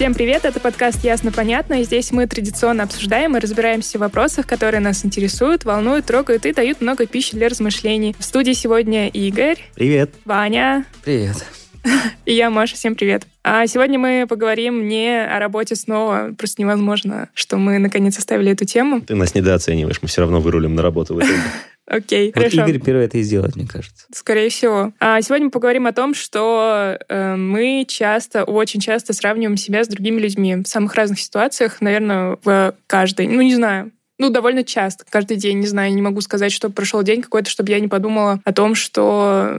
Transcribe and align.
Всем 0.00 0.14
привет, 0.14 0.46
это 0.46 0.60
подкаст 0.60 1.04
«Ясно-понятно», 1.04 1.82
и 1.82 1.84
здесь 1.84 2.10
мы 2.10 2.26
традиционно 2.26 2.84
обсуждаем 2.84 3.36
и 3.36 3.38
разбираемся 3.38 3.98
в 3.98 4.00
вопросах, 4.00 4.46
которые 4.46 4.80
нас 4.80 5.04
интересуют, 5.04 5.66
волнуют, 5.66 6.06
трогают 6.06 6.46
и 6.46 6.54
дают 6.54 6.80
много 6.80 7.04
пищи 7.04 7.36
для 7.36 7.50
размышлений. 7.50 8.16
В 8.18 8.24
студии 8.24 8.52
сегодня 8.52 9.08
Игорь, 9.08 9.58
Привет. 9.74 10.14
Ваня 10.24 10.86
Привет. 11.04 11.44
и 12.24 12.32
я, 12.32 12.48
Маша. 12.48 12.76
Всем 12.76 12.94
привет. 12.94 13.26
А 13.44 13.66
сегодня 13.66 13.98
мы 13.98 14.24
поговорим 14.26 14.88
не 14.88 15.22
о 15.22 15.38
работе 15.38 15.76
снова, 15.76 16.34
просто 16.38 16.62
невозможно, 16.62 17.28
что 17.34 17.58
мы 17.58 17.78
наконец 17.78 18.16
оставили 18.16 18.52
эту 18.52 18.64
тему. 18.64 19.02
Ты 19.02 19.14
нас 19.14 19.34
недооцениваешь, 19.34 20.00
мы 20.00 20.08
все 20.08 20.22
равно 20.22 20.40
вырулим 20.40 20.74
на 20.76 20.80
работу 20.80 21.14
в 21.14 21.18
итоге. 21.18 21.34
Окей, 21.90 22.30
Вот 22.32 22.44
хорошо. 22.44 22.62
Игорь 22.62 22.80
первый 22.80 23.04
это 23.06 23.18
и 23.18 23.22
сделает, 23.22 23.56
мне 23.56 23.66
кажется. 23.66 24.06
Скорее 24.14 24.48
всего. 24.48 24.92
А 25.00 25.20
сегодня 25.22 25.46
мы 25.46 25.50
поговорим 25.50 25.88
о 25.88 25.92
том, 25.92 26.14
что 26.14 26.96
э, 27.08 27.34
мы 27.34 27.84
часто, 27.88 28.44
очень 28.44 28.78
часто 28.78 29.12
сравниваем 29.12 29.56
себя 29.56 29.82
с 29.82 29.88
другими 29.88 30.20
людьми 30.20 30.54
в 30.54 30.66
самых 30.66 30.94
разных 30.94 31.18
ситуациях, 31.18 31.80
наверное, 31.80 32.38
в 32.44 32.74
каждой. 32.86 33.26
Ну, 33.26 33.42
не 33.42 33.56
знаю. 33.56 33.90
Ну, 34.18 34.30
довольно 34.30 34.62
часто, 34.62 35.04
каждый 35.08 35.36
день, 35.36 35.58
не 35.58 35.66
знаю, 35.66 35.92
не 35.92 36.02
могу 36.02 36.20
сказать, 36.20 36.52
что 36.52 36.70
прошел 36.70 37.02
день 37.02 37.22
какой-то, 37.22 37.50
чтобы 37.50 37.70
я 37.70 37.80
не 37.80 37.88
подумала 37.88 38.38
о 38.44 38.52
том, 38.52 38.76
что 38.76 39.56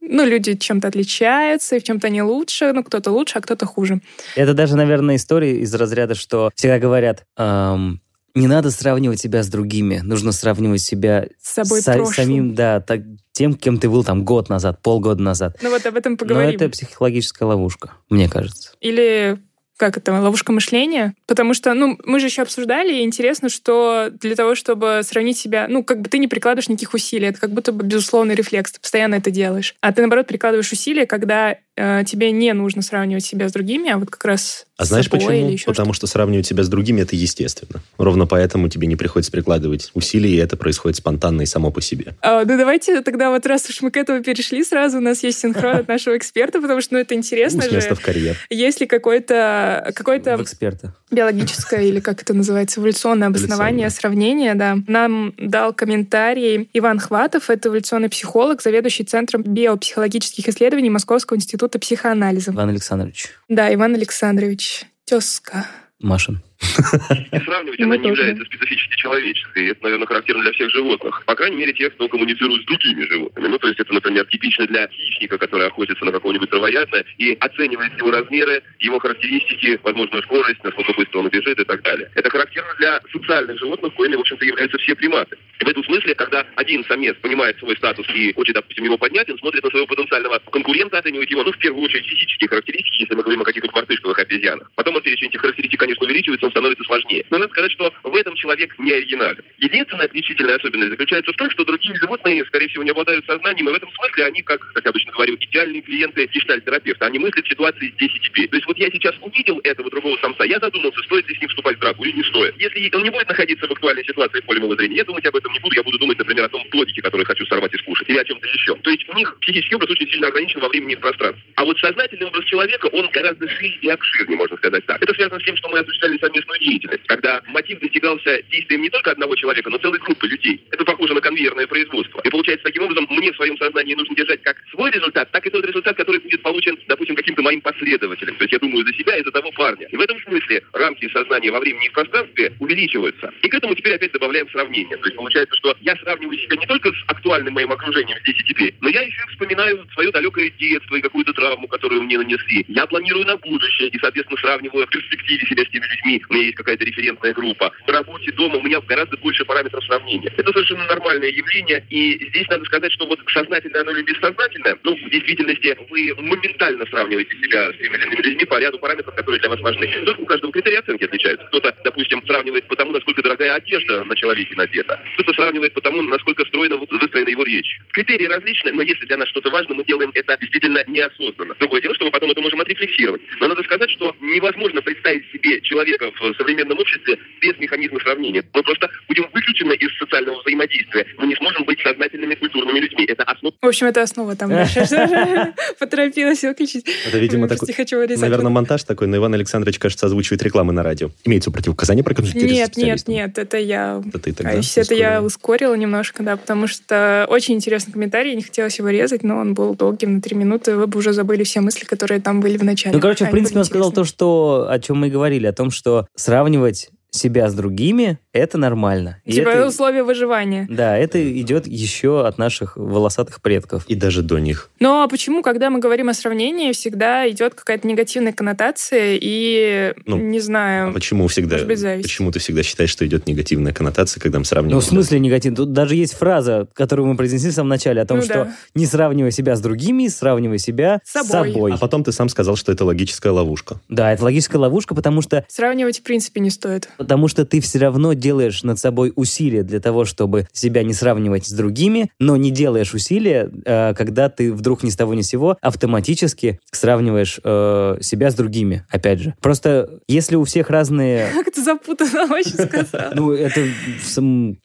ну, 0.00 0.26
люди 0.26 0.54
чем-то 0.54 0.86
отличаются, 0.86 1.76
и 1.76 1.80
в 1.80 1.82
чем-то 1.82 2.06
они 2.06 2.22
лучше, 2.22 2.72
ну, 2.74 2.84
кто-то 2.84 3.10
лучше, 3.10 3.38
а 3.38 3.40
кто-то 3.40 3.66
хуже. 3.66 4.02
Это 4.36 4.54
даже, 4.54 4.76
наверное, 4.76 5.16
история 5.16 5.58
из 5.58 5.74
разряда, 5.74 6.14
что 6.14 6.50
всегда 6.54 6.78
говорят, 6.78 7.24
«Ам, 7.36 8.00
не 8.34 8.46
надо 8.46 8.70
сравнивать 8.70 9.20
себя 9.20 9.42
с 9.42 9.48
другими, 9.48 10.00
нужно 10.02 10.32
сравнивать 10.32 10.80
себя 10.82 11.26
С 11.40 11.54
собой 11.54 11.80
са- 11.80 11.94
прошлым. 11.94 12.14
самим, 12.14 12.54
да, 12.54 12.80
так, 12.80 13.00
тем, 13.32 13.54
кем 13.54 13.78
ты 13.78 13.88
был 13.88 14.04
там 14.04 14.24
год 14.24 14.48
назад, 14.48 14.80
полгода 14.82 15.22
назад. 15.22 15.56
Ну, 15.62 15.70
вот 15.70 15.84
об 15.86 15.96
этом 15.96 16.12
Но 16.12 16.18
поговорим. 16.18 16.54
это 16.54 16.68
психологическая 16.68 17.48
ловушка, 17.48 17.92
мне 18.10 18.28
кажется. 18.28 18.72
Или 18.80 19.38
как 19.78 19.96
это, 19.96 20.12
ловушка 20.12 20.52
мышления? 20.52 21.14
Потому 21.26 21.54
что, 21.54 21.74
ну, 21.74 21.98
мы 22.04 22.20
же 22.20 22.26
еще 22.26 22.42
обсуждали, 22.42 22.94
и 23.00 23.02
интересно, 23.02 23.48
что 23.48 24.10
для 24.12 24.36
того, 24.36 24.54
чтобы 24.54 25.00
сравнить 25.02 25.38
себя, 25.38 25.66
ну, 25.68 25.82
как 25.82 26.02
бы 26.02 26.08
ты 26.08 26.18
не 26.18 26.28
прикладываешь 26.28 26.68
никаких 26.68 26.94
усилий, 26.94 27.26
это 27.26 27.40
как 27.40 27.50
будто 27.50 27.72
бы 27.72 27.84
безусловный 27.84 28.36
рефлекс, 28.36 28.70
ты 28.72 28.80
постоянно 28.80 29.16
это 29.16 29.30
делаешь. 29.32 29.74
А 29.80 29.92
ты, 29.92 30.02
наоборот, 30.02 30.28
прикладываешь 30.28 30.70
усилия, 30.70 31.04
когда 31.06 31.56
тебе 31.76 32.30
не 32.32 32.52
нужно 32.52 32.82
сравнивать 32.82 33.24
себя 33.24 33.48
с 33.48 33.52
другими, 33.52 33.90
а 33.90 33.98
вот 33.98 34.10
как 34.10 34.24
раз 34.24 34.66
А 34.76 34.84
знаешь 34.84 35.06
собой 35.06 35.20
почему? 35.20 35.46
или 35.46 35.52
еще 35.52 35.64
Потому 35.66 35.92
что 35.94 36.06
сравнивать 36.06 36.46
себя 36.46 36.64
с 36.64 36.68
другими 36.68 37.00
это 37.00 37.16
естественно. 37.16 37.82
Ровно 37.96 38.26
поэтому 38.26 38.68
тебе 38.68 38.86
не 38.86 38.96
приходится 38.96 39.32
прикладывать 39.32 39.90
усилий, 39.94 40.34
и 40.34 40.36
это 40.36 40.56
происходит 40.56 40.98
спонтанно 40.98 41.42
и 41.42 41.46
само 41.46 41.70
по 41.70 41.80
себе. 41.80 42.14
А, 42.20 42.40
ну, 42.44 42.58
давайте 42.58 43.00
тогда 43.00 43.30
вот 43.30 43.46
раз 43.46 43.68
уж 43.70 43.80
мы 43.80 43.90
к 43.90 43.96
этому 43.96 44.22
перешли 44.22 44.62
сразу, 44.64 44.98
у 44.98 45.00
нас 45.00 45.22
есть 45.22 45.38
синхрон 45.40 45.76
от 45.76 45.88
нашего 45.88 46.16
эксперта, 46.16 46.60
потому 46.60 46.82
что, 46.82 46.94
ну, 46.94 47.00
это 47.00 47.14
интересно 47.14 47.62
же. 47.62 47.74
места 47.74 47.94
в 47.94 48.00
карьер. 48.00 48.36
Есть 48.50 48.80
ли 48.80 48.86
какое-то 48.86 49.92
какое-то 49.94 50.36
В 50.36 50.42
эксперта. 50.42 50.94
биологическое 51.10 51.82
или 51.84 52.00
как 52.00 52.20
это 52.20 52.34
называется, 52.34 52.80
эволюционное 52.80 53.28
обоснование, 53.28 53.88
сравнение, 53.88 54.54
да. 54.54 54.76
Нам 54.86 55.32
дал 55.38 55.72
комментарий 55.72 56.68
Иван 56.74 56.98
Хватов, 56.98 57.48
это 57.48 57.70
эволюционный 57.70 58.10
психолог, 58.10 58.60
заведующий 58.60 59.04
Центром 59.04 59.42
биопсихологических 59.42 60.48
исследований 60.48 60.90
Московского 60.90 61.38
института 61.38 61.61
психоанализа. 61.78 62.52
Иван 62.52 62.70
Александрович. 62.70 63.30
Да, 63.48 63.72
Иван 63.72 63.94
Александрович. 63.94 64.84
Тезка. 65.04 65.66
Машин. 66.00 66.42
И 66.62 67.38
сравнивать 67.44 67.80
она 67.80 67.96
не 67.96 68.08
является 68.08 68.44
специфически 68.44 68.96
человеческой. 68.96 69.68
Это, 69.68 69.82
наверное, 69.82 70.06
характерно 70.06 70.42
для 70.42 70.52
всех 70.52 70.70
животных. 70.70 71.24
По 71.26 71.34
крайней 71.34 71.56
мере, 71.56 71.72
тех, 71.72 71.94
кто 71.94 72.08
коммуницирует 72.08 72.62
с 72.62 72.66
другими 72.66 73.04
животными. 73.04 73.48
Ну, 73.48 73.58
то 73.58 73.68
есть 73.68 73.80
это, 73.80 73.92
например, 73.92 74.24
типично 74.26 74.66
для 74.66 74.88
хищника, 74.88 75.38
который 75.38 75.66
охотится 75.66 76.04
на 76.04 76.12
какого-нибудь 76.12 76.50
травоядное 76.50 77.04
и 77.18 77.36
оценивает 77.40 77.96
его 77.98 78.10
размеры, 78.10 78.62
его 78.78 78.98
характеристики, 78.98 79.80
возможную 79.82 80.22
скорость, 80.22 80.62
насколько 80.64 80.92
быстро 80.94 81.18
он 81.18 81.28
бежит 81.28 81.58
и 81.58 81.64
так 81.64 81.82
далее. 81.82 82.10
Это 82.14 82.30
характерно 82.30 82.74
для 82.78 83.00
социальных 83.12 83.58
животных, 83.58 83.94
коими, 83.94 84.16
в 84.16 84.20
общем-то, 84.20 84.44
являются 84.44 84.78
все 84.78 84.94
приматы. 84.94 85.36
И 85.60 85.64
в 85.64 85.68
этом 85.68 85.84
смысле, 85.84 86.14
когда 86.14 86.46
один 86.56 86.84
самец 86.84 87.16
понимает 87.16 87.58
свой 87.58 87.76
статус 87.76 88.06
и 88.14 88.32
хочет, 88.32 88.54
допустим, 88.54 88.84
его 88.84 88.98
поднять, 88.98 89.28
он 89.30 89.38
смотрит 89.38 89.62
на 89.62 89.70
своего 89.70 89.86
потенциального 89.86 90.38
конкурента, 90.50 90.98
оценивает 90.98 91.30
его, 91.30 91.42
ну, 91.42 91.52
в 91.52 91.58
первую 91.58 91.84
очередь, 91.84 92.06
физические 92.06 92.48
характеристики, 92.48 93.02
если 93.02 93.14
мы 93.14 93.22
говорим 93.22 93.42
о 93.42 93.44
каких-нибудь 93.44 93.74
мартышковых 93.74 94.18
обезьянах. 94.18 94.70
Потом 94.74 94.96
он 94.96 95.02
перечень 95.02 95.28
этих 95.28 95.40
характеристик, 95.40 95.80
конечно, 95.80 96.04
увеличивается, 96.04 96.51
становится 96.52 96.84
сложнее. 96.84 97.24
Но 97.30 97.38
надо 97.38 97.52
сказать, 97.52 97.72
что 97.72 97.92
в 98.02 98.14
этом 98.14 98.36
человек 98.36 98.78
не 98.78 98.92
оригинален. 98.92 99.42
Единственная 99.58 100.06
отличительная 100.06 100.56
особенность 100.56 100.90
заключается 100.90 101.32
в 101.32 101.36
том, 101.36 101.50
что 101.50 101.64
другие 101.64 101.94
животные, 101.96 102.44
скорее 102.46 102.68
всего, 102.68 102.84
не 102.84 102.90
обладают 102.90 103.26
сознанием, 103.26 103.68
и 103.68 103.72
в 103.72 103.74
этом 103.74 103.90
смысле 103.92 104.26
они, 104.26 104.42
как, 104.42 104.60
как 104.72 104.84
я 104.84 104.90
обычно 104.90 105.12
говорю, 105.12 105.36
идеальные 105.40 105.82
клиенты 105.82 106.26
гештальт-терапевта. 106.26 107.06
Они 107.06 107.18
мыслят 107.18 107.44
в 107.44 107.48
ситуации 107.48 107.92
здесь 107.96 108.14
и 108.14 108.20
теперь. 108.20 108.48
То 108.48 108.56
есть 108.56 108.66
вот 108.66 108.78
я 108.78 108.90
сейчас 108.90 109.14
увидел 109.20 109.60
этого 109.64 109.90
другого 109.90 110.16
самца, 110.18 110.44
я 110.44 110.58
задумался, 110.58 111.02
стоит 111.02 111.28
ли 111.28 111.34
с 111.34 111.40
ним 111.40 111.48
вступать 111.48 111.76
в 111.76 111.80
драку 111.80 112.04
или 112.04 112.16
не 112.16 112.24
стоит. 112.24 112.54
Если 112.58 112.94
он 112.94 113.02
не 113.02 113.10
будет 113.10 113.28
находиться 113.28 113.66
в 113.66 113.72
актуальной 113.72 114.04
ситуации 114.04 114.40
в 114.40 114.44
поле 114.44 114.60
моего 114.60 114.76
зрения, 114.76 114.96
я 114.96 115.04
думать 115.04 115.24
об 115.26 115.36
этом 115.36 115.52
не 115.52 115.60
буду, 115.60 115.74
я 115.74 115.82
буду 115.82 115.98
думать, 115.98 116.18
например, 116.18 116.44
о 116.44 116.48
том 116.48 116.64
плодике, 116.70 117.02
который 117.02 117.24
хочу 117.24 117.46
сорвать 117.46 117.74
и 117.74 117.78
скушать, 117.78 118.08
или 118.08 118.18
о 118.18 118.24
чем-то 118.24 118.48
еще. 118.48 118.74
То 118.76 118.90
есть 118.90 119.08
у 119.08 119.16
них 119.16 119.36
психический 119.40 119.74
образ 119.74 119.90
очень 119.90 120.08
сильно 120.08 120.28
ограничен 120.28 120.60
во 120.60 120.68
времени 120.68 120.92
и 120.92 120.96
пространстве. 120.96 121.42
А 121.56 121.64
вот 121.64 121.78
сознательный 121.78 122.26
образ 122.26 122.44
человека, 122.44 122.86
он 122.86 123.08
гораздо 123.10 123.48
шире 123.48 123.78
и 123.80 123.88
обширнее, 123.88 124.36
можно 124.36 124.56
сказать 124.56 124.84
так. 124.86 125.02
Это 125.02 125.14
связано 125.14 125.40
с 125.40 125.44
тем, 125.44 125.56
что 125.56 125.68
мы 125.68 125.78
осуществляли 125.78 126.18
совместную 126.42 126.60
деятельность, 126.60 127.06
когда 127.06 127.40
мотив 127.48 127.80
достигался 127.80 128.42
действием 128.50 128.82
не 128.82 128.90
только 128.90 129.12
одного 129.12 129.34
человека, 129.36 129.70
но 129.70 129.78
целой 129.78 129.98
группы 129.98 130.26
людей. 130.26 130.64
Это 130.70 130.84
похоже 130.84 131.14
на 131.14 131.20
конвейерное 131.20 131.66
производство. 131.66 132.20
И 132.22 132.30
получается, 132.30 132.64
таким 132.64 132.84
образом, 132.84 133.06
мне 133.10 133.32
в 133.32 133.36
своем 133.36 133.56
сознании 133.58 133.94
нужно 133.94 134.14
держать 134.14 134.42
как 134.42 134.56
свой 134.70 134.90
результат, 134.90 135.30
так 135.30 135.46
и 135.46 135.50
тот 135.50 135.64
результат, 135.64 135.96
который 135.96 136.20
будет 136.20 136.42
получен, 136.42 136.78
допустим, 136.88 137.16
каким-то 137.16 137.42
моим 137.42 137.60
последователем. 137.60 138.34
То 138.36 138.44
есть 138.44 138.52
я 138.52 138.58
думаю 138.58 138.86
за 138.86 138.92
себя 138.94 139.16
и 139.16 139.24
за 139.24 139.30
того 139.30 139.50
парня. 139.52 139.86
И 139.90 139.96
в 139.96 140.00
этом 140.00 140.20
смысле 140.22 140.62
рамки 140.72 141.08
сознания 141.12 141.50
во 141.50 141.60
времени 141.60 141.86
и 141.86 141.88
в 141.90 141.92
пространстве 141.92 142.52
увеличиваются. 142.58 143.32
И 143.42 143.48
к 143.48 143.54
этому 143.54 143.74
теперь 143.74 143.94
опять 143.94 144.12
добавляем 144.12 144.48
сравнение. 144.50 144.96
То 144.96 145.04
есть 145.04 145.16
получается, 145.16 145.54
что 145.56 145.76
я 145.80 145.96
сравниваю 145.96 146.38
себя 146.38 146.56
не 146.56 146.66
только 146.66 146.90
с 146.90 147.04
актуальным 147.06 147.54
моим 147.54 147.72
окружением 147.72 148.18
здесь 148.20 148.40
и 148.40 148.44
теперь, 148.44 148.74
но 148.80 148.88
я 148.88 149.02
еще 149.02 149.22
вспоминаю 149.30 149.86
свое 149.94 150.10
далекое 150.10 150.50
детство 150.50 150.96
и 150.96 151.00
какую-то 151.00 151.32
травму, 151.32 151.68
которую 151.68 152.02
мне 152.02 152.18
нанесли. 152.18 152.64
Я 152.68 152.86
планирую 152.86 153.26
на 153.26 153.36
будущее 153.36 153.88
и, 153.88 153.98
соответственно, 153.98 154.40
сравниваю 154.40 154.86
в 154.86 154.90
перспективе 154.90 155.46
себя 155.46 155.64
с 155.64 155.68
теми 155.68 155.86
людьми. 155.86 156.22
У 156.32 156.34
меня 156.34 156.46
есть 156.46 156.56
какая-то 156.56 156.82
референтная 156.82 157.34
группа. 157.34 157.70
В 157.86 157.90
работе, 157.90 158.32
дома 158.32 158.56
у 158.56 158.62
меня 158.62 158.80
гораздо 158.80 159.18
больше 159.18 159.44
параметров 159.44 159.84
сравнения. 159.84 160.32
Это 160.34 160.50
совершенно 160.50 160.86
нормальное 160.86 161.28
явление, 161.28 161.84
и 161.90 162.26
здесь 162.30 162.48
надо 162.48 162.64
сказать, 162.64 162.90
что 162.90 163.06
вот 163.06 163.20
сознательно 163.28 163.80
оно 163.80 163.90
или 163.90 164.02
бессознательно, 164.02 164.78
ну, 164.82 164.96
в 164.96 165.10
действительности 165.10 165.76
вы 165.90 166.14
моментально 166.16 166.86
сравниваете 166.86 167.36
себя 167.36 167.70
с 167.70 167.76
теми 167.76 167.96
или 167.96 168.04
иными 168.06 168.22
людьми 168.22 168.44
по 168.46 168.58
ряду 168.58 168.78
параметров, 168.78 169.14
которые 169.14 169.40
для 169.40 169.50
вас 169.50 169.60
важны. 169.60 169.86
Только 170.06 170.20
у 170.22 170.24
каждого 170.24 170.52
критерия 170.54 170.78
оценки 170.78 171.04
отличаются. 171.04 171.46
Кто-то, 171.48 171.76
допустим, 171.84 172.24
сравнивает 172.26 172.66
по 172.66 172.76
тому, 172.76 172.92
насколько 172.92 173.22
дорогая 173.22 173.52
одежда 173.56 174.02
на 174.04 174.16
человеке 174.16 174.54
надета. 174.56 175.02
Кто-то 175.18 175.34
сравнивает 175.34 175.74
по 175.74 175.82
тому, 175.82 176.00
насколько 176.00 176.46
стройно 176.46 176.78
вот 176.78 176.90
выстроена 176.90 177.28
его 177.28 177.44
речь. 177.44 177.78
Критерии 177.92 178.24
различны, 178.24 178.72
но 178.72 178.80
если 178.80 179.04
для 179.04 179.18
нас 179.18 179.28
что-то 179.28 179.50
важно, 179.50 179.74
мы 179.74 179.84
делаем 179.84 180.10
это 180.14 180.38
действительно 180.40 180.82
неосознанно. 180.86 181.54
Другое 181.58 181.82
дело, 181.82 181.94
что 181.94 182.06
мы 182.06 182.10
потом 182.10 182.30
это 182.30 182.40
можем 182.40 182.58
отрефлексировать. 182.62 183.20
Но 183.38 183.48
надо 183.48 183.62
сказать, 183.64 183.90
что 183.90 184.16
невозможно 184.22 184.80
представить 184.80 185.30
себе 185.30 185.60
человека 185.60 186.10
в 186.20 186.36
современном 186.36 186.78
обществе 186.78 187.18
без 187.40 187.58
механизма 187.58 188.00
сравнения. 188.00 188.44
Мы 188.54 188.62
просто 188.62 188.88
будем 189.08 189.26
выключены 189.32 189.74
из 189.74 189.96
социального 189.98 190.40
взаимодействия. 190.40 191.06
Мы 191.18 191.26
не 191.26 191.36
сможем 191.36 191.64
быть 191.64 191.80
сознательными 191.80 192.34
культурными 192.34 192.78
людьми. 192.78 193.04
Это 193.08 193.24
основа 193.24 193.54
В 193.60 193.66
общем, 193.66 193.86
это 193.86 194.02
основа 194.02 194.36
там. 194.36 194.50
Поторопилась 195.78 196.42
выключить. 196.42 196.86
Это, 197.06 197.18
видимо, 197.18 197.48
такой, 197.48 197.68
наверное, 198.16 198.50
монтаж 198.50 198.84
такой, 198.84 199.06
но 199.06 199.16
Иван 199.16 199.34
Александрович, 199.34 199.78
кажется, 199.78 200.06
озвучивает 200.06 200.42
рекламы 200.42 200.72
на 200.72 200.82
радио. 200.82 201.10
Имеется 201.24 201.50
противопоказание 201.50 202.04
проконсультироваться 202.04 202.80
Нет, 202.80 203.06
нет, 203.06 203.08
нет, 203.08 203.38
это 203.38 203.58
я 203.58 204.02
Это 204.06 204.18
ты 204.18 204.32
тогда 204.32 204.52
это 204.52 204.94
я 204.94 205.22
ускорила. 205.22 205.74
немножко, 205.74 206.22
да, 206.22 206.36
потому 206.36 206.66
что 206.66 207.26
очень 207.28 207.54
интересный 207.54 207.92
комментарий, 207.92 208.34
не 208.34 208.42
хотелось 208.42 208.78
его 208.78 208.88
резать, 208.88 209.22
но 209.22 209.38
он 209.38 209.54
был 209.54 209.74
долгим 209.74 210.16
на 210.16 210.20
три 210.20 210.36
минуты, 210.36 210.76
вы 210.76 210.86
бы 210.86 210.98
уже 210.98 211.12
забыли 211.12 211.44
все 211.44 211.60
мысли, 211.60 211.84
которые 211.84 212.20
там 212.20 212.40
были 212.40 212.56
в 212.56 212.64
начале. 212.64 212.94
Ну, 212.94 213.00
короче, 213.00 213.24
в 213.24 213.30
принципе, 213.30 213.58
он 213.58 213.64
сказал 213.64 213.92
то, 213.92 214.04
что, 214.04 214.66
о 214.68 214.78
чем 214.78 214.98
мы 214.98 215.08
и 215.08 215.10
говорили, 215.10 215.46
о 215.46 215.52
том, 215.52 215.70
что 215.70 216.01
сравнивать 216.14 216.90
себя 217.10 217.48
с 217.48 217.54
другими 217.54 218.18
это 218.32 218.58
нормально. 218.58 219.18
И 219.24 219.32
Типа 219.32 219.48
это- 219.50 219.66
условия 219.68 220.02
выживания. 220.02 220.66
Да, 220.70 220.96
это 220.96 221.18
идет 221.40 221.66
еще 221.66 222.26
от 222.26 222.38
наших 222.38 222.76
волосатых 222.76 223.40
предков. 223.40 223.84
И 223.88 223.94
даже 223.94 224.22
до 224.22 224.38
них. 224.38 224.70
Но 224.80 225.06
почему, 225.08 225.42
когда 225.42 225.70
мы 225.70 225.78
говорим 225.80 226.08
о 226.08 226.14
сравнении, 226.14 226.72
всегда 226.72 227.28
идет 227.28 227.54
какая-то 227.54 227.86
негативная 227.86 228.32
коннотация 228.32 229.18
и, 229.20 229.94
Ну, 230.06 230.16
не 230.18 230.38
А 230.38 230.42
знаю... 230.42 230.92
почему 230.92 231.26
всегда... 231.28 231.54
Может 231.56 231.68
быть, 231.68 231.78
зависть. 231.78 232.02
Почему 232.08 232.30
ты 232.30 232.38
всегда 232.38 232.62
считаешь, 232.62 232.90
что 232.90 233.06
идет 233.06 233.26
негативная 233.26 233.72
коннотация, 233.72 234.20
когда 234.20 234.38
мы 234.38 234.44
сравниваем? 234.44 234.76
Ну, 234.76 234.80
в 234.80 234.84
смысле 234.84 235.18
негативно? 235.20 235.56
Тут 235.56 235.72
даже 235.72 235.94
есть 235.96 236.14
фраза, 236.14 236.68
которую 236.74 237.06
мы 237.08 237.16
произнесли 237.16 237.50
в 237.50 237.54
самом 237.54 237.68
начале, 237.70 238.00
о 238.00 238.06
том, 238.06 238.18
Ну 238.18 238.22
что 238.24 238.34
да. 238.34 238.56
не 238.74 238.86
сравнивай 238.86 239.32
себя 239.32 239.56
с 239.56 239.60
другими, 239.60 240.08
сравнивай 240.08 240.58
себя 240.58 241.00
С 241.04 241.10
с 241.10 241.28
собой. 241.28 241.52
собой. 241.52 241.72
А 241.74 241.76
потом 241.76 242.04
ты 242.04 242.12
сам 242.12 242.28
сказал, 242.28 242.56
что 242.56 242.72
это 242.72 242.84
логическая 242.84 243.32
ловушка. 243.32 243.80
Да, 243.88 244.12
это 244.12 244.24
логическая 244.24 244.60
ловушка, 244.60 244.94
потому 244.94 245.20
что 245.22 245.44
Сравнивать, 245.48 246.00
в 246.00 246.02
принципе, 246.02 246.40
не 246.40 246.50
стоит. 246.50 246.88
Потому 246.96 247.28
что 247.28 247.44
ты 247.44 247.60
все 247.60 247.78
равно 247.78 248.14
делаешь 248.22 248.62
над 248.62 248.78
собой 248.78 249.12
усилия 249.14 249.62
для 249.62 249.80
того, 249.80 250.04
чтобы 250.04 250.48
себя 250.52 250.82
не 250.82 250.94
сравнивать 250.94 251.46
с 251.46 251.52
другими, 251.52 252.10
но 252.18 252.36
не 252.36 252.50
делаешь 252.50 252.94
усилия, 252.94 253.50
э, 253.64 253.94
когда 253.94 254.28
ты 254.30 254.52
вдруг 254.52 254.82
ни 254.82 254.90
с 254.90 254.96
того 254.96 255.14
ни 255.14 255.20
с 255.20 255.28
сего 255.28 255.58
автоматически 255.60 256.60
сравниваешь 256.70 257.40
э, 257.42 257.98
себя 258.00 258.30
с 258.30 258.34
другими, 258.34 258.86
опять 258.88 259.20
же. 259.20 259.34
Просто 259.40 260.00
если 260.08 260.36
у 260.36 260.44
всех 260.44 260.70
разные... 260.70 261.28
Как 261.34 261.48
это 261.48 261.62
запутанно 261.62 262.24
очень 262.34 262.52
сказала. 262.66 263.12
Ну, 263.14 263.32
это 263.32 263.60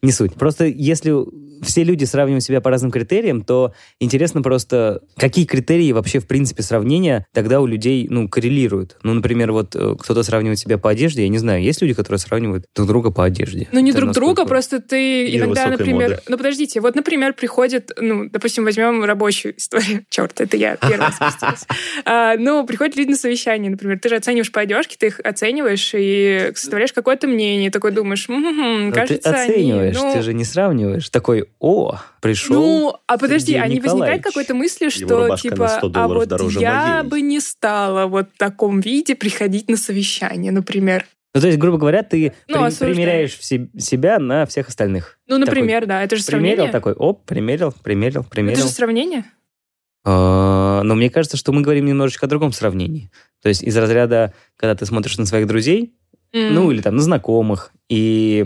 не 0.01 0.12
суть. 0.12 0.36
Просто 0.36 0.65
если 0.65 1.12
все 1.62 1.83
люди 1.83 2.04
сравнивают 2.06 2.44
себя 2.44 2.62
по 2.62 2.69
разным 2.69 2.92
критериям, 2.92 3.42
то 3.44 3.74
интересно 4.00 4.42
просто, 4.42 5.01
какие 5.18 5.45
критерии 5.45 5.92
вообще, 5.92 6.19
в 6.19 6.27
принципе, 6.27 6.63
сравнения 6.63 7.25
тогда 7.33 7.62
у 7.62 7.65
людей, 7.65 8.07
ну, 8.09 8.27
коррелируют. 8.30 8.98
Ну, 9.04 9.13
например, 9.13 9.51
вот 9.51 9.75
э, 9.75 9.95
кто-то 10.00 10.24
сравнивает 10.24 10.59
себя 10.59 10.77
по 10.77 10.89
одежде, 10.89 11.24
я 11.24 11.30
не 11.30 11.38
знаю, 11.38 11.62
есть 11.62 11.81
люди, 11.81 11.94
которые 11.94 12.19
сравнивают 12.19 12.65
друг 12.75 12.88
друга 12.88 13.12
по 13.12 13.24
одежде? 13.25 13.68
Ну, 13.71 13.80
не 13.80 13.92
Это 13.92 14.00
друг 14.01 14.12
друга, 14.13 14.30
насколько- 14.44 14.50
просто 14.50 14.80
ты 14.81 15.30
Мир 15.31 15.45
иногда, 15.45 15.68
например... 15.68 16.09
моды. 16.09 16.21
Ну, 16.27 16.38
подождите, 16.38 16.81
вот, 16.81 16.95
например, 16.95 17.33
приходит, 17.33 17.92
ну, 18.00 18.30
допустим, 18.30 18.63
возьмем 18.63 19.03
рабочую 19.03 19.57
историю. 19.57 20.06
Черт, 20.10 20.39
это 20.42 20.57
я 20.57 20.75
первая 20.77 21.12
спустилась. 21.12 21.65
А, 22.06 22.36
Ну, 22.38 22.65
приходят 22.65 22.95
люди 22.95 23.10
на 23.12 23.15
совещание, 23.18 23.71
например. 23.71 24.00
Ты 24.00 24.10
же 24.10 24.15
оцениваешь 24.15 24.51
по 24.51 24.62
одежке, 24.62 24.95
ты 25.00 25.07
их 25.07 25.19
оцениваешь 25.24 25.92
и 25.95 26.51
составляешь 26.56 26.94
какое-то 26.94 27.27
мнение. 27.27 27.71
Такой 27.71 27.92
думаешь, 27.92 28.27
«М-м-м, 28.30 28.89
Но 28.89 28.94
кажется, 28.94 29.31
ты 29.31 29.38
они...» 29.38 29.51
оцениваешь, 29.53 29.95
Ну, 29.95 30.13
ты 30.13 30.21
же 30.21 30.33
не 30.33 30.44
сравниваешь. 30.44 31.10
Такой, 31.10 31.45
о, 31.59 31.99
пришел. 32.21 32.55
Ну, 32.55 32.95
а 33.07 33.17
подожди, 33.17 33.53
Сергей 33.53 33.61
а 33.63 33.67
не 33.67 33.79
возникает 33.79 34.23
какой-то 34.23 34.53
мысли, 34.53 34.89
что 34.89 35.35
типа, 35.38 35.67
100 35.67 35.91
а 35.94 36.07
вот 36.07 36.27
дороже 36.27 36.59
я 36.59 36.97
моей. 36.99 37.09
бы 37.09 37.21
не 37.21 37.39
стала 37.39 38.05
вот 38.07 38.29
в 38.33 38.38
таком 38.38 38.79
виде 38.79 39.15
приходить 39.15 39.67
на 39.69 39.77
совещание, 39.77 40.51
например. 40.51 41.05
Ну, 41.35 41.41
то 41.41 41.47
есть, 41.47 41.59
грубо 41.59 41.77
говоря, 41.77 42.01
ты 42.03 42.33
Ну, 42.47 42.55
при- 42.57 42.63
осуждаю. 42.65 42.94
примеряешь 42.95 43.38
все- 43.38 43.69
себя 43.77 44.17
на 44.17 44.45
всех 44.47 44.69
остальных. 44.69 45.19
Ну, 45.27 45.35
Такой 45.39 45.45
например, 45.45 45.85
да, 45.85 46.03
это 46.03 46.15
же 46.15 46.23
Примерил 46.25 46.47
сравнение. 46.55 46.71
такой, 46.71 46.94
оп, 46.94 47.25
примерил, 47.25 47.73
примерил, 47.83 48.21
Это 48.21 48.29
примерил. 48.29 48.63
же 48.63 48.69
сравнение. 48.69 49.25
А, 50.05 50.81
Но 50.83 50.95
мне 50.95 51.09
кажется, 51.09 51.38
что 51.38 51.51
мы 51.51 51.61
говорим 51.61 51.85
немножечко 51.85 52.25
о 52.25 52.29
другом 52.29 52.51
сравнении. 52.53 53.11
То 53.41 53.50
есть 53.50 53.61
из 53.63 53.75
разряда, 53.75 54.33
когда 54.55 54.75
ты 54.75 54.85
смотришь 54.85 55.17
на 55.17 55.25
своих 55.25 55.47
друзей, 55.47 55.93
М. 56.33 56.53
ну 56.53 56.71
или 56.71 56.81
там 56.81 56.95
на 56.95 57.01
знакомых, 57.01 57.71
и 57.89 58.45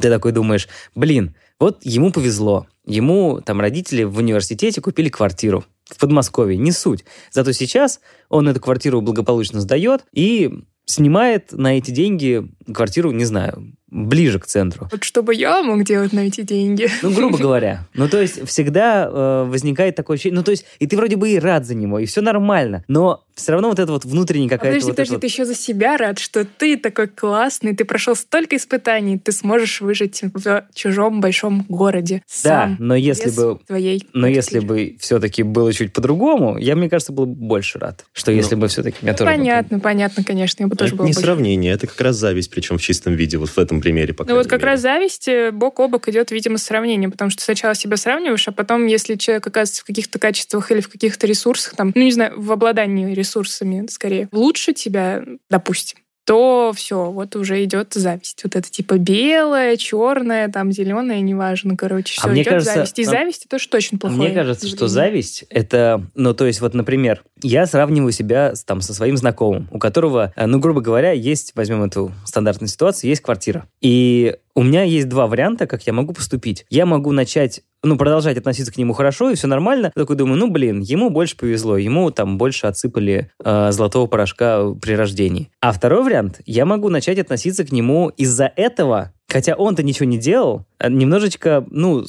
ты 0.00 0.08
такой 0.10 0.32
думаешь, 0.32 0.68
блин, 0.94 1.34
вот 1.60 1.80
ему 1.82 2.10
повезло. 2.10 2.66
Ему 2.86 3.40
там 3.44 3.60
родители 3.60 4.02
в 4.02 4.16
университете 4.16 4.80
купили 4.80 5.10
квартиру 5.10 5.64
в 5.84 5.98
Подмосковье, 5.98 6.56
не 6.56 6.72
суть. 6.72 7.04
Зато 7.30 7.52
сейчас 7.52 8.00
он 8.28 8.48
эту 8.48 8.60
квартиру 8.60 9.00
благополучно 9.02 9.60
сдает 9.60 10.04
и 10.12 10.50
снимает 10.86 11.52
на 11.52 11.78
эти 11.78 11.90
деньги 11.90 12.50
квартиру, 12.72 13.12
не 13.12 13.24
знаю, 13.24 13.76
ближе 13.90 14.38
к 14.38 14.46
центру. 14.46 14.88
Вот 14.90 15.04
что 15.04 15.22
бы 15.22 15.34
я 15.34 15.62
мог 15.62 15.84
делать 15.84 16.12
на 16.12 16.20
эти 16.20 16.42
деньги? 16.42 16.88
Ну, 17.02 17.10
грубо 17.12 17.38
говоря. 17.38 17.86
Ну, 17.94 18.08
то 18.08 18.20
есть, 18.20 18.46
всегда 18.48 19.08
э, 19.10 19.44
возникает 19.48 19.96
такое 19.96 20.14
ощущение. 20.16 20.36
Ну, 20.38 20.44
то 20.44 20.50
есть, 20.50 20.64
и 20.78 20.86
ты 20.86 20.96
вроде 20.96 21.16
бы 21.16 21.30
и 21.30 21.38
рад 21.38 21.66
за 21.66 21.74
него, 21.74 21.98
и 21.98 22.06
все 22.06 22.20
нормально. 22.20 22.84
Но 22.88 23.24
все 23.34 23.52
равно 23.52 23.68
вот 23.70 23.78
это 23.78 23.90
вот 23.90 24.04
внутренняя 24.04 24.48
А 24.48 24.50
какая-то 24.50 24.72
подожди, 24.74 24.86
вот 24.86 24.96
подожди, 24.96 25.14
вот- 25.14 25.20
ты 25.22 25.26
еще 25.26 25.44
за 25.46 25.54
себя 25.54 25.96
рад, 25.96 26.18
что 26.18 26.44
ты 26.44 26.76
такой 26.76 27.08
классный, 27.08 27.74
ты 27.74 27.84
прошел 27.84 28.14
столько 28.14 28.56
испытаний, 28.56 29.18
ты 29.18 29.32
сможешь 29.32 29.80
выжить 29.80 30.20
в 30.34 30.64
чужом 30.74 31.20
большом 31.20 31.64
городе 31.68 32.22
Да, 32.44 32.66
сам. 32.66 32.76
но 32.78 32.94
если 32.94 33.30
бы... 33.30 33.58
твоей 33.66 34.06
Но 34.12 34.26
если 34.26 34.58
квартиры. 34.60 34.90
бы 34.92 34.96
все-таки 35.00 35.42
было 35.42 35.72
чуть 35.72 35.92
по-другому, 35.92 36.58
я, 36.58 36.76
мне 36.76 36.88
кажется, 36.90 37.12
был 37.12 37.26
бы 37.26 37.34
больше 37.34 37.78
рад. 37.78 38.04
Что 38.12 38.30
если 38.30 38.54
бы 38.56 38.68
все-таки 38.68 38.98
Ну, 39.02 39.12
тоже... 39.14 39.24
понятно, 39.24 39.80
понятно, 39.80 40.22
конечно, 40.22 40.62
я 40.62 40.68
бы 40.68 40.76
тоже 40.76 40.90
это 40.90 40.96
была 40.98 41.08
не 41.08 41.14
больше. 41.14 41.24
сравнение, 41.26 41.72
это 41.72 41.86
как 41.86 42.00
раз 42.00 42.16
зависть, 42.16 42.50
причем 42.50 42.76
в 42.78 42.82
чистом 42.82 43.14
виде, 43.14 43.38
вот 43.38 43.48
в 43.48 43.58
этом 43.58 43.79
примере. 43.80 44.12
По 44.12 44.24
Ну 44.24 44.34
вот 44.34 44.46
как 44.46 44.60
мере. 44.60 44.72
раз 44.72 44.80
зависть 44.80 45.28
э, 45.28 45.50
бок 45.50 45.80
о 45.80 45.88
бок 45.88 46.08
идет, 46.08 46.30
видимо, 46.30 46.58
с 46.58 46.64
сравнением, 46.64 47.10
потому 47.10 47.30
что 47.30 47.42
сначала 47.42 47.74
себя 47.74 47.96
сравниваешь, 47.96 48.46
а 48.48 48.52
потом, 48.52 48.86
если 48.86 49.14
человек 49.14 49.46
оказывается 49.46 49.82
в 49.82 49.86
каких-то 49.86 50.18
качествах 50.18 50.70
или 50.70 50.80
в 50.80 50.88
каких-то 50.88 51.26
ресурсах, 51.26 51.76
там, 51.76 51.92
ну 51.94 52.02
не 52.02 52.12
знаю, 52.12 52.34
в 52.36 52.52
обладании 52.52 53.14
ресурсами, 53.14 53.86
скорее, 53.88 54.28
лучше 54.32 54.72
тебя, 54.72 55.24
допустим, 55.48 55.99
то 56.24 56.72
все, 56.74 57.10
вот 57.10 57.34
уже 57.36 57.62
идет 57.64 57.94
зависть. 57.94 58.42
Вот 58.44 58.54
это 58.56 58.70
типа 58.70 58.98
белое, 58.98 59.76
черное, 59.76 60.48
там 60.48 60.72
зеленое, 60.72 61.20
неважно, 61.20 61.76
короче, 61.76 62.14
А 62.18 62.20
все 62.22 62.30
мне 62.30 62.42
идет 62.42 62.52
кажется, 62.52 62.74
зависть. 62.74 62.98
И 62.98 63.02
а- 63.02 63.06
зависть 63.06 63.46
это 63.46 63.56
уж 63.56 63.66
точно 63.66 63.98
плохое. 63.98 64.20
Мне 64.20 64.34
кажется, 64.34 64.66
что 64.66 64.84
явление. 64.84 64.94
зависть 64.94 65.44
это, 65.50 66.02
ну, 66.14 66.34
то 66.34 66.46
есть, 66.46 66.60
вот, 66.60 66.74
например, 66.74 67.22
я 67.42 67.66
сравниваю 67.66 68.12
себя 68.12 68.52
там, 68.66 68.80
со 68.80 68.94
своим 68.94 69.16
знакомым, 69.16 69.68
у 69.70 69.78
которого, 69.78 70.32
э, 70.36 70.46
ну, 70.46 70.58
грубо 70.58 70.80
говоря, 70.80 71.12
есть, 71.12 71.52
возьмем 71.54 71.82
эту 71.82 72.12
стандартную 72.24 72.68
ситуацию, 72.68 73.10
есть 73.10 73.22
квартира. 73.22 73.66
И 73.80 74.36
у 74.54 74.62
меня 74.62 74.82
есть 74.82 75.08
два 75.08 75.26
варианта, 75.26 75.66
как 75.66 75.86
я 75.86 75.92
могу 75.92 76.12
поступить. 76.12 76.66
Я 76.70 76.86
могу 76.86 77.12
начать 77.12 77.62
ну, 77.82 77.96
продолжать 77.96 78.36
относиться 78.36 78.72
к 78.72 78.76
нему 78.76 78.92
хорошо, 78.92 79.30
и 79.30 79.34
все 79.34 79.46
нормально. 79.46 79.92
Я 79.94 80.02
такой 80.02 80.16
думаю, 80.16 80.38
ну, 80.38 80.50
блин, 80.50 80.80
ему 80.80 81.10
больше 81.10 81.36
повезло, 81.36 81.78
ему 81.78 82.10
там 82.10 82.36
больше 82.36 82.66
отсыпали 82.66 83.30
э, 83.42 83.72
золотого 83.72 84.06
порошка 84.06 84.74
при 84.74 84.92
рождении. 84.92 85.50
А 85.60 85.72
второй 85.72 86.04
вариант, 86.04 86.40
я 86.44 86.66
могу 86.66 86.90
начать 86.90 87.18
относиться 87.18 87.64
к 87.64 87.72
нему 87.72 88.10
из-за 88.10 88.52
этого, 88.54 89.12
хотя 89.28 89.54
он-то 89.54 89.82
ничего 89.82 90.06
не 90.06 90.18
делал, 90.18 90.66
а 90.78 90.90
немножечко, 90.90 91.64
ну, 91.70 92.04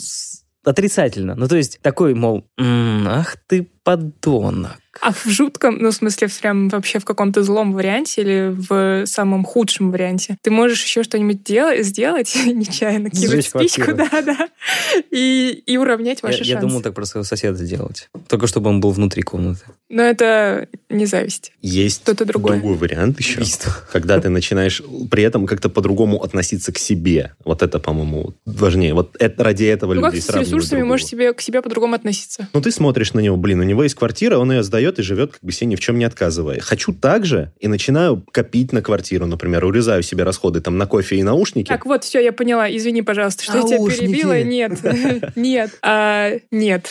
отрицательно. 0.63 1.35
Ну, 1.35 1.47
то 1.47 1.55
есть 1.55 1.79
такой, 1.81 2.13
мол, 2.15 2.45
«М, 2.57 3.07
ах 3.07 3.38
ты 3.47 3.69
подонок. 3.83 4.77
А 4.99 5.13
в 5.13 5.25
жутком, 5.25 5.77
ну, 5.79 5.91
в 5.91 5.93
смысле, 5.93 6.27
в 6.27 6.39
прям 6.41 6.67
вообще 6.69 6.99
в 6.99 7.05
каком-то 7.05 7.43
злом 7.43 7.71
варианте 7.73 8.21
или 8.21 8.49
в 8.53 9.05
самом 9.05 9.45
худшем 9.45 9.91
варианте, 9.91 10.38
ты 10.41 10.51
можешь 10.51 10.83
еще 10.83 11.03
что-нибудь 11.03 11.43
дел- 11.43 11.81
сделать, 11.81 12.35
нечаянно 12.45 13.09
кинуть 13.09 13.29
Сжечь 13.29 13.49
спичку, 13.49 13.83
квартиру. 13.93 14.09
да, 14.11 14.21
да, 14.21 14.49
и, 15.11 15.63
и 15.65 15.77
уравнять 15.77 16.19
Я, 16.23 16.27
ваши 16.29 16.43
я 16.43 16.55
шансы. 16.55 16.67
думал 16.67 16.81
так 16.81 16.93
про 16.93 17.05
своего 17.05 17.23
соседа 17.23 17.63
делать. 17.63 18.09
Только 18.27 18.47
чтобы 18.47 18.69
он 18.69 18.81
был 18.81 18.91
внутри 18.91 19.21
комнаты. 19.21 19.61
Но 19.89 20.01
это 20.03 20.67
не 20.89 21.05
зависть. 21.05 21.51
Есть 21.61 22.01
Что-то 22.03 22.25
другое. 22.25 22.53
другой 22.59 22.75
вариант 22.77 23.19
еще, 23.19 23.38
Убийство. 23.39 23.73
когда 23.91 24.19
ты 24.19 24.29
начинаешь 24.29 24.81
при 25.09 25.23
этом 25.23 25.45
как-то 25.47 25.69
по-другому 25.69 26.21
относиться 26.23 26.71
к 26.71 26.77
себе. 26.77 27.33
Вот 27.43 27.61
это, 27.61 27.79
по-моему, 27.79 28.33
важнее. 28.45 28.93
Вот 28.93 29.15
это, 29.19 29.43
ради 29.43 29.65
этого 29.65 29.93
Ну, 29.93 30.01
как 30.01 30.13
люди 30.13 30.25
ты 30.25 30.31
с 30.31 30.35
ресурсами 30.35 30.83
можешь 30.83 31.05
себе, 31.07 31.33
к 31.33 31.41
себе 31.41 31.61
по-другому 31.61 31.95
относиться? 31.95 32.47
Ну, 32.53 32.61
ты 32.61 32.71
смотришь 32.71 33.13
на 33.13 33.19
него, 33.19 33.35
блин, 33.38 33.59
у 33.59 33.63
него 33.63 33.83
есть 33.83 33.95
квартира, 33.95 34.38
он 34.38 34.51
ее 34.51 34.63
сдает 34.63 34.80
и 35.00 35.03
живет 35.03 35.33
как 35.33 35.43
бы 35.43 35.51
себе 35.51 35.67
ни 35.67 35.75
в 35.75 35.79
чем 35.79 35.97
не 35.97 36.05
отказывая. 36.05 36.59
Хочу 36.59 36.93
так 36.93 37.25
же 37.25 37.51
и 37.59 37.67
начинаю 37.67 38.23
копить 38.31 38.71
на 38.73 38.81
квартиру, 38.81 39.25
например, 39.25 39.65
урезаю 39.65 40.03
себе 40.03 40.23
расходы 40.23 40.61
там 40.61 40.77
на 40.77 40.85
кофе 40.88 41.17
и 41.17 41.23
наушники. 41.23 41.67
Так, 41.67 41.85
вот, 41.85 42.03
все, 42.03 42.19
я 42.19 42.31
поняла. 42.31 42.69
Извини, 42.69 43.01
пожалуйста, 43.01 43.43
что 43.43 43.57
я 43.57 43.63
тебя 43.63 43.77
Наушники. 43.77 44.07
перебила. 44.07 44.41
Нет, 44.43 44.79
нет, 45.35 45.71
а, 45.81 46.31
нет. 46.51 46.89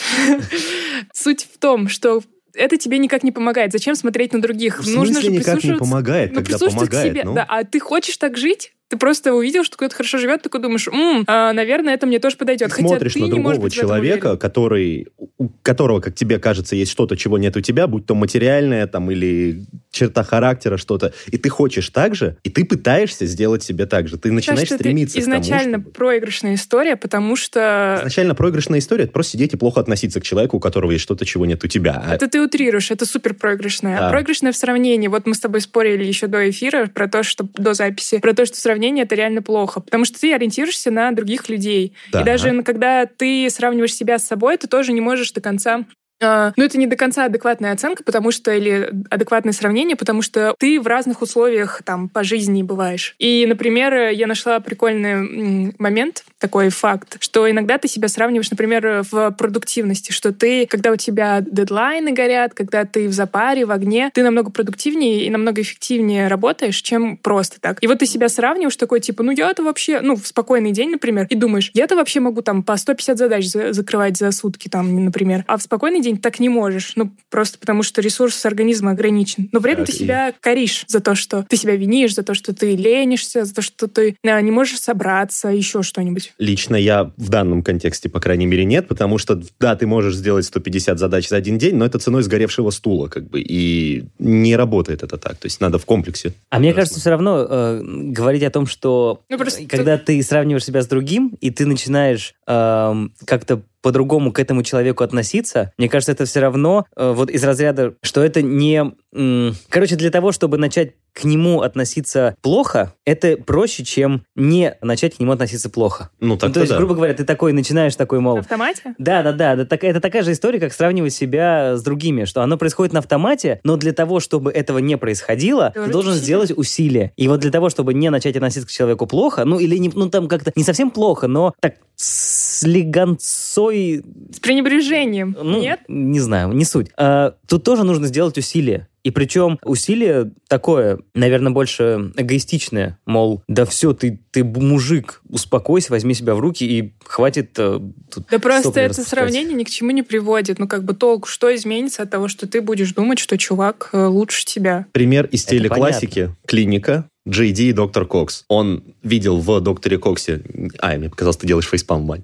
Суть 1.13 1.47
в 1.53 1.57
том, 1.57 1.87
что 1.87 2.21
это 2.53 2.77
тебе 2.77 2.97
никак 2.97 3.23
не 3.23 3.31
помогает. 3.31 3.71
Зачем 3.71 3.95
смотреть 3.95 4.33
на 4.33 4.41
других? 4.41 4.79
В 4.79 4.85
смысле 4.85 5.29
никак 5.29 5.63
не 5.63 5.73
помогает, 5.73 6.31
ну, 6.31 6.37
когда 6.37 6.57
прислушаться 6.57 6.85
к 6.85 6.89
помогает? 6.89 7.11
себе. 7.13 7.23
ну? 7.23 7.33
Да, 7.33 7.45
а 7.47 7.63
ты 7.63 7.79
хочешь 7.79 8.17
так 8.17 8.37
жить? 8.37 8.73
Ты 8.91 8.97
просто 8.97 9.33
увидел, 9.33 9.63
что 9.63 9.77
кто-то 9.77 9.95
хорошо 9.95 10.17
живет, 10.17 10.41
такой 10.41 10.61
думаешь, 10.61 10.85
«М, 10.89 11.23
а, 11.25 11.53
наверное, 11.53 11.93
это 11.93 12.05
мне 12.05 12.19
тоже 12.19 12.35
подойдет. 12.35 12.67
Ты 12.67 12.75
Хотя 12.75 12.87
смотришь 12.89 13.13
ты 13.13 13.21
на 13.21 13.29
другого 13.29 13.55
быть 13.55 13.71
человека, 13.73 14.35
который, 14.35 15.07
у 15.37 15.47
которого, 15.63 16.01
как 16.01 16.13
тебе 16.13 16.39
кажется, 16.39 16.75
есть 16.75 16.91
что-то, 16.91 17.15
чего 17.15 17.37
нет 17.37 17.55
у 17.55 17.61
тебя, 17.61 17.87
будь 17.87 18.05
то 18.05 18.15
материальное 18.15 18.85
там 18.87 19.09
или 19.09 19.63
черта 19.91 20.23
характера, 20.23 20.75
что-то, 20.75 21.13
и 21.27 21.37
ты 21.37 21.47
хочешь 21.47 21.87
так 21.89 22.15
же, 22.15 22.35
и 22.43 22.49
ты 22.49 22.65
пытаешься 22.65 23.25
сделать 23.25 23.63
себе 23.63 23.85
так 23.85 24.09
же. 24.09 24.17
Ты 24.17 24.27
Мне 24.27 24.35
начинаешь 24.37 24.59
кажется, 24.59 24.75
это 24.75 24.83
стремиться 24.83 25.21
к 25.21 25.23
тому, 25.23 25.35
изначально 25.37 25.77
чтобы- 25.79 25.91
проигрышная 25.91 26.55
история, 26.55 26.95
потому 26.97 27.37
что 27.37 27.95
Изначально 28.01 28.35
проигрышная 28.35 28.79
история— 28.79 29.03
это 29.05 29.13
просто 29.13 29.31
сидеть 29.33 29.53
и 29.53 29.57
плохо 29.57 29.79
относиться 29.79 30.19
к 30.19 30.23
человеку, 30.23 30.57
у 30.57 30.59
которого 30.59 30.91
есть 30.91 31.03
что-то, 31.03 31.25
чего 31.25 31.45
нет 31.45 31.63
у 31.63 31.67
тебя. 31.67 32.03
А 32.05 32.15
это 32.15 32.27
ты 32.27 32.41
утрируешь, 32.41 32.91
это 32.91 33.05
супер 33.05 33.35
проигрышное. 33.35 33.97
Да. 33.97 34.07
А 34.07 34.11
проигрышное 34.11 34.51
в 34.51 34.57
сравнении. 34.57 35.07
Вот 35.07 35.25
мы 35.27 35.33
с 35.33 35.39
тобой 35.39 35.61
спорили 35.61 36.03
еще 36.03 36.27
до 36.27 36.49
эфира 36.49 36.87
про 36.87 37.07
то, 37.07 37.23
что 37.23 37.47
до 37.53 37.73
записи, 37.73 38.19
про 38.19 38.33
то, 38.33 38.45
что 38.45 38.57
сравнение 38.57 38.80
это 38.89 39.15
реально 39.15 39.41
плохо, 39.41 39.79
потому 39.79 40.05
что 40.05 40.19
ты 40.19 40.33
ориентируешься 40.33 40.91
на 40.91 41.11
других 41.11 41.49
людей. 41.49 41.93
Да. 42.11 42.21
И 42.21 42.23
даже 42.23 42.63
когда 42.63 43.05
ты 43.05 43.49
сравниваешь 43.49 43.95
себя 43.95 44.19
с 44.19 44.25
собой, 44.25 44.57
ты 44.57 44.67
тоже 44.67 44.93
не 44.93 45.01
можешь 45.01 45.31
до 45.31 45.41
конца 45.41 45.85
А, 46.21 46.53
ну, 46.55 46.63
это 46.63 46.77
не 46.77 46.87
до 46.87 46.95
конца 46.95 47.25
адекватная 47.25 47.73
оценка, 47.73 48.03
потому 48.03 48.31
что, 48.31 48.53
или 48.53 48.89
адекватное 49.09 49.53
сравнение, 49.53 49.95
потому 49.95 50.21
что 50.21 50.55
ты 50.59 50.79
в 50.79 50.87
разных 50.87 51.21
условиях 51.21 51.81
там 51.83 52.09
по 52.09 52.23
жизни 52.23 52.63
бываешь. 52.63 53.15
И, 53.19 53.45
например, 53.47 54.09
я 54.09 54.27
нашла 54.27 54.59
прикольный 54.59 55.73
момент, 55.77 56.23
такой 56.37 56.69
факт, 56.69 57.17
что 57.19 57.49
иногда 57.49 57.77
ты 57.77 57.87
себя 57.87 58.07
сравниваешь, 58.07 58.51
например, 58.51 59.03
в 59.09 59.31
продуктивности, 59.31 60.11
что 60.11 60.33
ты, 60.33 60.65
когда 60.65 60.91
у 60.91 60.95
тебя 60.95 61.41
дедлайны 61.41 62.11
горят, 62.11 62.53
когда 62.53 62.85
ты 62.85 63.07
в 63.07 63.13
запаре, 63.13 63.65
в 63.65 63.71
огне, 63.71 64.09
ты 64.13 64.23
намного 64.23 64.51
продуктивнее 64.51 65.25
и 65.25 65.29
намного 65.29 65.61
эффективнее 65.61 66.27
работаешь, 66.27 66.81
чем 66.81 67.17
просто 67.17 67.59
так. 67.61 67.77
И 67.83 67.87
вот 67.87 67.99
ты 67.99 68.05
себя 68.05 68.29
сравниваешь 68.29 68.75
такой, 68.75 68.99
типа, 68.99 69.23
ну 69.23 69.31
я-то 69.31 69.63
вообще, 69.63 70.01
ну, 70.01 70.15
в 70.15 70.27
спокойный 70.27 70.71
день, 70.71 70.91
например, 70.91 71.27
и 71.29 71.35
думаешь, 71.35 71.71
я-то 71.73 71.95
вообще 71.95 72.19
могу 72.19 72.41
там 72.41 72.63
по 72.63 72.75
150 72.75 73.17
задач 73.17 73.45
за 73.45 73.73
закрывать 73.73 74.17
за 74.17 74.31
сутки, 74.31 74.67
там, 74.67 75.05
например, 75.05 75.43
а 75.47 75.57
в 75.57 75.61
спокойный 75.61 76.01
день 76.01 76.10
так 76.17 76.39
не 76.39 76.49
можешь, 76.49 76.93
ну, 76.95 77.11
просто 77.29 77.59
потому 77.59 77.83
что 77.83 78.01
ресурс 78.01 78.45
организма 78.45 78.91
ограничен. 78.91 79.49
Но 79.51 79.61
при 79.61 79.73
этом 79.73 79.85
так, 79.85 79.95
ты 79.95 80.01
и... 80.01 80.05
себя 80.05 80.33
коришь 80.39 80.85
за 80.87 80.99
то, 80.99 81.15
что 81.15 81.45
ты 81.47 81.57
себя 81.57 81.75
винишь, 81.75 82.15
за 82.15 82.23
то, 82.23 82.33
что 82.33 82.53
ты 82.53 82.75
ленишься, 82.75 83.45
за 83.45 83.53
то, 83.53 83.61
что 83.61 83.87
ты 83.87 84.17
а, 84.23 84.41
не 84.41 84.51
можешь 84.51 84.79
собраться, 84.79 85.49
еще 85.49 85.83
что-нибудь. 85.83 86.33
Лично 86.37 86.75
я 86.75 87.11
в 87.17 87.29
данном 87.29 87.63
контексте, 87.63 88.09
по 88.09 88.19
крайней 88.19 88.45
мере, 88.45 88.65
нет, 88.65 88.87
потому 88.87 89.17
что, 89.17 89.41
да, 89.59 89.75
ты 89.75 89.87
можешь 89.87 90.15
сделать 90.15 90.45
150 90.45 90.99
задач 90.99 91.29
за 91.29 91.37
один 91.37 91.57
день, 91.57 91.75
но 91.75 91.85
это 91.85 91.99
ценой 91.99 92.23
сгоревшего 92.23 92.69
стула, 92.69 93.07
как 93.07 93.29
бы, 93.29 93.41
и 93.41 94.03
не 94.19 94.55
работает 94.55 95.03
это 95.03 95.17
так. 95.17 95.37
То 95.37 95.45
есть 95.45 95.61
надо 95.61 95.77
в 95.77 95.85
комплексе. 95.85 96.33
А 96.49 96.59
мне 96.59 96.73
кажется, 96.73 96.99
все 96.99 97.09
равно 97.09 97.45
э, 97.49 97.81
говорить 97.83 98.43
о 98.43 98.51
том, 98.51 98.67
что 98.67 99.21
ну, 99.29 99.37
просто... 99.37 99.65
когда 99.65 99.97
ты 99.97 100.21
сравниваешь 100.23 100.65
себя 100.65 100.81
с 100.81 100.87
другим, 100.87 101.37
и 101.41 101.51
ты 101.51 101.65
начинаешь 101.65 102.33
э, 102.47 103.07
как-то 103.25 103.61
по-другому 103.81 104.31
к 104.31 104.39
этому 104.39 104.63
человеку 104.63 105.03
относиться, 105.03 105.73
мне 105.77 105.89
кажется, 105.89 106.11
это 106.11 106.25
все 106.25 106.39
равно 106.39 106.85
э, 106.95 107.11
вот 107.11 107.29
из 107.29 107.43
разряда, 107.43 107.95
что 108.01 108.23
это 108.23 108.41
не... 108.41 108.93
Короче, 109.13 109.95
для 109.95 110.09
того, 110.09 110.31
чтобы 110.31 110.57
начать 110.57 110.93
к 111.13 111.25
нему 111.25 111.61
относиться 111.61 112.35
плохо, 112.41 112.93
это 113.05 113.35
проще, 113.35 113.83
чем 113.83 114.23
не 114.35 114.77
начать 114.81 115.17
к 115.17 115.19
нему 115.19 115.33
относиться 115.33 115.69
плохо. 115.69 116.09
Ну, 116.19 116.37
так 116.37 116.49
ну, 116.49 116.53
То 116.53 116.59
есть, 116.61 116.71
да. 116.71 116.77
грубо 116.77 116.95
говоря, 116.95 117.13
ты 117.13 117.25
такой 117.25 117.51
начинаешь 117.51 117.95
такой, 117.95 118.21
мол... 118.21 118.35
На 118.35 118.41
автомате? 118.41 118.95
Да, 118.97 119.21
да, 119.21 119.33
да. 119.33 119.53
Это, 119.53 119.75
это 119.75 119.99
такая 119.99 120.23
же 120.23 120.31
история, 120.31 120.59
как 120.59 120.71
сравнивать 120.71 121.13
себя 121.13 121.75
с 121.75 121.83
другими, 121.83 122.23
что 122.23 122.41
оно 122.41 122.57
происходит 122.57 122.93
на 122.93 122.99
автомате, 122.99 123.59
но 123.63 123.75
для 123.75 123.91
того, 123.91 124.21
чтобы 124.21 124.51
этого 124.51 124.77
не 124.77 124.97
происходило, 124.97 125.71
ты, 125.73 125.85
ты 125.85 125.91
должен 125.91 126.11
усилия. 126.11 126.25
сделать 126.25 126.51
усилие. 126.55 127.11
И 127.17 127.27
вот 127.27 127.41
для 127.41 127.51
того, 127.51 127.69
чтобы 127.69 127.93
не 127.93 128.09
начать 128.09 128.35
относиться 128.37 128.67
к 128.67 128.71
человеку 128.71 129.05
плохо, 129.05 129.43
ну 129.43 129.59
или 129.59 129.75
не, 129.77 129.91
ну 129.93 130.09
там 130.09 130.27
как-то 130.27 130.53
не 130.55 130.63
совсем 130.63 130.91
плохо, 130.91 131.27
но 131.27 131.53
так 131.59 131.75
с 131.95 132.63
легонцой... 132.63 134.03
С 134.33 134.39
пренебрежением, 134.39 135.35
ну, 135.39 135.59
нет? 135.59 135.81
Не 135.87 136.19
знаю, 136.19 136.53
не 136.53 136.65
суть. 136.65 136.89
А, 136.97 137.35
тут 137.47 137.63
тоже 137.63 137.83
нужно 137.83 138.07
сделать 138.07 138.37
усилие. 138.37 138.87
И 139.03 139.11
причем 139.11 139.59
усилие 139.63 140.31
такое, 140.47 140.99
наверное, 141.13 141.51
больше 141.51 142.11
эгоистичное. 142.15 142.99
Мол, 143.05 143.43
да 143.47 143.65
все, 143.65 143.93
ты, 143.93 144.19
ты 144.31 144.43
мужик, 144.43 145.21
успокойся, 145.27 145.91
возьми 145.91 146.13
себя 146.13 146.35
в 146.35 146.39
руки 146.39 146.63
и 146.65 146.93
хватит 147.03 147.57
э, 147.57 147.79
тут 148.13 148.27
Да 148.29 148.39
просто 148.39 148.79
это 148.79 149.03
сравнение 149.03 149.55
ни 149.55 149.63
к 149.63 149.69
чему 149.69 149.91
не 149.91 150.03
приводит. 150.03 150.59
Ну 150.59 150.67
как 150.67 150.83
бы 150.83 150.93
толку, 150.93 151.27
что 151.27 151.53
изменится 151.53 152.03
от 152.03 152.11
того, 152.11 152.27
что 152.27 152.47
ты 152.47 152.61
будешь 152.61 152.93
думать, 152.93 153.19
что 153.19 153.37
чувак 153.37 153.89
э, 153.93 154.05
лучше 154.05 154.45
тебя? 154.45 154.85
Пример 154.91 155.25
из 155.25 155.45
телеклассики. 155.45 156.35
Клиника. 156.45 157.07
Джей 157.27 157.51
Ди 157.51 157.69
и 157.69 157.73
доктор 157.73 158.05
Кокс. 158.05 158.45
Он 158.47 158.83
видел 159.03 159.37
в 159.37 159.61
докторе 159.61 159.99
Коксе... 159.99 160.41
А, 160.79 160.95
мне 160.97 161.09
показалось, 161.09 161.37
ты 161.37 161.45
делаешь 161.45 161.67
фейспалм, 161.67 162.07
Вань. 162.07 162.23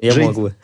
Я 0.00 0.10
Джей... 0.12 0.24
мог 0.24 0.34
бы. 0.34 0.54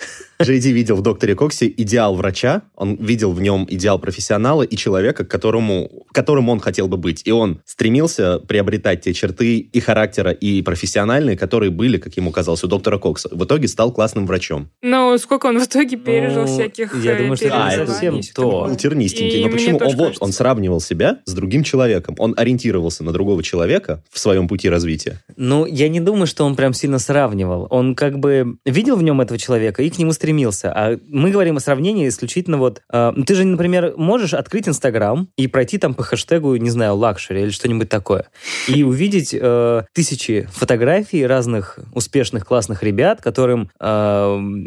Джей 0.42 0.58
Ди 0.58 0.72
видел 0.72 0.96
в 0.96 1.02
докторе 1.02 1.34
Коксе 1.34 1.68
идеал 1.68 2.14
врача, 2.14 2.62
он 2.74 2.94
видел 2.96 3.32
в 3.32 3.42
нем 3.42 3.66
идеал 3.68 3.98
профессионала 3.98 4.62
и 4.62 4.74
человека, 4.74 5.24
которому, 5.24 6.06
которым 6.12 6.48
он 6.48 6.60
хотел 6.60 6.88
бы 6.88 6.96
быть. 6.96 7.22
И 7.26 7.30
он 7.30 7.60
стремился 7.66 8.38
приобретать 8.38 9.02
те 9.02 9.12
черты 9.12 9.58
и 9.58 9.80
характера, 9.80 10.30
и 10.30 10.62
профессиональные, 10.62 11.36
которые 11.36 11.70
были, 11.70 11.98
как 11.98 12.16
ему 12.16 12.30
казалось, 12.30 12.64
у 12.64 12.68
доктора 12.68 12.96
Кокса. 12.96 13.28
В 13.32 13.44
итоге 13.44 13.68
стал 13.68 13.92
классным 13.92 14.26
врачом. 14.26 14.70
Ну, 14.80 15.18
сколько 15.18 15.46
он 15.46 15.58
в 15.58 15.64
итоге 15.64 15.98
пережил 15.98 16.46
ну, 16.46 16.46
всяких 16.46 16.96
Я 17.04 17.16
думаю, 17.16 17.36
что 17.36 17.48
а, 17.52 17.70
это 17.70 17.86
совсем 17.86 18.20
то. 18.34 18.60
Он 18.60 18.70
был 18.70 18.76
тернистенький. 18.76 19.42
И 19.42 19.44
Но 19.44 19.50
почему? 19.50 19.78
Он, 19.78 19.96
вот, 19.96 20.16
он 20.20 20.32
сравнивал 20.32 20.80
себя 20.80 21.18
с 21.26 21.34
другим 21.34 21.64
человеком. 21.64 22.14
Он 22.16 22.32
ориентировался 22.34 23.04
на 23.04 23.12
другого 23.12 23.42
человека 23.42 24.02
в 24.10 24.18
своем 24.18 24.48
пути 24.48 24.70
развития. 24.70 25.20
Ну, 25.36 25.66
я 25.66 25.90
не 25.90 26.00
думаю, 26.00 26.26
что 26.26 26.46
он 26.46 26.56
прям 26.56 26.72
сильно 26.72 26.98
сравнивал. 26.98 27.66
Он 27.68 27.94
как 27.94 28.18
бы 28.18 28.56
видел 28.64 28.96
в 28.96 29.02
нем 29.02 29.20
этого 29.20 29.38
человека 29.38 29.82
и 29.82 29.90
к 29.90 29.98
нему 29.98 30.12
стремился. 30.12 30.29
А 30.74 30.98
мы 31.08 31.30
говорим 31.30 31.56
о 31.56 31.60
сравнении 31.60 32.08
исключительно 32.08 32.58
вот... 32.58 32.82
Э, 32.92 33.12
ты 33.26 33.34
же, 33.34 33.44
например, 33.44 33.94
можешь 33.96 34.34
открыть 34.34 34.68
Инстаграм 34.68 35.28
и 35.36 35.46
пройти 35.46 35.78
там 35.78 35.94
по 35.94 36.02
хэштегу, 36.02 36.56
не 36.56 36.70
знаю, 36.70 36.96
luxury 36.96 37.42
или 37.42 37.50
что-нибудь 37.50 37.88
такое, 37.88 38.26
и 38.68 38.82
увидеть 38.82 39.34
э, 39.38 39.82
тысячи 39.92 40.48
фотографий 40.52 41.26
разных 41.26 41.78
успешных, 41.92 42.46
классных 42.46 42.82
ребят, 42.82 43.20
которым 43.20 43.70
э, 43.80 43.86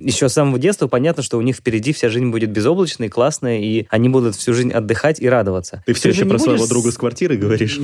еще 0.04 0.30
с 0.30 0.34
самого 0.34 0.60
детства 0.60 0.88
понятно, 0.88 1.24
что 1.24 1.38
у 1.38 1.42
них 1.42 1.56
впереди 1.56 1.94
вся 1.94 2.10
жизнь 2.10 2.30
будет 2.30 2.52
безоблачной, 2.52 3.10
классная, 3.10 3.60
и 3.60 3.86
они 3.90 4.10
будут 4.10 4.36
всю 4.36 4.54
жизнь 4.54 4.72
отдыхать 4.72 5.22
и 5.22 5.30
радоваться. 5.30 5.84
Ты 5.86 5.94
все 5.94 6.10
ты 6.10 6.16
еще 6.16 6.26
про 6.26 6.40
своего 6.40 6.68
друга 6.68 6.92
с 6.92 6.98
квартиры 6.98 7.38
говоришь? 7.38 7.80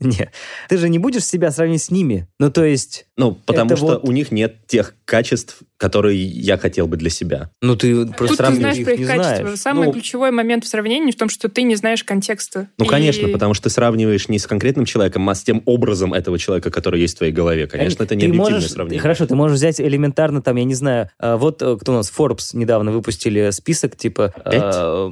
Нет. 0.00 0.30
Ты 0.68 0.78
же 0.78 0.88
не 0.88 0.98
будешь 0.98 1.24
себя 1.24 1.50
сравнить 1.50 1.82
с 1.82 1.90
ними. 1.90 2.28
Ну, 2.38 2.50
то 2.50 2.64
есть... 2.64 3.06
Ну, 3.16 3.34
потому 3.46 3.76
что 3.76 3.98
у 3.98 4.12
них 4.12 4.32
нет 4.32 4.66
тех 4.66 4.94
качеств, 5.04 5.58
которые 5.76 6.22
я 6.22 6.58
хотел 6.58 6.86
бы 6.86 6.96
для 6.96 7.10
себя. 7.10 7.21
Ну, 7.60 7.76
ты 7.76 8.06
просто 8.06 8.36
Тут 8.36 8.46
ты 8.46 8.54
знаешь 8.56 8.76
их 8.78 8.84
про 8.84 8.92
их 8.94 9.00
не 9.00 9.06
качество. 9.06 9.36
знаешь. 9.46 9.58
Самый 9.58 9.86
Ну, 9.86 9.92
ключевой 9.92 10.30
момент 10.30 10.64
в 10.64 10.68
сравнении 10.68 11.12
в 11.12 11.16
том, 11.16 11.28
что 11.28 11.48
ты 11.48 11.62
не 11.62 11.74
знаешь 11.76 12.04
контекста. 12.04 12.68
Ну, 12.78 12.84
И- 12.84 12.88
конечно, 12.88 13.28
потому 13.28 13.54
что 13.54 13.64
ты 13.64 13.70
сравниваешь 13.70 14.28
не 14.28 14.38
с 14.38 14.46
конкретным 14.46 14.84
человеком, 14.84 15.28
а 15.28 15.34
с 15.34 15.42
тем 15.42 15.62
образом 15.66 16.12
этого 16.14 16.38
человека, 16.38 16.70
который 16.70 17.00
есть 17.00 17.14
в 17.14 17.18
твоей 17.18 17.32
голове. 17.32 17.66
Конечно, 17.66 18.02
это 18.04 18.14
не 18.14 18.22
Ты 18.22 18.26
объективное 18.28 18.54
можешь- 18.54 18.70
сравнение. 18.70 19.00
Хорошо, 19.00 19.26
ты 19.26 19.34
можешь 19.34 19.56
взять 19.56 19.80
элементарно, 19.80 20.42
там, 20.42 20.56
я 20.56 20.64
не 20.64 20.74
знаю, 20.74 21.08
э, 21.20 21.36
вот 21.36 21.62
э, 21.62 21.76
кто 21.80 21.92
у 21.92 21.94
нас, 21.96 22.12
Forbes 22.16 22.50
недавно 22.54 22.90
выпустили 22.92 23.50
список, 23.50 23.96
типа... 23.96 24.32
э, 24.44 25.10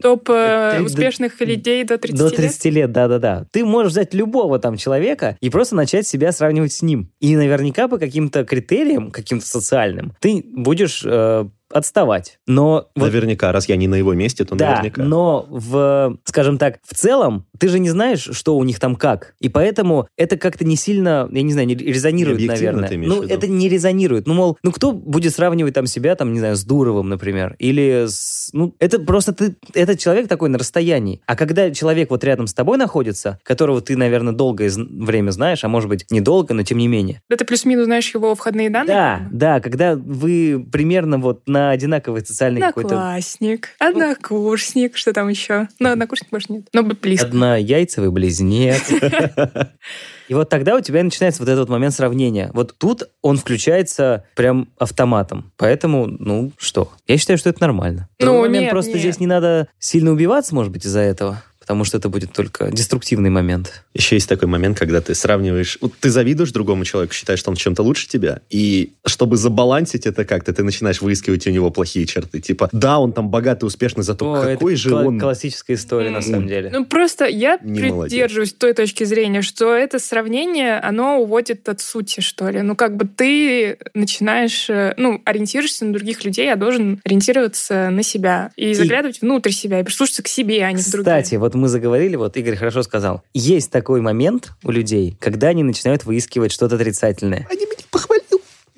Топ 0.00 0.28
э, 0.30 0.80
успешных 0.82 1.40
людей 1.40 1.84
до 1.84 1.98
30 1.98 2.18
До 2.18 2.24
лет. 2.26 2.36
30 2.36 2.64
лет, 2.66 2.92
да-да-да. 2.92 3.46
Ты 3.50 3.64
можешь 3.64 3.92
взять 3.92 4.14
любого 4.14 4.58
там 4.58 4.76
человека 4.76 5.36
и 5.40 5.50
просто 5.50 5.76
начать 5.76 6.06
себя 6.06 6.32
сравнивать 6.32 6.72
с 6.72 6.82
ним. 6.82 7.10
И 7.20 7.36
наверняка 7.36 7.88
по 7.88 7.98
каким-то 7.98 8.44
критериям, 8.44 9.10
каким-то 9.10 9.46
социальным, 9.46 10.12
ты 10.20 10.44
будешь 10.52 11.01
э, 11.04 11.44
отставать. 11.72 12.38
Но 12.46 12.88
вот 12.94 13.06
Наверняка, 13.06 13.52
раз 13.52 13.68
я 13.68 13.76
не 13.76 13.88
на 13.88 13.96
его 13.96 14.14
месте, 14.14 14.44
то 14.44 14.54
Да, 14.54 14.70
наверняка. 14.76 15.02
но 15.02 15.46
в, 15.48 16.18
скажем 16.24 16.58
так, 16.58 16.78
в 16.84 16.94
целом 16.94 17.46
ты 17.58 17.68
же 17.68 17.78
не 17.78 17.90
знаешь, 17.90 18.28
что 18.32 18.56
у 18.56 18.64
них 18.64 18.78
там 18.80 18.96
как. 18.96 19.34
И 19.40 19.48
поэтому 19.48 20.08
это 20.16 20.36
как-то 20.36 20.64
не 20.64 20.76
сильно, 20.76 21.28
я 21.30 21.42
не 21.42 21.52
знаю, 21.52 21.66
не 21.66 21.74
резонирует, 21.74 22.40
Не 22.40 22.46
наверное. 22.46 22.88
ты 22.88 22.98
ну, 22.98 23.20
в 23.20 23.24
виду? 23.24 23.34
это 23.34 23.46
не 23.48 23.68
резонирует. 23.68 24.26
Ну, 24.26 24.34
мол, 24.34 24.58
ну 24.62 24.72
кто 24.72 24.92
будет 24.92 25.34
сравнивать 25.34 25.74
там 25.74 25.86
себя, 25.86 26.14
там, 26.16 26.32
не 26.32 26.38
знаю, 26.38 26.56
с 26.56 26.64
Дуровым, 26.64 27.08
например, 27.08 27.56
или 27.58 28.06
с... 28.08 28.50
Ну, 28.52 28.74
это 28.78 28.98
просто 28.98 29.32
ты, 29.32 29.56
этот 29.74 29.98
человек 29.98 30.28
такой 30.28 30.48
на 30.48 30.58
расстоянии. 30.58 31.20
А 31.26 31.36
когда 31.36 31.70
человек 31.70 32.10
вот 32.10 32.24
рядом 32.24 32.46
с 32.46 32.54
тобой 32.54 32.78
находится, 32.78 33.38
которого 33.42 33.80
ты, 33.80 33.96
наверное, 33.96 34.32
долгое 34.32 34.70
время 34.74 35.30
знаешь, 35.30 35.64
а 35.64 35.68
может 35.68 35.88
быть, 35.88 36.06
недолго, 36.10 36.54
но 36.54 36.62
тем 36.62 36.78
не 36.78 36.88
менее. 36.88 37.22
Да 37.28 37.36
ты 37.36 37.44
плюс-минус 37.44 37.84
знаешь 37.86 38.12
его 38.14 38.34
входные 38.34 38.70
данные? 38.70 38.86
Да, 38.86 39.28
да, 39.30 39.60
когда 39.60 39.94
вы 39.96 40.64
примерно 40.70 41.18
вот 41.18 41.42
на 41.46 41.61
одинаковой 41.70 42.24
социальной 42.24 42.60
какой-то... 42.60 42.94
Одноклассник, 42.94 43.68
однокурсник, 43.78 44.96
что 44.96 45.12
там 45.12 45.28
еще? 45.28 45.68
Ну, 45.78 45.90
однокурсник 45.90 46.30
больше 46.30 46.52
нет. 46.52 46.68
Но 46.72 46.82
близко. 46.82 47.26
Однояйцевый 47.26 48.10
близнец. 48.10 48.82
И 50.28 50.34
вот 50.34 50.48
тогда 50.48 50.76
у 50.76 50.80
тебя 50.80 51.02
начинается 51.02 51.42
вот 51.42 51.48
этот 51.48 51.68
момент 51.68 51.94
сравнения. 51.94 52.50
Вот 52.54 52.74
тут 52.78 53.02
он 53.20 53.36
включается 53.36 54.24
прям 54.34 54.68
автоматом. 54.78 55.52
Поэтому, 55.56 56.06
ну, 56.06 56.52
что? 56.56 56.90
Я 57.06 57.18
считаю, 57.18 57.38
что 57.38 57.50
это 57.50 57.60
нормально. 57.60 58.08
Ну, 58.18 58.40
момент, 58.40 58.62
нет, 58.62 58.70
просто 58.70 58.92
нет. 58.92 59.00
здесь 59.00 59.20
не 59.20 59.26
надо 59.26 59.68
сильно 59.78 60.10
убиваться, 60.10 60.54
может 60.54 60.72
быть, 60.72 60.86
из-за 60.86 61.00
этого. 61.00 61.42
Потому 61.72 61.84
что 61.84 61.96
это 61.96 62.10
будет 62.10 62.32
только 62.34 62.70
деструктивный 62.70 63.30
момент. 63.30 63.82
Еще 63.94 64.16
есть 64.16 64.28
такой 64.28 64.46
момент, 64.46 64.78
когда 64.78 65.00
ты 65.00 65.14
сравниваешь... 65.14 65.78
вот 65.80 65.94
ты 65.98 66.10
завидуешь 66.10 66.52
другому 66.52 66.84
человеку, 66.84 67.14
считаешь, 67.14 67.40
что 67.40 67.48
он 67.48 67.56
в 67.56 67.58
чем-то 67.60 67.82
лучше 67.82 68.06
тебя, 68.08 68.40
и 68.50 68.92
чтобы 69.06 69.38
забалансить 69.38 70.04
это 70.04 70.26
как-то, 70.26 70.52
ты 70.52 70.62
начинаешь 70.62 71.00
выискивать 71.00 71.46
у 71.46 71.50
него 71.50 71.70
плохие 71.70 72.04
черты. 72.04 72.40
Типа, 72.42 72.68
да, 72.72 72.98
он 72.98 73.14
там 73.14 73.30
богатый, 73.30 73.64
успешный, 73.64 74.02
зато 74.04 74.30
О, 74.34 74.42
какой 74.42 74.74
это 74.74 74.82
же 74.82 74.90
кла- 74.90 75.06
он... 75.06 75.18
классическая 75.18 75.74
история, 75.76 76.10
на 76.10 76.16
М. 76.16 76.22
самом 76.22 76.46
деле. 76.46 76.68
Ну, 76.70 76.84
просто 76.84 77.24
я 77.24 77.58
Не 77.62 77.88
молодец. 77.88 78.12
придерживаюсь 78.12 78.52
той 78.52 78.74
точки 78.74 79.04
зрения, 79.04 79.40
что 79.40 79.74
это 79.74 79.98
сравнение, 79.98 80.78
оно 80.78 81.20
уводит 81.22 81.66
от 81.70 81.80
сути, 81.80 82.20
что 82.20 82.50
ли. 82.50 82.60
Ну, 82.60 82.76
как 82.76 82.96
бы 82.98 83.06
ты 83.06 83.78
начинаешь, 83.94 84.68
э, 84.68 84.92
ну, 84.98 85.22
ориентируешься 85.24 85.86
на 85.86 85.94
других 85.94 86.22
людей, 86.26 86.52
а 86.52 86.56
должен 86.56 87.00
ориентироваться 87.02 87.88
на 87.88 88.02
себя. 88.02 88.50
И 88.56 88.74
заглядывать 88.74 89.22
внутрь 89.22 89.52
себя, 89.52 89.80
и 89.80 89.84
прислушаться 89.84 90.22
к 90.22 90.28
себе, 90.28 90.62
а 90.64 90.70
не 90.72 90.82
к 90.82 90.86
другим. 90.90 91.04
Кстати, 91.04 91.36
вот 91.36 91.54
мы 91.62 91.68
заговорили, 91.68 92.16
вот 92.16 92.36
Игорь 92.36 92.56
хорошо 92.56 92.82
сказал. 92.82 93.22
Есть 93.32 93.70
такой 93.70 94.00
момент 94.00 94.52
у 94.64 94.70
людей, 94.70 95.16
когда 95.20 95.48
они 95.48 95.62
начинают 95.62 96.04
выискивать 96.04 96.52
что-то 96.52 96.74
отрицательное. 96.74 97.46
Они 97.50 97.64
меня 97.64 97.84
похвалил. 97.90 98.22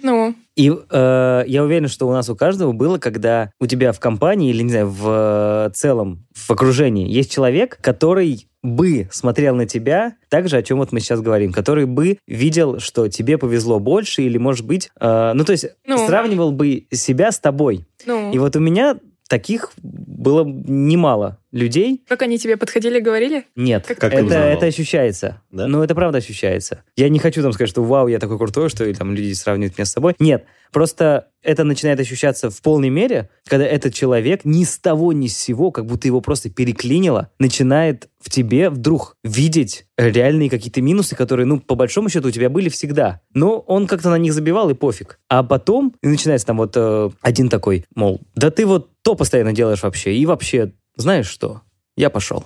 Ну, 0.02 0.34
И 0.54 0.70
э, 0.70 1.44
я 1.46 1.64
уверен, 1.64 1.88
что 1.88 2.06
у 2.06 2.12
нас 2.12 2.28
у 2.28 2.36
каждого 2.36 2.72
было, 2.72 2.98
когда 2.98 3.50
у 3.58 3.66
тебя 3.66 3.92
в 3.92 4.00
компании 4.00 4.50
или, 4.50 4.62
не 4.62 4.70
знаю, 4.70 4.88
в 4.90 5.68
э, 5.68 5.70
целом, 5.74 6.26
в 6.34 6.50
окружении 6.50 7.08
есть 7.10 7.32
человек, 7.32 7.78
который 7.80 8.46
бы 8.62 9.08
смотрел 9.10 9.56
на 9.56 9.66
тебя 9.66 10.16
так 10.28 10.48
же, 10.50 10.58
о 10.58 10.62
чем 10.62 10.78
вот 10.78 10.92
мы 10.92 11.00
сейчас 11.00 11.20
говорим, 11.22 11.52
который 11.52 11.86
бы 11.86 12.18
видел, 12.26 12.80
что 12.80 13.08
тебе 13.08 13.38
повезло 13.38 13.78
больше 13.80 14.22
или, 14.22 14.36
может 14.36 14.66
быть, 14.66 14.90
э, 15.00 15.32
ну, 15.34 15.42
то 15.44 15.52
есть 15.52 15.66
Ну. 15.86 16.06
сравнивал 16.06 16.52
бы 16.52 16.86
себя 16.90 17.32
с 17.32 17.38
тобой. 17.38 17.86
Ну, 18.04 18.30
И 18.30 18.38
вот 18.38 18.56
у 18.56 18.60
меня 18.60 18.96
таких 19.26 19.72
было 19.82 20.44
немало 20.44 21.38
людей. 21.54 22.02
как 22.08 22.22
они 22.22 22.38
тебе 22.38 22.56
подходили, 22.56 23.00
говорили? 23.00 23.46
Нет, 23.56 23.86
Как 23.86 24.02
это, 24.12 24.24
узнавал? 24.24 24.48
это 24.48 24.66
ощущается. 24.66 25.40
Да? 25.50 25.66
Ну, 25.66 25.82
это 25.82 25.94
правда 25.94 26.18
ощущается. 26.18 26.82
Я 26.96 27.08
не 27.08 27.18
хочу 27.18 27.42
там 27.42 27.52
сказать, 27.52 27.70
что 27.70 27.82
вау, 27.84 28.08
я 28.08 28.18
такой 28.18 28.36
крутой, 28.38 28.68
что 28.68 28.84
или, 28.84 28.94
там 28.94 29.14
люди 29.14 29.32
сравнивают 29.32 29.78
меня 29.78 29.84
с 29.86 29.92
собой. 29.92 30.14
Нет, 30.18 30.44
просто 30.72 31.28
это 31.42 31.62
начинает 31.64 32.00
ощущаться 32.00 32.50
в 32.50 32.60
полной 32.60 32.88
мере, 32.88 33.28
когда 33.46 33.64
этот 33.66 33.94
человек 33.94 34.40
ни 34.44 34.64
с 34.64 34.78
того 34.78 35.12
ни 35.12 35.28
с 35.28 35.38
сего, 35.38 35.70
как 35.70 35.86
будто 35.86 36.08
его 36.08 36.20
просто 36.20 36.50
переклинило, 36.50 37.30
начинает 37.38 38.08
в 38.20 38.30
тебе 38.30 38.70
вдруг 38.70 39.16
видеть 39.22 39.86
реальные 39.96 40.50
какие-то 40.50 40.80
минусы, 40.80 41.14
которые, 41.14 41.46
ну, 41.46 41.60
по 41.60 41.74
большому 41.74 42.08
счету, 42.08 42.28
у 42.28 42.30
тебя 42.32 42.48
были 42.50 42.68
всегда. 42.70 43.20
Но 43.34 43.58
он 43.58 43.86
как-то 43.86 44.10
на 44.10 44.18
них 44.18 44.32
забивал, 44.32 44.70
и 44.70 44.74
пофиг. 44.74 45.20
А 45.28 45.42
потом 45.42 45.94
и 46.02 46.08
начинается 46.08 46.46
там 46.48 46.56
вот 46.56 46.72
э, 46.74 47.10
один 47.20 47.48
такой, 47.48 47.84
мол, 47.94 48.20
да 48.34 48.50
ты 48.50 48.64
вот 48.66 48.90
то 49.02 49.14
постоянно 49.14 49.52
делаешь 49.52 49.82
вообще, 49.82 50.14
и 50.14 50.24
вообще, 50.24 50.72
знаешь 50.96 51.26
что, 51.26 51.62
я 51.96 52.10
пошел. 52.10 52.44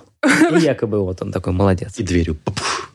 И 0.51 0.59
якобы 0.61 0.99
вот 1.03 1.21
он 1.21 1.31
такой 1.31 1.53
молодец. 1.53 1.97
И 1.97 2.03
дверью. 2.03 2.37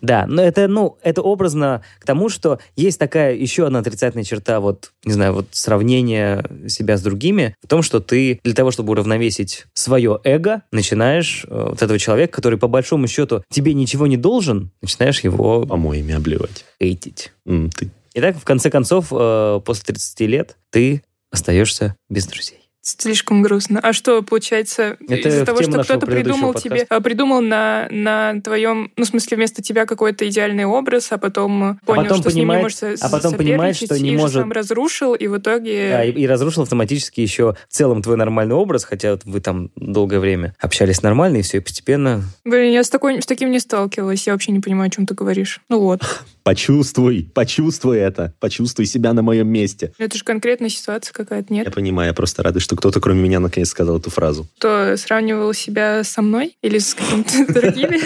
Да, 0.01 0.27
но 0.29 0.43
это, 0.43 0.69
ну, 0.69 0.99
это 1.03 1.23
образно 1.23 1.83
к 1.99 2.05
тому, 2.05 2.29
что 2.29 2.59
есть 2.77 2.99
такая 2.99 3.35
еще 3.35 3.67
одна 3.67 3.79
отрицательная 3.79 4.25
черта, 4.25 4.61
вот, 4.61 4.93
не 5.05 5.13
знаю, 5.15 5.33
вот 5.33 5.47
сравнение 5.53 6.45
себя 6.69 6.97
с 6.99 7.03
другими, 7.03 7.57
в 7.63 7.67
том, 7.69 7.83
что 7.83 8.01
ты 8.01 8.39
для 8.45 8.55
того, 8.55 8.71
чтобы 8.71 8.93
уравновесить 8.93 9.65
свое 9.73 10.21
эго, 10.23 10.63
начинаешь 10.71 11.47
э, 11.49 11.67
вот 11.71 11.83
этого 11.83 11.99
человека, 11.99 12.35
который 12.35 12.59
по 12.59 12.69
большому 12.69 13.09
счету 13.09 13.43
тебе 13.51 13.73
ничего 13.73 14.07
не 14.07 14.19
должен, 14.19 14.71
начинаешь 14.83 15.21
его 15.21 15.67
Помоями 15.67 16.15
обливать. 16.15 16.65
хейтить. 16.81 17.33
М, 17.47 17.71
ты 17.71 17.91
Итак, 18.17 18.37
в 18.39 18.45
конце 18.45 18.71
концов, 18.71 19.09
э, 19.11 19.61
после 19.65 19.85
30 19.87 20.27
лет 20.27 20.57
ты 20.71 21.03
остаешься 21.33 21.97
без 22.09 22.27
друзей. 22.27 22.64
Слишком 22.87 23.41
грустно. 23.41 23.81
А 23.83 23.95
что, 23.95 24.21
получается, 24.21 24.99
Это 25.09 25.29
из-за 25.31 25.47
того, 25.47 25.63
что 25.63 25.83
кто-то 25.83 26.07
придумал 26.07 26.53
тебе, 26.53 26.71
подкаста. 26.71 26.97
а, 26.97 27.01
придумал 27.01 27.41
на, 27.41 27.89
на 27.91 28.39
твоем, 28.43 28.93
ну, 28.99 29.05
в 29.05 29.09
смысле, 29.09 29.39
вместо 29.39 29.63
тебя 29.63 29.87
какой-то 29.87 30.29
идеальный 30.29 30.67
образ, 30.67 31.11
а 31.11 31.17
потом 31.17 31.79
понял, 31.87 32.03
потом 32.03 32.19
что 32.19 32.31
с 32.31 32.35
ним 32.35 32.43
не 32.45 32.53
понимает- 32.53 32.63
может 32.63 33.03
а 33.03 33.09
потом 33.09 33.35
понимает, 33.37 33.77
что 33.77 33.99
не 33.99 34.11
и 34.11 34.13
же 34.17 34.19
может- 34.19 34.43
сам 34.43 34.53
разрушил, 34.53 35.15
и 35.15 35.27
в 35.29 35.39
итоге... 35.39 35.89
Да, 35.89 36.05
и, 36.05 36.13
и 36.13 36.27
разрушил 36.27 36.65
автоматически 36.65 37.23
еще 37.23 37.57
в 37.71 37.73
целом 37.73 38.03
твой 38.03 38.19
нормальный 38.19 38.55
образ, 38.55 38.85
хотя 38.85 39.13
вот 39.13 39.25
вы 39.25 39.41
там 39.41 39.71
долгое 39.77 40.21
время 40.21 40.55
общались 40.61 41.01
нормально, 41.03 41.39
и 41.39 41.43
все, 41.43 41.57
и 41.57 41.61
постепенно 41.61 42.23
Блин, 42.45 42.71
я 42.71 42.85
с, 42.85 42.91
такой, 42.91 43.23
с 43.23 43.25
таким 43.25 43.51
не 43.51 43.61
сталкивалась, 43.61 44.27
я 44.27 44.35
вообще 44.35 44.53
не 44.53 44.61
понимаю, 44.61 44.89
о 44.89 44.91
чем 44.91 45.07
ты 45.07 45.15
говоришь. 45.15 45.63
Ну 45.71 45.81
вот. 45.81 46.03
Почувствуй, 46.45 47.31
почувствуй 47.35 47.97
это. 47.97 48.35
Почувствуй 48.39 48.85
себя 48.85 49.15
на 49.15 49.23
моем 49.23 49.49
месте. 49.49 49.93
Это 49.97 50.19
же 50.19 50.25
конкретная 50.25 50.69
ситуация 50.69 51.15
какая-то, 51.15 51.55
Я 51.55 51.63
нет? 51.65 51.75
понимаю, 51.75 52.09
я 52.09 52.15
просто 52.15 52.43
рада, 52.43 52.61
что 52.61 52.77
кто-то, 52.77 53.01
кроме 53.01 53.23
меня, 53.23 53.41
наконец 53.41 53.71
сказал 53.71 53.99
эту 53.99 54.11
фразу. 54.11 54.47
Кто 54.59 54.95
сравнивал 54.99 55.55
себя 55.55 56.05
со 56.05 56.21
мной 56.21 56.55
или 56.61 56.77
с 56.79 56.95
какими-то 56.95 57.47
другими? 57.61 57.99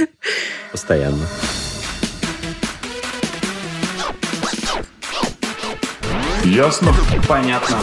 Постоянно. 0.71 1.27
Ясно? 6.45 6.93
Понятно. 7.29 7.77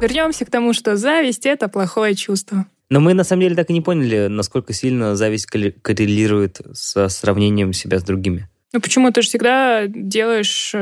Вернемся 0.00 0.44
к 0.44 0.50
тому, 0.50 0.72
что 0.72 0.96
зависть— 0.96 1.44
это 1.46 1.68
плохое 1.68 2.14
чувство. 2.14 2.66
Но 2.90 3.00
мы 3.00 3.14
на 3.14 3.24
самом 3.24 3.42
деле 3.42 3.54
так 3.54 3.68
и 3.70 3.72
не 3.72 3.80
поняли, 3.80 4.28
насколько 4.28 4.72
сильно 4.72 5.14
зависть 5.16 5.46
корре- 5.52 5.72
коррелирует 5.82 6.60
со 6.72 7.08
сравнением 7.08 7.72
себя 7.72 7.98
с 7.98 8.02
другими. 8.02 8.48
Ну 8.72 8.80
почему 8.80 9.10
ты 9.10 9.22
же 9.22 9.28
всегда 9.28 9.86
делаешь... 9.86 10.74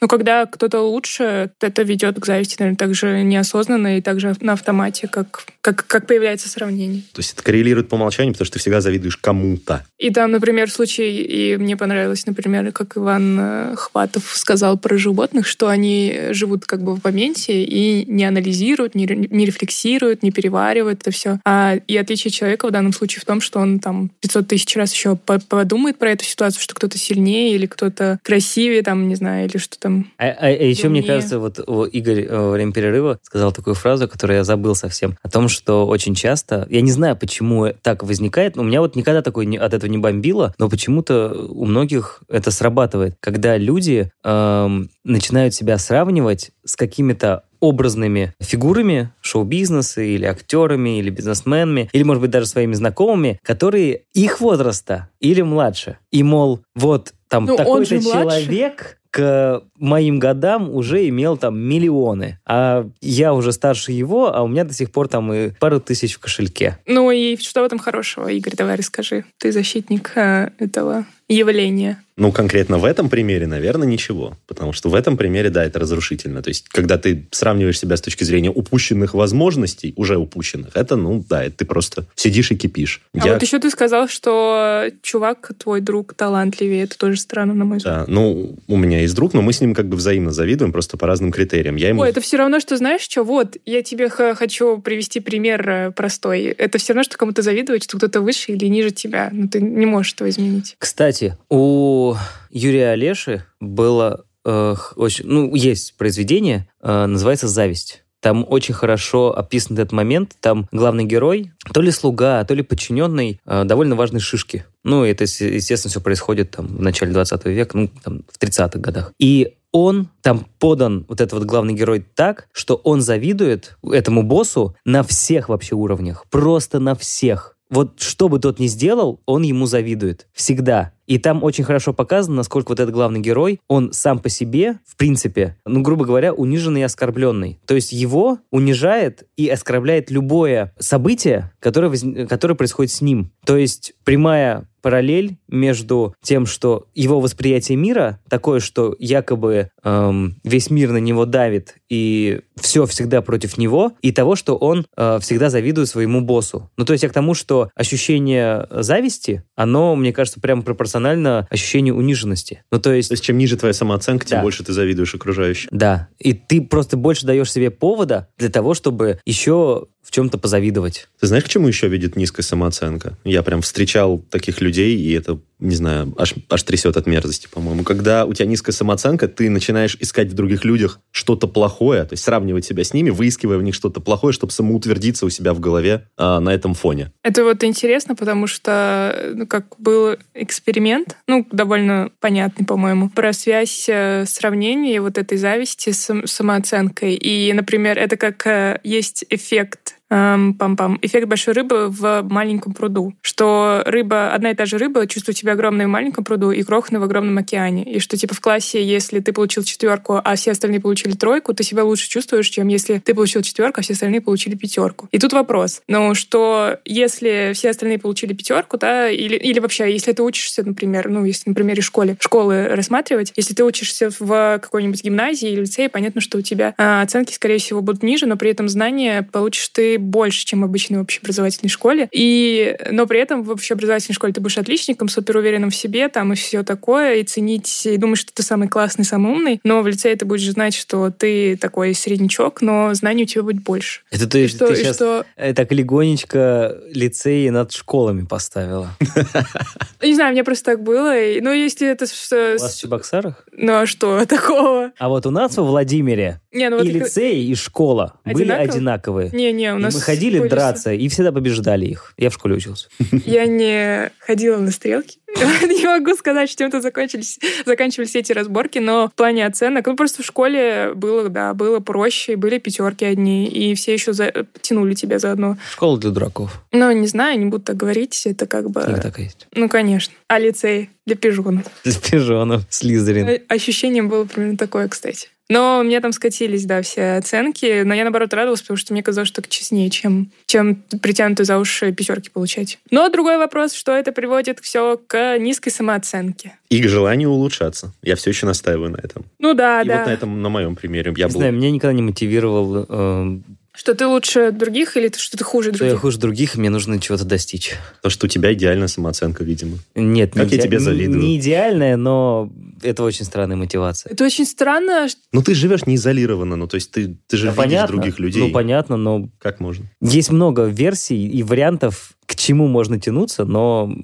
э, 0.00 0.02
Ну, 0.02 0.08
когда 0.08 0.46
кто-то 0.46 0.80
лучше, 0.80 1.50
это 1.60 1.82
ведет 1.82 2.18
к 2.20 2.26
зависти, 2.26 2.56
наверное, 2.58 2.76
так 2.76 2.94
же 2.94 3.22
неосознанно 3.22 3.98
и 3.98 4.00
так 4.00 4.20
же 4.20 4.34
на 4.40 4.52
автомате, 4.54 5.08
как, 5.08 5.44
как, 5.60 5.86
как 5.86 6.06
появляется 6.06 6.48
сравнение. 6.48 7.02
То 7.12 7.20
есть 7.20 7.34
это 7.34 7.42
коррелирует 7.42 7.88
по 7.88 7.96
умолчанию, 7.96 8.32
потому 8.34 8.46
что 8.46 8.54
ты 8.54 8.60
всегда 8.60 8.80
завидуешь 8.80 9.16
кому-то. 9.16 9.84
И 9.98 10.10
там, 10.10 10.30
например, 10.30 10.70
случай, 10.70 11.22
и 11.22 11.56
мне 11.56 11.76
понравилось, 11.76 12.26
например, 12.26 12.72
как 12.72 12.96
Иван 12.96 13.38
э, 13.40 13.74
Хватов 13.76 14.30
сказал 14.34 14.78
про 14.78 14.96
животных, 14.98 15.46
что 15.46 15.68
они 15.68 16.28
живут 16.30 16.64
как 16.66 16.82
бы 16.82 16.94
в 16.94 17.04
моменте 17.04 17.62
и 17.64 18.04
не 18.06 18.24
анализируют, 18.24 18.94
не, 18.94 19.06
не 19.06 19.44
рефлексируют, 19.44 20.22
не 20.22 20.30
переваривают 20.30 21.00
это 21.00 21.10
все. 21.10 21.40
А 21.44 21.76
и 21.86 21.96
отличие 21.96 22.30
человека 22.30 22.68
в 22.68 22.70
данном 22.70 22.92
случае 22.92 23.20
в 23.20 23.24
том, 23.24 23.40
что 23.40 23.58
он 23.60 23.80
там 23.80 24.10
500 24.20 24.48
тысяч 24.48 24.76
раз 24.76 24.92
еще 24.92 25.16
по- 25.16 25.40
подумает 25.40 25.98
про 25.98 26.10
эту 26.10 26.24
ситуацию, 26.24 26.62
что 26.62 26.74
кто-то 26.74 26.98
сильнее 26.98 27.54
или 27.54 27.66
кто-то 27.66 28.18
красивее, 28.22 28.82
там, 28.82 29.08
не 29.08 29.14
знаю, 29.14 29.48
или 29.48 29.58
что 29.58 29.78
там. 29.88 30.06
А, 30.18 30.26
а- 30.26 30.46
а 30.46 30.48
еще, 30.50 30.88
мне 30.88 31.02
кажется, 31.02 31.38
вот 31.38 31.58
Игорь 31.92 32.24
э, 32.24 32.36
во 32.38 32.50
время 32.50 32.72
перерыва 32.72 33.18
сказал 33.22 33.52
такую 33.52 33.74
фразу, 33.74 34.08
которую 34.08 34.36
я 34.38 34.44
забыл 34.44 34.74
совсем, 34.74 35.16
о 35.22 35.28
том, 35.28 35.48
что 35.48 35.86
очень 35.86 36.14
часто, 36.14 36.66
я 36.70 36.80
не 36.80 36.90
знаю, 36.90 37.16
почему 37.16 37.68
так 37.82 38.02
возникает, 38.02 38.56
но 38.56 38.62
у 38.62 38.64
меня 38.64 38.80
вот 38.80 38.96
никогда 38.96 39.22
такое 39.22 39.46
не- 39.46 39.58
от 39.58 39.74
этого 39.74 39.90
не 39.90 39.98
бомбило, 39.98 40.54
но 40.58 40.68
почему-то 40.68 41.28
у 41.48 41.64
многих 41.64 42.20
это 42.28 42.50
срабатывает, 42.50 43.16
когда 43.20 43.56
люди 43.56 44.10
эм, 44.24 44.90
начинают 45.04 45.54
себя 45.54 45.78
сравнивать 45.78 46.50
с 46.64 46.76
какими-то 46.76 47.44
образными 47.60 48.34
фигурами 48.40 49.10
шоу-бизнеса 49.20 50.00
или 50.02 50.24
актерами, 50.24 50.98
или 51.00 51.10
бизнесменами, 51.10 51.88
или, 51.92 52.02
может 52.04 52.20
быть, 52.20 52.30
даже 52.30 52.46
своими 52.46 52.74
знакомыми, 52.74 53.40
которые 53.42 54.02
их 54.12 54.40
возраста 54.40 55.08
или 55.18 55.42
младше. 55.42 55.98
И, 56.12 56.22
мол, 56.22 56.60
вот 56.76 57.14
там 57.28 57.44
Ну, 57.46 57.56
такой-то 57.56 58.00
человек 58.00 58.97
к 59.18 59.64
моим 59.74 60.20
годам 60.20 60.70
уже 60.70 61.08
имел 61.08 61.36
там 61.36 61.58
миллионы, 61.58 62.38
а 62.46 62.88
я 63.00 63.34
уже 63.34 63.50
старше 63.50 63.90
его, 63.90 64.32
а 64.32 64.42
у 64.42 64.46
меня 64.46 64.62
до 64.62 64.72
сих 64.72 64.92
пор 64.92 65.08
там 65.08 65.32
и 65.32 65.50
пару 65.58 65.80
тысяч 65.80 66.14
в 66.14 66.20
кошельке. 66.20 66.78
Ну 66.86 67.10
и 67.10 67.36
что 67.36 67.62
в 67.62 67.64
этом 67.64 67.80
хорошего, 67.80 68.28
Игорь, 68.28 68.54
давай 68.54 68.76
расскажи. 68.76 69.24
Ты 69.38 69.50
защитник 69.50 70.12
э, 70.14 70.50
этого 70.60 71.04
явления. 71.28 72.02
Ну, 72.16 72.32
конкретно 72.32 72.78
в 72.78 72.84
этом 72.84 73.08
примере, 73.08 73.46
наверное, 73.46 73.86
ничего. 73.86 74.36
Потому 74.48 74.72
что 74.72 74.88
в 74.88 74.94
этом 74.96 75.16
примере, 75.16 75.50
да, 75.50 75.64
это 75.64 75.78
разрушительно. 75.78 76.42
То 76.42 76.48
есть, 76.48 76.68
когда 76.68 76.98
ты 76.98 77.26
сравниваешь 77.30 77.78
себя 77.78 77.96
с 77.96 78.00
точки 78.00 78.24
зрения 78.24 78.50
упущенных 78.50 79.14
возможностей, 79.14 79.92
уже 79.96 80.16
упущенных, 80.16 80.70
это, 80.74 80.96
ну, 80.96 81.24
да, 81.28 81.44
это 81.44 81.58
ты 81.58 81.64
просто 81.64 82.06
сидишь 82.16 82.50
и 82.50 82.56
кипишь. 82.56 83.02
А 83.14 83.24
Я- 83.24 83.32
вот 83.34 83.42
еще 83.42 83.60
ты 83.60 83.70
сказал, 83.70 84.08
что 84.08 84.90
чувак, 85.02 85.52
твой 85.58 85.80
друг, 85.80 86.14
талантливее. 86.14 86.84
Это 86.84 86.98
тоже 86.98 87.20
странно, 87.20 87.54
на 87.54 87.64
мой 87.64 87.78
взгляд. 87.78 88.06
Да, 88.06 88.12
ну, 88.12 88.56
у 88.66 88.76
меня 88.76 89.00
есть 89.02 89.14
друг, 89.14 89.32
но 89.32 89.40
мы 89.40 89.52
с 89.52 89.60
ним 89.60 89.72
как 89.74 89.88
бы 89.88 89.96
взаимно 89.96 90.32
завидуем, 90.32 90.72
просто 90.72 90.96
по 90.96 91.06
разным 91.06 91.30
критериям. 91.30 91.76
Я 91.76 91.90
ему... 91.90 92.02
Ой, 92.02 92.08
это 92.10 92.20
все 92.20 92.36
равно, 92.36 92.58
что 92.58 92.76
знаешь 92.76 93.02
что? 93.02 93.22
Вот, 93.22 93.56
я 93.64 93.82
тебе 93.82 94.08
х- 94.08 94.34
хочу 94.34 94.78
привести 94.78 95.20
пример 95.20 95.68
э, 95.68 95.90
простой. 95.92 96.46
Это 96.46 96.78
все 96.78 96.94
равно, 96.94 97.04
что 97.04 97.16
кому-то 97.16 97.42
завидовать, 97.42 97.84
что 97.84 97.96
кто-то 97.96 98.20
выше 98.22 98.50
или 98.52 98.66
ниже 98.66 98.90
тебя. 98.90 99.28
Но 99.32 99.46
ты 99.46 99.60
не 99.60 99.86
можешь 99.86 100.14
этого 100.14 100.28
изменить. 100.30 100.74
Кстати, 100.78 101.17
у 101.48 102.14
Юрия 102.50 102.90
Олеши 102.90 103.44
было 103.60 104.24
э, 104.44 104.74
очень, 104.96 105.26
ну, 105.26 105.54
есть 105.54 105.96
произведение, 105.96 106.68
э, 106.82 107.06
называется 107.06 107.48
«Зависть». 107.48 108.04
Там 108.20 108.44
очень 108.48 108.74
хорошо 108.74 109.36
описан 109.36 109.76
этот 109.76 109.92
момент. 109.92 110.36
Там 110.40 110.68
главный 110.72 111.04
герой, 111.04 111.52
то 111.72 111.80
ли 111.80 111.92
слуга, 111.92 112.42
то 112.44 112.54
ли 112.54 112.62
подчиненный 112.62 113.40
э, 113.46 113.64
довольно 113.64 113.94
важной 113.94 114.20
шишки. 114.20 114.64
Ну, 114.82 115.04
это, 115.04 115.24
естественно, 115.24 115.90
все 115.90 116.00
происходит 116.00 116.50
там 116.50 116.66
в 116.66 116.82
начале 116.82 117.12
20 117.12 117.44
века, 117.46 117.76
ну, 117.76 117.88
там, 118.02 118.24
в 118.28 118.42
30-х 118.42 118.80
годах. 118.80 119.12
И 119.20 119.54
он 119.70 120.08
там 120.22 120.46
подан, 120.58 121.04
вот 121.08 121.20
этот 121.20 121.34
вот 121.34 121.44
главный 121.44 121.74
герой, 121.74 122.04
так, 122.14 122.48
что 122.52 122.74
он 122.76 123.02
завидует 123.02 123.76
этому 123.84 124.22
боссу 124.22 124.74
на 124.84 125.02
всех 125.02 125.48
вообще 125.48 125.74
уровнях. 125.74 126.24
Просто 126.30 126.80
на 126.80 126.94
всех. 126.94 127.57
Вот 127.70 128.00
что 128.00 128.28
бы 128.28 128.38
тот 128.38 128.58
ни 128.58 128.66
сделал, 128.66 129.20
он 129.26 129.42
ему 129.42 129.66
завидует. 129.66 130.26
Всегда. 130.32 130.92
И 131.06 131.18
там 131.18 131.42
очень 131.42 131.64
хорошо 131.64 131.94
показано, 131.94 132.36
насколько 132.36 132.68
вот 132.68 132.80
этот 132.80 132.94
главный 132.94 133.20
герой, 133.20 133.60
он 133.66 133.92
сам 133.92 134.18
по 134.18 134.28
себе, 134.28 134.78
в 134.86 134.96
принципе, 134.96 135.56
ну, 135.64 135.80
грубо 135.80 136.04
говоря, 136.04 136.34
униженный 136.34 136.82
и 136.82 136.84
оскорбленный. 136.84 137.58
То 137.66 137.74
есть 137.74 137.92
его 137.92 138.38
унижает 138.50 139.26
и 139.36 139.48
оскорбляет 139.48 140.10
любое 140.10 140.74
событие, 140.78 141.50
которое, 141.60 142.26
которое 142.26 142.54
происходит 142.54 142.92
с 142.92 143.00
ним. 143.00 143.32
То 143.46 143.56
есть 143.56 143.94
прямая 144.04 144.68
параллель 144.82 145.38
между 145.48 146.14
тем, 146.22 146.46
что 146.46 146.86
его 146.94 147.20
восприятие 147.20 147.76
мира 147.76 148.20
такое, 148.28 148.60
что 148.60 148.94
якобы 148.98 149.70
эм, 149.82 150.36
весь 150.44 150.70
мир 150.70 150.90
на 150.92 150.98
него 150.98 151.24
давит, 151.24 151.76
и 151.88 152.40
все 152.60 152.86
всегда 152.86 153.22
против 153.22 153.58
него, 153.58 153.92
и 154.02 154.12
того, 154.12 154.36
что 154.36 154.56
он 154.56 154.86
э, 154.96 155.18
всегда 155.20 155.50
завидует 155.50 155.88
своему 155.88 156.20
боссу. 156.20 156.70
Ну, 156.76 156.84
то 156.84 156.92
есть 156.92 157.02
я 157.02 157.08
к 157.08 157.12
тому, 157.12 157.34
что 157.34 157.70
ощущение 157.74 158.66
зависти, 158.70 159.44
оно, 159.54 159.96
мне 159.96 160.12
кажется, 160.12 160.40
прямо 160.40 160.62
пропорционально 160.62 161.46
ощущению 161.50 161.96
униженности. 161.96 162.62
Ну, 162.70 162.78
то 162.80 162.92
есть... 162.92 163.08
То 163.08 163.14
есть 163.14 163.24
чем 163.24 163.38
ниже 163.38 163.56
твоя 163.56 163.72
самооценка, 163.72 164.26
тем 164.26 164.38
Да. 164.38 164.42
больше 164.42 164.64
ты 164.64 164.72
завидуешь 164.72 165.14
окружающим. 165.14 165.68
Да, 165.72 166.08
и 166.18 166.32
ты 166.32 166.60
просто 166.60 166.96
больше 166.96 167.26
даешь 167.26 167.50
себе 167.52 167.70
повода 167.70 168.28
для 168.36 168.48
того, 168.48 168.74
чтобы 168.74 169.20
еще 169.24 169.86
в 170.02 170.10
чем-то 170.10 170.38
позавидовать. 170.38 171.06
Ты 171.20 171.26
знаешь, 171.26 171.44
к 171.44 171.48
чему 171.48 171.68
еще 171.68 171.86
видит 171.86 172.16
низкая 172.16 172.42
самооценка? 172.42 173.18
Я 173.24 173.42
прям 173.42 173.60
встречал 173.60 174.18
таких 174.30 174.62
людей, 174.62 174.96
и 174.96 175.12
это, 175.12 175.37
не 175.58 175.74
знаю, 175.74 176.14
аж, 176.16 176.34
аж 176.48 176.62
трясет 176.62 176.96
от 176.96 177.06
мерзости, 177.06 177.48
по-моему. 177.48 177.82
Когда 177.82 178.24
у 178.26 178.32
тебя 178.32 178.46
низкая 178.46 178.72
самооценка, 178.72 179.26
ты 179.26 179.50
начинаешь 179.50 179.96
искать 179.98 180.28
в 180.28 180.34
других 180.34 180.64
людях 180.64 181.00
что-то 181.10 181.48
плохое, 181.48 182.04
то 182.04 182.12
есть 182.12 182.22
сравнивать 182.22 182.64
себя 182.64 182.84
с 182.84 182.94
ними, 182.94 183.10
выискивая 183.10 183.58
в 183.58 183.62
них 183.62 183.74
что-то 183.74 184.00
плохое, 184.00 184.32
чтобы 184.32 184.52
самоутвердиться 184.52 185.26
у 185.26 185.30
себя 185.30 185.52
в 185.54 185.60
голове 185.60 186.08
а, 186.16 186.38
на 186.40 186.50
этом 186.50 186.74
фоне. 186.74 187.12
Это 187.24 187.42
вот 187.42 187.64
интересно, 187.64 188.14
потому 188.14 188.46
что, 188.46 189.32
ну, 189.34 189.46
как 189.46 189.74
был 189.78 190.16
эксперимент, 190.34 191.16
ну, 191.26 191.46
довольно 191.50 192.10
понятный, 192.20 192.64
по-моему, 192.64 193.10
про 193.10 193.32
связь 193.32 193.88
э, 193.88 194.24
сравнения 194.26 195.00
вот 195.00 195.18
этой 195.18 195.38
зависти 195.38 195.90
с 195.90 195.98
сам- 195.98 196.26
самооценкой. 196.26 197.14
И, 197.14 197.52
например, 197.52 197.98
это 197.98 198.16
как 198.16 198.46
э, 198.46 198.80
есть 198.84 199.24
эффект 199.28 199.97
эм, 200.10 200.54
пам-пам, 200.58 200.98
эффект 201.02 201.28
большой 201.28 201.54
рыбы 201.54 201.88
в 201.88 202.22
маленьком 202.22 202.74
пруду. 202.74 203.14
Что 203.22 203.82
рыба, 203.86 204.32
одна 204.32 204.50
и 204.50 204.54
та 204.54 204.66
же 204.66 204.78
рыба 204.78 205.06
чувствует 205.06 205.36
себя 205.36 205.52
огромной 205.52 205.86
в 205.86 205.88
маленьком 205.88 206.24
пруду 206.24 206.50
и 206.50 206.62
крохотной 206.62 207.00
в 207.00 207.04
огромном 207.04 207.38
океане. 207.38 207.84
И 207.84 207.98
что, 207.98 208.16
типа, 208.16 208.34
в 208.34 208.40
классе, 208.40 208.82
если 208.84 209.20
ты 209.20 209.32
получил 209.32 209.62
четверку, 209.62 210.20
а 210.22 210.34
все 210.36 210.52
остальные 210.52 210.80
получили 210.80 211.12
тройку, 211.12 211.54
ты 211.54 211.62
себя 211.62 211.84
лучше 211.84 212.08
чувствуешь, 212.08 212.48
чем 212.48 212.68
если 212.68 212.98
ты 212.98 213.14
получил 213.14 213.42
четверку, 213.42 213.80
а 213.80 213.82
все 213.82 213.94
остальные 213.94 214.20
получили 214.20 214.54
пятерку. 214.54 215.08
И 215.10 215.18
тут 215.18 215.32
вопрос, 215.32 215.82
ну, 215.88 216.14
что 216.14 216.78
если 216.84 217.52
все 217.54 217.70
остальные 217.70 217.98
получили 217.98 218.32
пятерку, 218.32 218.76
да, 218.78 219.10
или, 219.10 219.36
или 219.36 219.58
вообще, 219.60 219.92
если 219.92 220.12
ты 220.12 220.22
учишься, 220.22 220.62
например, 220.64 221.08
ну, 221.08 221.24
если 221.24 221.50
на 221.50 221.54
примере 221.54 221.82
школе, 221.82 222.16
школы 222.20 222.68
рассматривать, 222.68 223.32
если 223.36 223.54
ты 223.54 223.64
учишься 223.64 224.10
в 224.18 224.58
какой-нибудь 224.62 225.02
гимназии 225.02 225.50
или 225.50 225.60
лицее, 225.60 225.88
понятно, 225.88 226.20
что 226.20 226.38
у 226.38 226.42
тебя 226.42 226.74
а, 226.78 227.02
оценки, 227.02 227.32
скорее 227.32 227.58
всего, 227.58 227.80
будут 227.82 228.02
ниже, 228.02 228.26
но 228.26 228.36
при 228.36 228.50
этом 228.50 228.68
знания 228.68 229.28
получишь 229.30 229.68
ты 229.68 229.97
больше, 229.98 230.44
чем 230.44 230.62
в 230.62 231.00
общеобразовательной 231.00 231.70
школе. 231.70 232.08
И, 232.12 232.76
но 232.90 233.06
при 233.06 233.20
этом 233.20 233.42
в 233.42 233.50
общеобразовательной 233.50 234.14
школе 234.14 234.32
ты 234.32 234.40
будешь 234.40 234.58
отличником, 234.58 235.08
супер 235.08 235.36
уверенным 235.36 235.70
в 235.70 235.76
себе, 235.76 236.08
там 236.08 236.32
и 236.32 236.36
все 236.36 236.62
такое, 236.62 237.16
и 237.16 237.24
ценить, 237.24 237.86
и 237.86 237.96
думаешь, 237.96 238.20
что 238.20 238.32
ты 238.32 238.42
самый 238.42 238.68
классный, 238.68 239.04
самый 239.04 239.32
умный, 239.32 239.60
но 239.64 239.82
в 239.82 239.86
лицее 239.86 240.16
ты 240.16 240.24
будешь 240.24 240.48
знать, 240.50 240.74
что 240.74 241.10
ты 241.10 241.56
такой 241.56 241.94
среднячок, 241.94 242.62
но 242.62 242.94
знаний 242.94 243.24
у 243.24 243.26
тебя 243.26 243.42
будет 243.42 243.62
больше. 243.62 244.00
Это 244.10 244.28
то 244.28 244.38
есть 244.38 244.56
что, 244.56 244.68
ты 244.68 244.76
сейчас 244.76 244.96
что 244.96 245.24
так 245.36 245.72
легонечко 245.72 246.76
лицеи 246.90 247.48
над 247.48 247.72
школами 247.72 248.24
поставила. 248.24 248.90
Не 250.02 250.14
знаю, 250.14 250.32
мне 250.32 250.44
просто 250.44 250.72
так 250.72 250.82
было. 250.82 251.14
Ну, 251.40 251.52
если 251.52 251.88
это... 251.88 252.04
У 252.04 252.60
вас 252.60 252.74
в 252.74 252.80
Чебоксарах? 252.80 253.44
Ну, 253.52 253.74
а 253.74 253.86
что 253.86 254.24
такого? 254.26 254.92
А 254.98 255.08
вот 255.08 255.26
у 255.26 255.30
нас 255.30 255.56
во 255.56 255.64
Владимире 255.64 256.40
Не, 256.52 256.68
ну 256.70 256.78
вот... 256.78 256.86
и 256.86 256.90
лицей, 256.90 257.44
и 257.44 257.54
школа 257.54 258.14
были 258.24 258.50
одинаковые. 258.50 259.30
Не-не, 259.30 259.74
у 259.74 259.78
И 259.78 259.87
нас... 259.88 259.94
мы 259.94 260.00
ходили 260.00 260.38
были- 260.38 260.48
драться 260.48 260.92
и 260.92 261.08
всегда 261.08 261.32
побеждали 261.32 261.86
их. 261.86 262.14
Я 262.16 262.30
в 262.30 262.34
школе 262.34 262.56
учился. 262.56 262.88
Я 263.26 263.46
не 263.46 264.10
ходила 264.18 264.58
на 264.58 264.70
стрелки. 264.70 265.18
Не 265.36 265.84
могу 265.86 266.16
сказать, 266.16 266.54
чем-то 266.56 266.80
закончились, 266.80 267.38
заканчивались 267.66 268.16
эти 268.16 268.32
разборки, 268.32 268.78
но 268.78 269.08
в 269.08 269.14
плане 269.14 269.46
оценок, 269.46 269.86
ну 269.86 269.94
просто 269.94 270.22
в 270.22 270.26
школе 270.26 270.92
было, 270.94 271.28
да, 271.28 271.52
было 271.52 271.80
проще, 271.80 272.36
были 272.36 272.58
пятерки 272.58 273.04
одни, 273.04 273.46
и 273.46 273.74
все 273.74 273.92
еще 273.92 274.14
за- 274.14 274.32
тянули 274.62 274.94
тебя 274.94 275.18
заодно. 275.18 275.58
Школа 275.70 275.98
для 275.98 276.10
дураков. 276.10 276.62
Ну, 276.72 276.90
не 276.92 277.06
знаю, 277.06 277.38
не 277.38 277.44
буду 277.46 277.62
так 277.62 277.76
говорить, 277.76 278.22
это 278.26 278.46
как 278.46 278.70
бы... 278.70 278.80
Книга 278.82 279.00
такая 279.02 279.26
есть. 279.26 279.46
Ну, 279.54 279.68
конечно. 279.68 280.14
А 280.28 280.38
лицей 280.38 280.88
для 281.04 281.14
пижонов. 281.14 281.64
Для 281.84 281.94
пижонов. 281.94 282.62
Слизерин. 282.70 283.42
Ощущение 283.48 284.02
было 284.02 284.24
примерно 284.24 284.56
такое, 284.56 284.88
кстати. 284.88 285.28
Но 285.50 285.80
у 285.80 285.82
меня 285.82 286.00
там 286.00 286.12
скатились, 286.12 286.66
да, 286.66 286.82
все 286.82 287.16
оценки. 287.16 287.82
Но 287.82 287.94
я, 287.94 288.02
наоборот, 288.02 288.34
радовалась, 288.34 288.60
потому 288.60 288.76
что 288.76 288.92
мне 288.92 289.02
казалось, 289.02 289.28
что 289.28 289.40
так 289.40 289.50
честнее, 289.50 289.88
чем, 289.88 290.30
чем 290.46 290.76
притянутые 291.00 291.46
за 291.46 291.58
уши 291.58 291.92
пятерки 291.92 292.28
получать. 292.30 292.78
Но 292.90 293.08
другой 293.08 293.38
вопрос, 293.38 293.72
что 293.72 293.92
это 293.92 294.12
приводит 294.12 294.60
все 294.60 295.00
к 295.06 295.38
низкой 295.38 295.70
самооценке. 295.70 296.58
И 296.68 296.82
к 296.82 296.88
желанию 296.88 297.30
улучшаться. 297.30 297.94
Я 298.02 298.16
все 298.16 298.30
еще 298.30 298.44
настаиваю 298.44 298.90
на 298.90 298.98
этом. 298.98 299.24
Ну 299.38 299.54
да, 299.54 299.82
и 299.82 299.88
да. 299.88 299.98
вот 299.98 300.06
на 300.06 300.10
этом, 300.10 300.42
на 300.42 300.48
моем 300.50 300.76
примере, 300.76 301.14
я 301.16 301.26
Не 301.26 301.32
был... 301.32 301.40
знаю, 301.40 301.54
меня 301.54 301.70
никогда 301.70 301.94
не 301.94 302.02
мотивировал, 302.02 302.86
э, 302.86 303.38
Что 303.78 303.94
ты 303.94 304.08
лучше 304.08 304.50
других 304.50 304.96
или 304.96 305.08
что 305.16 305.36
ты 305.38 305.44
хуже 305.44 305.72
что 305.72 305.84
я 305.84 305.90
других? 305.90 306.00
хуже 306.02 306.18
других, 306.18 306.56
и 306.56 306.58
мне 306.58 306.68
нужно 306.68 306.98
чего-то 307.00 307.24
достичь. 307.24 307.74
Потому 307.98 308.10
что 308.10 308.26
у 308.26 308.28
тебя 308.28 308.52
идеальная 308.52 308.88
самооценка, 308.88 309.44
видимо. 309.44 309.78
Нет, 309.94 310.32
Как 310.34 310.46
не 310.46 310.56
я 310.56 310.58
иде- 310.58 310.62
тебе 310.64 310.80
завидую. 310.80 311.20
Не 311.20 311.38
идеальная, 311.38 311.96
но 311.96 312.50
это 312.82 313.04
очень 313.04 313.24
странная 313.24 313.56
мотивация. 313.56 314.10
Это 314.12 314.24
очень 314.24 314.46
странно. 314.46 315.08
что- 315.08 315.20
Ну, 315.32 315.42
ты 315.44 315.54
живешь 315.54 315.86
не 315.86 315.94
изолированно, 315.94 316.56
ну, 316.56 316.66
то 316.66 316.74
есть 316.74 316.90
ты, 316.90 317.16
ты 317.28 317.36
же 317.36 317.44
Да, 317.46 317.50
видишь 317.52 317.56
понятно. 317.64 317.96
других 317.96 318.18
людей. 318.18 318.42
Ну, 318.42 318.50
понятно, 318.50 318.96
но 318.96 319.28
Как 319.38 319.60
можно? 319.60 319.86
есть 320.00 320.32
много 320.32 320.64
версий 320.64 321.28
и 321.28 321.44
вариантов, 321.44 322.14
к 322.26 322.34
чему 322.34 322.66
можно 322.66 322.98
тянуться, 322.98 323.44
но 323.44 323.94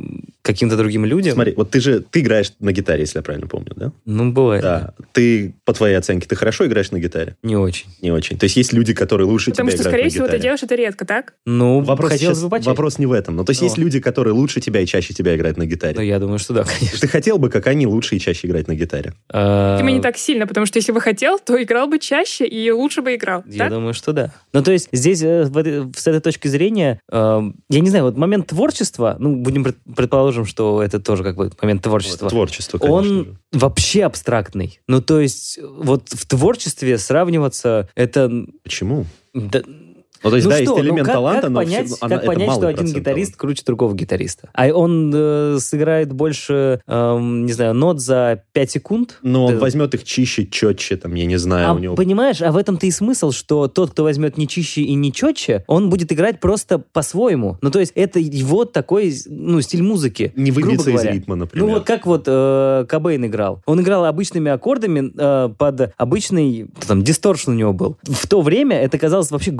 каким-то 0.44 0.76
другим 0.76 1.06
людям... 1.06 1.32
Смотри, 1.34 1.54
вот 1.56 1.70
ты 1.70 1.80
же, 1.80 2.00
ты 2.00 2.20
играешь 2.20 2.52
на 2.60 2.70
гитаре, 2.72 3.00
если 3.00 3.18
я 3.18 3.22
правильно 3.22 3.46
помню, 3.46 3.72
да? 3.76 3.92
Ну, 4.04 4.30
бывает. 4.30 4.62
Да. 4.62 4.92
Ты, 5.12 5.54
по 5.64 5.72
твоей 5.72 5.94
оценке, 5.96 6.28
ты 6.28 6.36
хорошо 6.36 6.66
играешь 6.66 6.90
на 6.90 7.00
гитаре? 7.00 7.36
Не 7.42 7.56
очень. 7.56 7.86
Не 8.02 8.12
очень. 8.12 8.36
То 8.38 8.44
есть 8.44 8.56
есть 8.56 8.74
люди, 8.74 8.92
которые 8.92 9.26
лучше 9.26 9.50
Потому 9.52 9.70
тебя 9.70 9.78
что, 9.78 9.88
играют 9.88 9.98
скорее 9.98 10.10
всего, 10.10 10.36
ты 10.36 10.42
делаешь 10.42 10.62
это 10.62 10.74
редко, 10.74 11.06
так? 11.06 11.32
Ну, 11.46 11.80
Вопрос, 11.80 12.10
хотелось 12.12 12.36
сейчас- 12.36 12.44
бы 12.44 12.50
почаще. 12.50 12.68
вопрос 12.70 12.98
не 12.98 13.06
в 13.06 13.12
этом. 13.12 13.36
Ну, 13.36 13.44
то 13.44 13.50
есть 13.50 13.62
Ну. 13.62 13.66
есть 13.68 13.78
люди, 13.78 14.00
которые 14.00 14.34
лучше 14.34 14.60
тебя 14.60 14.80
и 14.80 14.86
чаще 14.86 15.14
тебя 15.14 15.34
играют 15.34 15.56
на 15.56 15.64
гитаре. 15.64 15.94
Ну, 15.96 16.02
я 16.02 16.18
думаю, 16.18 16.38
что 16.38 16.52
да, 16.52 16.64
конечно. 16.64 16.98
Ты 17.00 17.08
хотел 17.08 17.38
бы, 17.38 17.48
как 17.48 17.66
они, 17.66 17.86
лучше 17.86 18.16
и 18.16 18.20
чаще 18.20 18.46
играть 18.46 18.68
на 18.68 18.74
гитаре? 18.74 19.14
А, 19.32 19.78
Типа 19.78 19.88
не 19.88 20.00
так 20.02 20.18
сильно, 20.18 20.46
потому 20.46 20.66
что 20.66 20.78
если 20.78 20.92
бы 20.92 21.00
хотел, 21.00 21.38
то 21.38 21.60
играл 21.62 21.86
бы 21.88 21.98
чаще 21.98 22.44
и 22.46 22.70
лучше 22.70 23.00
бы 23.00 23.14
играл. 23.14 23.42
Я 23.46 23.60
так? 23.64 23.70
думаю, 23.70 23.94
что 23.94 24.12
да. 24.12 24.30
Ну, 24.52 24.62
то 24.62 24.72
есть 24.72 24.90
здесь, 24.92 25.22
э, 25.22 25.46
с 25.96 26.06
этой 26.06 26.20
точки 26.20 26.48
зрения, 26.48 27.00
э, 27.10 27.40
я 27.70 27.80
не 27.80 27.88
знаю, 27.88 28.04
вот 28.04 28.18
момент 28.18 28.48
творчества, 28.48 29.16
ну, 29.18 29.36
будем 29.36 29.64
пред- 29.64 29.76
предположим, 30.34 30.46
что 30.46 30.82
это 30.82 31.00
тоже 31.00 31.22
как 31.22 31.36
бы 31.36 31.50
момент 31.62 31.82
творчества. 31.82 32.28
Творчество, 32.28 32.78
конечно 32.78 32.98
Он 32.98 33.24
же. 33.24 33.36
вообще 33.52 34.04
абстрактный. 34.04 34.80
Ну, 34.88 35.00
то 35.00 35.20
есть, 35.20 35.58
вот 35.62 36.08
в 36.10 36.26
творчестве 36.26 36.98
сравниваться, 36.98 37.88
это... 37.94 38.30
Почему? 38.62 39.06
да, 39.32 39.62
Ну, 40.24 40.30
то 40.30 40.36
есть, 40.36 40.46
ну 40.46 40.50
да, 40.50 40.56
что, 40.56 40.62
есть 40.62 40.72
ну 40.76 40.80
элемент 40.80 41.06
как, 41.06 41.14
таланта, 41.14 41.40
как 41.42 41.50
но 41.50 41.60
понять, 41.60 41.90
как 41.90 41.98
она- 42.02 42.16
это 42.16 42.26
понять, 42.26 42.52
что 42.52 42.66
один 42.68 42.86
гитарист 42.86 43.36
круче 43.36 43.62
другого 43.66 43.94
гитариста? 43.94 44.48
А 44.54 44.68
он 44.68 45.12
э, 45.14 45.58
сыграет 45.60 46.12
больше, 46.12 46.80
эм, 46.86 47.44
не 47.46 47.52
знаю, 47.52 47.74
нот 47.74 48.00
за 48.00 48.42
5 48.52 48.70
секунд? 48.70 49.18
Но 49.22 49.46
он 49.46 49.54
Да. 49.54 49.60
возьмет 49.60 49.94
их 49.94 50.04
чище, 50.04 50.46
четче, 50.46 50.96
там, 50.96 51.14
я 51.14 51.26
не 51.26 51.36
знаю, 51.36 51.70
А 51.70 51.74
у 51.74 51.78
него... 51.78 51.94
понимаешь, 51.94 52.40
а 52.42 52.50
в 52.52 52.56
этом-то 52.56 52.86
и 52.86 52.90
смысл, 52.90 53.30
что 53.32 53.68
тот, 53.68 53.90
кто 53.90 54.02
возьмет 54.04 54.38
не 54.38 54.48
чище 54.48 54.80
и 54.82 54.94
не 54.94 55.12
четче, 55.12 55.64
он 55.66 55.90
будет 55.90 56.10
играть 56.12 56.40
просто 56.40 56.78
по-своему. 56.78 57.58
Ну, 57.60 57.70
то 57.70 57.80
есть 57.80 57.92
это 57.94 58.18
его 58.18 58.64
такой, 58.64 59.14
ну, 59.26 59.60
стиль 59.60 59.82
музыки. 59.82 60.32
Не 60.36 60.50
выбьется 60.50 60.90
из 60.90 61.04
ритма, 61.04 61.34
например. 61.36 61.66
Ну, 61.66 61.74
вот 61.74 61.84
как 61.84 62.06
вот 62.06 62.24
э, 62.26 62.86
Кобейн 62.88 63.26
играл. 63.26 63.62
Он 63.66 63.80
играл 63.80 64.04
обычными 64.06 64.50
аккордами 64.50 65.12
э, 65.16 65.48
под 65.56 65.92
обычный, 65.96 66.68
там, 66.86 67.02
дисторшн 67.02 67.50
у 67.50 67.54
него 67.54 67.72
был. 67.72 67.98
В 68.04 68.26
то 68.26 68.40
время 68.40 68.80
это 68.80 68.96
казалось 68.98 69.30
вообще 69.30 69.50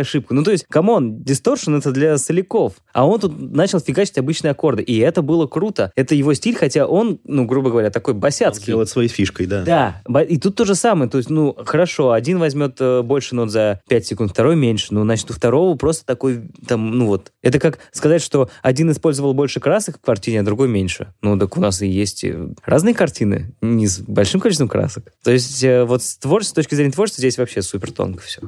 грубейшей 0.00 0.02
ошибкой. 0.02 0.36
Ну, 0.36 0.44
то 0.44 0.50
есть, 0.50 0.64
come 0.68 0.99
on, 0.99 1.22
distortion 1.22 1.76
это 1.76 1.92
для 1.92 2.18
соляков. 2.18 2.74
А 2.92 3.06
он 3.06 3.20
тут 3.20 3.38
начал 3.52 3.80
фигачить 3.80 4.18
обычные 4.18 4.52
аккорды. 4.52 4.82
И 4.82 4.98
это 4.98 5.22
было 5.22 5.46
круто. 5.46 5.92
Это 5.96 6.14
его 6.14 6.34
стиль, 6.34 6.56
хотя 6.56 6.86
он, 6.86 7.20
ну, 7.24 7.44
грубо 7.44 7.70
говоря, 7.70 7.90
такой 7.90 8.14
басяцкий. 8.14 8.64
Сделать 8.64 8.88
своей 8.88 9.08
фишкой, 9.08 9.46
да. 9.46 9.62
Да, 9.64 10.22
и 10.22 10.38
тут 10.38 10.56
то 10.56 10.64
же 10.64 10.74
самое. 10.74 11.10
То 11.10 11.18
есть, 11.18 11.30
ну, 11.30 11.56
хорошо, 11.64 12.12
один 12.12 12.38
возьмет 12.38 12.76
э, 12.80 13.02
больше 13.02 13.34
нот 13.34 13.50
за 13.50 13.80
5 13.88 14.06
секунд, 14.06 14.30
второй 14.30 14.56
меньше. 14.56 14.88
Ну, 14.90 15.02
значит, 15.02 15.30
у 15.30 15.34
второго 15.34 15.76
просто 15.76 16.04
такой, 16.04 16.50
там, 16.66 16.98
ну 16.98 17.06
вот. 17.06 17.32
Это 17.42 17.58
как 17.58 17.78
сказать, 17.92 18.22
что 18.22 18.50
один 18.62 18.90
использовал 18.90 19.34
больше 19.34 19.60
красок 19.60 19.98
в 19.98 20.04
картине, 20.04 20.40
а 20.40 20.42
другой 20.42 20.68
меньше. 20.68 21.12
Ну, 21.22 21.38
так 21.38 21.56
у 21.56 21.60
нас 21.60 21.82
и 21.82 21.88
есть 21.88 22.24
э, 22.24 22.48
разные 22.64 22.94
картины, 22.94 23.54
не 23.60 23.86
с 23.86 24.00
большим 24.00 24.40
количеством 24.40 24.68
красок. 24.68 25.12
То 25.22 25.30
есть, 25.30 25.62
э, 25.64 25.84
вот 25.84 26.02
с 26.02 26.16
творчества, 26.16 26.50
с 26.50 26.64
точки 26.64 26.74
зрения 26.74 26.92
творчества, 26.92 27.20
здесь 27.20 27.38
вообще 27.38 27.62
супер 27.62 27.92
тонко 27.92 28.22
все. 28.22 28.40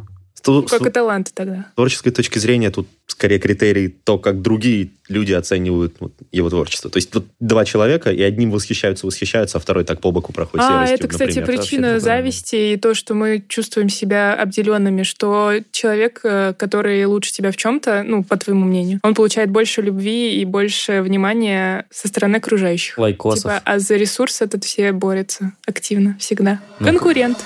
С 0.42 0.48
Ну, 0.48 0.62
Как 0.62 0.82
с 0.82 0.86
и 0.86 0.90
таланты 0.90 1.30
тогда. 1.34 1.66
творческой 1.74 2.10
точки 2.10 2.38
зрения 2.38 2.70
тут 2.70 2.88
скорее 3.06 3.38
критерий 3.38 3.88
то, 3.88 4.18
как 4.18 4.40
другие 4.42 4.90
люди 5.08 5.32
оценивают 5.32 5.96
вот, 6.00 6.12
его 6.32 6.48
творчество. 6.48 6.90
То 6.90 6.96
есть 6.96 7.14
вот 7.14 7.26
два 7.40 7.64
человека, 7.64 8.10
и 8.10 8.22
одним 8.22 8.50
восхищаются, 8.50 9.06
восхищаются, 9.06 9.58
а 9.58 9.60
второй 9.60 9.84
так 9.84 10.00
по 10.00 10.10
боку 10.10 10.32
проходит 10.32 10.64
А, 10.66 10.86
серостью, 10.86 10.94
это, 10.94 11.08
кстати, 11.08 11.38
например. 11.38 11.60
причина 11.60 11.82
правильно. 11.82 12.00
зависти 12.00 12.56
и 12.72 12.76
то, 12.76 12.94
что 12.94 13.14
мы 13.14 13.44
чувствуем 13.48 13.88
себя 13.88 14.34
обделенными, 14.34 15.02
что 15.02 15.52
человек, 15.70 16.20
э, 16.24 16.54
который 16.56 17.04
лучше 17.04 17.32
тебя 17.32 17.52
в 17.52 17.56
чем-то, 17.56 18.02
ну, 18.02 18.24
по 18.24 18.36
твоему 18.36 18.64
мнению, 18.64 19.00
он 19.02 19.14
получает 19.14 19.50
больше 19.50 19.82
любви 19.82 20.40
и 20.40 20.44
больше 20.44 21.02
внимания 21.02 21.86
со 21.90 22.08
стороны 22.08 22.36
окружающих. 22.36 22.96
Лайкосов. 22.98 23.42
Типа, 23.42 23.60
а 23.64 23.78
за 23.78 23.96
ресурс 23.96 24.40
этот 24.40 24.64
все 24.64 24.92
борются 24.92 25.52
активно, 25.66 26.16
всегда. 26.18 26.60
Ну, 26.80 26.86
Конкурент. 26.86 27.38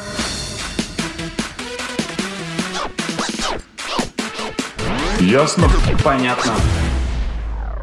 Ясно? 5.27 5.69
Понятно. 6.05 6.53